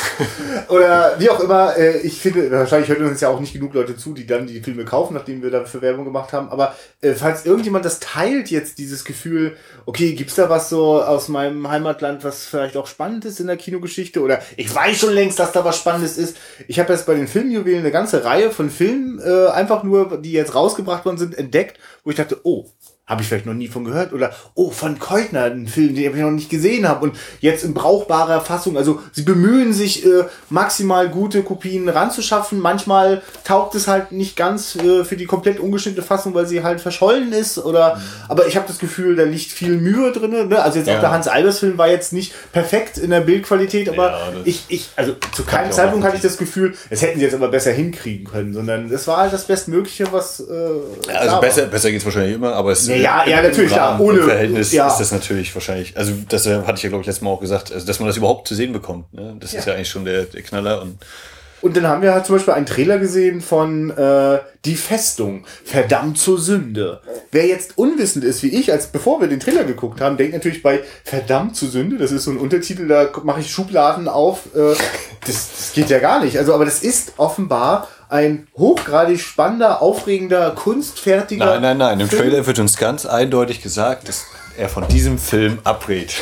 [0.67, 3.95] Oder wie auch immer, äh, ich finde, wahrscheinlich hören uns ja auch nicht genug Leute
[3.95, 6.49] zu, die dann die Filme kaufen, nachdem wir dafür Werbung gemacht haben.
[6.49, 11.29] Aber äh, falls irgendjemand das teilt, jetzt dieses Gefühl, okay, gibt's da was so aus
[11.29, 14.21] meinem Heimatland, was vielleicht auch spannend ist in der Kinogeschichte?
[14.21, 16.35] Oder ich weiß schon längst, dass da was Spannendes ist.
[16.67, 20.33] Ich habe jetzt bei den Filmjuwelen eine ganze Reihe von Filmen, äh, einfach nur, die
[20.33, 22.69] jetzt rausgebracht worden sind, entdeckt, wo ich dachte, oh,
[23.07, 26.21] habe ich vielleicht noch nie von gehört oder oh von Keutner ein Film, den ich
[26.21, 28.77] noch nicht gesehen habe und jetzt in brauchbarer Fassung.
[28.77, 32.59] Also sie bemühen sich äh, maximal gute Kopien ranzuschaffen.
[32.59, 36.79] Manchmal taugt es halt nicht ganz äh, für die komplett ungeschnittene Fassung, weil sie halt
[36.79, 37.99] verschollen ist oder.
[38.29, 40.47] Aber ich habe das Gefühl, da liegt viel Mühe drin.
[40.47, 40.61] Ne?
[40.61, 41.01] Also jetzt auch Ja.
[41.01, 44.89] der Hans Albers Film war jetzt nicht perfekt in der Bildqualität, aber Ja, ich ich
[44.95, 47.71] also zu keinem auch Zeitpunkt hatte ich das Gefühl, es hätten sie jetzt aber besser
[47.71, 50.43] hinkriegen können, sondern es war halt das Bestmögliche, was äh,
[51.13, 51.41] Also war.
[51.41, 54.71] besser, besser geht's wahrscheinlich immer, aber es äh, ja, ja, natürlich, klar, ohne- im Verhältnis
[54.71, 54.87] ja.
[54.87, 57.41] ist das natürlich wahrscheinlich, also das äh, hatte ich ja, glaube ich, letztes Mal auch
[57.41, 59.13] gesagt, also dass man das überhaupt zu sehen bekommt.
[59.13, 59.35] Ne?
[59.39, 60.81] Das ist ja eigentlich schon der, der Knaller.
[60.81, 60.97] Und
[61.61, 66.17] Und dann haben wir halt zum Beispiel einen Trailer gesehen von äh, Die Festung, verdammt
[66.17, 67.01] zur Sünde.
[67.31, 70.63] Wer jetzt unwissend ist wie ich, als bevor wir den Trailer geguckt haben, denkt natürlich
[70.63, 74.47] bei verdammt zur Sünde, das ist so ein Untertitel, da mache ich Schubladen auf.
[74.55, 74.73] Äh,
[75.27, 76.37] das, das geht ja gar nicht.
[76.39, 81.45] Also, aber das ist offenbar ein hochgradig spannender, aufregender, kunstfertiger.
[81.45, 82.23] nein, nein, nein, im Film.
[82.23, 84.25] Trailer wird uns ganz eindeutig gesagt, dass
[84.57, 86.13] er von diesem Film abrät.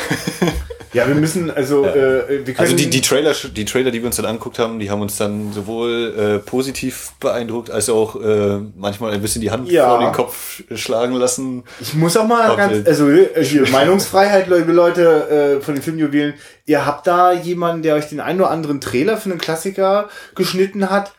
[0.92, 2.58] Ja, wir müssen, also, äh, wir können.
[2.58, 5.16] Also die, die, Trailer, die Trailer, die wir uns dann angeguckt haben, die haben uns
[5.16, 9.88] dann sowohl äh, positiv beeindruckt, als auch äh, manchmal ein bisschen die Hand Ja.
[9.88, 11.62] vor den Kopf schlagen lassen.
[11.78, 16.34] Ich muss auch mal Ob ganz, also hier, Meinungsfreiheit, liebe Leute äh, von den Filmjuwelen,
[16.66, 20.90] ihr habt da jemanden, der euch den einen oder anderen Trailer für einen Klassiker geschnitten
[20.90, 21.12] hat.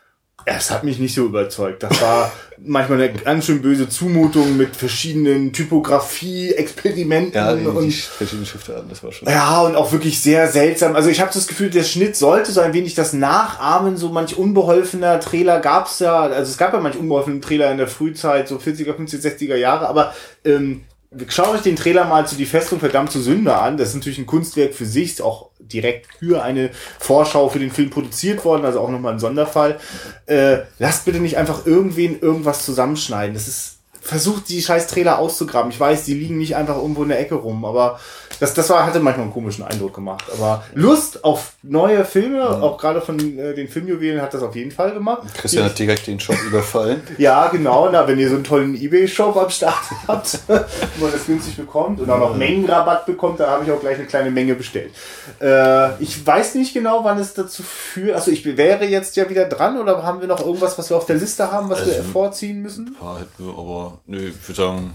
[0.46, 1.84] Es hat mich nicht so überzeugt.
[1.84, 2.32] Das war
[2.64, 8.90] manchmal eine ganz schön böse Zumutung mit verschiedenen Typografie-Experimenten Ja, die, die und verschiedenen Schriftarten,
[8.90, 9.28] das war schon.
[9.28, 10.96] ja, und auch wirklich sehr seltsam.
[10.96, 14.38] Also ich habe das Gefühl, der Schnitt sollte so ein wenig das Nachahmen, so manch
[14.38, 18.58] unbeholfener Trailer gab's ja, also es gab ja manch unbeholfenen Trailer in der Frühzeit, so
[18.58, 20.14] 40er, 50er, 60er Jahre, aber
[20.46, 20.82] ähm,
[21.28, 23.78] schaut euch den Trailer mal zu Die Festung verdammt zu Sünde an.
[23.78, 27.72] Das ist natürlich ein Kunstwerk für sich, ist auch direkt für eine Vorschau für den
[27.72, 29.80] Film produziert worden, also auch nochmal ein Sonderfall.
[30.26, 33.34] Äh, lasst bitte nicht einfach irgendwen irgendwas zusammenschneiden.
[33.34, 35.72] Das ist versucht die scheiß Trailer auszugraben.
[35.72, 38.00] Ich weiß, die liegen nicht einfach irgendwo in der Ecke rum, aber
[38.42, 40.26] das, das war, hatte manchmal einen komischen Eindruck gemacht.
[40.34, 44.72] Aber Lust auf neue Filme, auch gerade von äh, den Filmjuwelen, hat das auf jeden
[44.72, 45.22] Fall gemacht.
[45.36, 47.02] Christian hat direkt den Shop überfallen.
[47.18, 47.88] Ja, genau.
[47.92, 49.76] Na, wenn ihr so einen tollen Ebay-Shop am Start
[50.08, 53.80] habt, wo man das günstig bekommt und auch noch Mengenrabatt bekommt, da habe ich auch
[53.80, 54.92] gleich eine kleine Menge bestellt.
[55.40, 58.16] Äh, ich weiß nicht genau, wann es dazu führt.
[58.16, 61.06] Also ich wäre jetzt ja wieder dran oder haben wir noch irgendwas, was wir auf
[61.06, 62.96] der Liste haben, was wir Also- vorziehen müssen?
[63.00, 64.94] Ja, hätten wir, aber nö, ich würde sagen,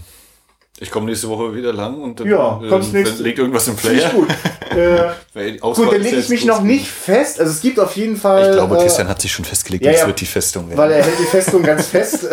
[0.79, 3.67] ich komme nächste Woche wieder lang und dann Ja, äh, kommst wenn nächste- liegt irgendwas
[3.67, 4.09] im Player.
[4.09, 4.27] gut.
[4.69, 6.65] Äh, gut, dann lege ich mich noch groß.
[6.65, 7.39] nicht fest.
[7.39, 8.49] Also es gibt auf jeden Fall.
[8.49, 10.07] Ich glaube, äh, Christian hat sich schon festgelegt, ja, das ja.
[10.07, 10.77] wird die Festung werden.
[10.77, 12.27] Weil er hält die Festung ganz fest.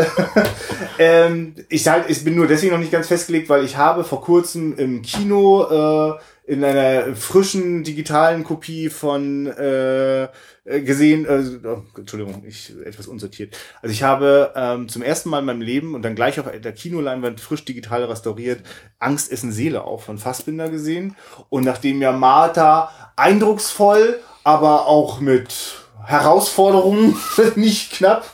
[0.99, 4.21] ähm, ich, sag, ich bin nur deswegen noch nicht ganz festgelegt, weil ich habe vor
[4.21, 10.29] kurzem im Kino äh, in einer frischen digitalen Kopie von äh,
[10.65, 13.57] gesehen, äh, oh, Entschuldigung, ich etwas unsortiert.
[13.81, 16.73] Also ich habe ähm, zum ersten Mal in meinem Leben und dann gleich auf der
[16.73, 18.61] Kinoleinwand frisch digital restauriert
[18.99, 21.17] Angst essen Seele auch von Fassbinder gesehen.
[21.49, 27.17] Und nachdem ja Martha eindrucksvoll, aber auch mit Herausforderungen,
[27.55, 28.27] nicht knapp,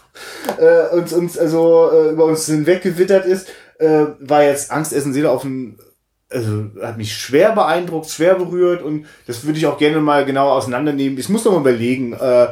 [0.58, 3.48] äh, uns, uns also äh, über uns hinweggewittert ist,
[3.78, 5.78] äh, war jetzt Angst essen Seele auf ein
[6.32, 10.54] also hat mich schwer beeindruckt, schwer berührt und das würde ich auch gerne mal genauer
[10.54, 11.18] auseinandernehmen.
[11.18, 12.48] Ich muss noch mal überlegen, äh,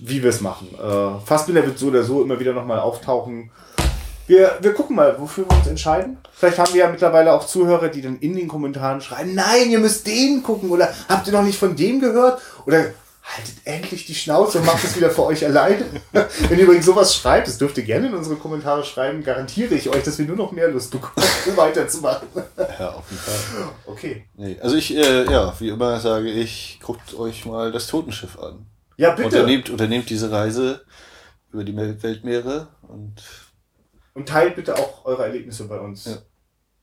[0.00, 0.68] wie wir es machen.
[0.74, 3.50] Äh, Fassbinder wird so oder so immer wieder noch mal auftauchen.
[4.28, 6.18] Wir, wir gucken mal, wofür wir uns entscheiden.
[6.32, 9.78] Vielleicht haben wir ja mittlerweile auch Zuhörer, die dann in den Kommentaren schreiben, nein, ihr
[9.78, 12.40] müsst den gucken oder habt ihr noch nicht von dem gehört?
[12.66, 12.86] Oder
[13.26, 15.84] haltet endlich die Schnauze und macht es wieder für euch alleine.
[16.12, 19.88] Wenn ihr übrigens sowas schreibt, das dürft ihr gerne in unsere Kommentare schreiben, garantiere ich
[19.88, 22.28] euch, dass wir nur noch mehr Lust bekommen, weiterzumachen.
[22.78, 23.68] ja, auf jeden Fall.
[23.86, 24.24] Okay.
[24.36, 28.66] Nee, also ich, äh, ja, wie immer sage ich, guckt euch mal das Totenschiff an.
[28.96, 29.26] Ja, bitte.
[29.26, 30.82] Unternehmt, unternehmt diese Reise
[31.52, 33.22] über die Weltmeere und
[34.14, 36.04] Und teilt bitte auch eure Erlebnisse bei uns.
[36.04, 36.12] Ja.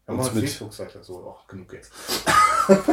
[0.06, 0.50] Wir haben Uns auch eine mit.
[0.50, 1.92] Facebook-Seite, so auch genug jetzt.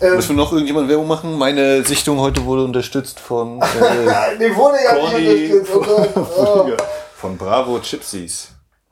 [0.00, 1.36] Müssen wir noch irgendjemand Werbung machen?
[1.36, 5.20] Meine Sichtung heute wurde unterstützt von, äh, Nee, wurde ja Conny.
[5.22, 6.14] nicht unterstützt.
[6.14, 6.28] Gott.
[6.38, 6.70] Oh.
[7.16, 8.48] von Bravo Chipsies.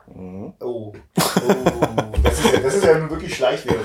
[0.07, 0.53] Oh.
[0.61, 0.93] oh.
[2.23, 3.85] Das, ist ja, das ist ja wirklich Schleichwerbung.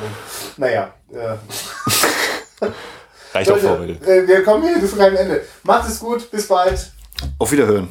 [0.57, 0.93] Naja.
[1.13, 2.67] Äh,
[3.33, 4.07] Reicht auch Leute, Vorbild.
[4.07, 5.41] äh, wir kommen hier bis zu keinem Ende.
[5.63, 6.91] Macht es gut, bis bald.
[7.39, 7.89] Auf Wiederhören.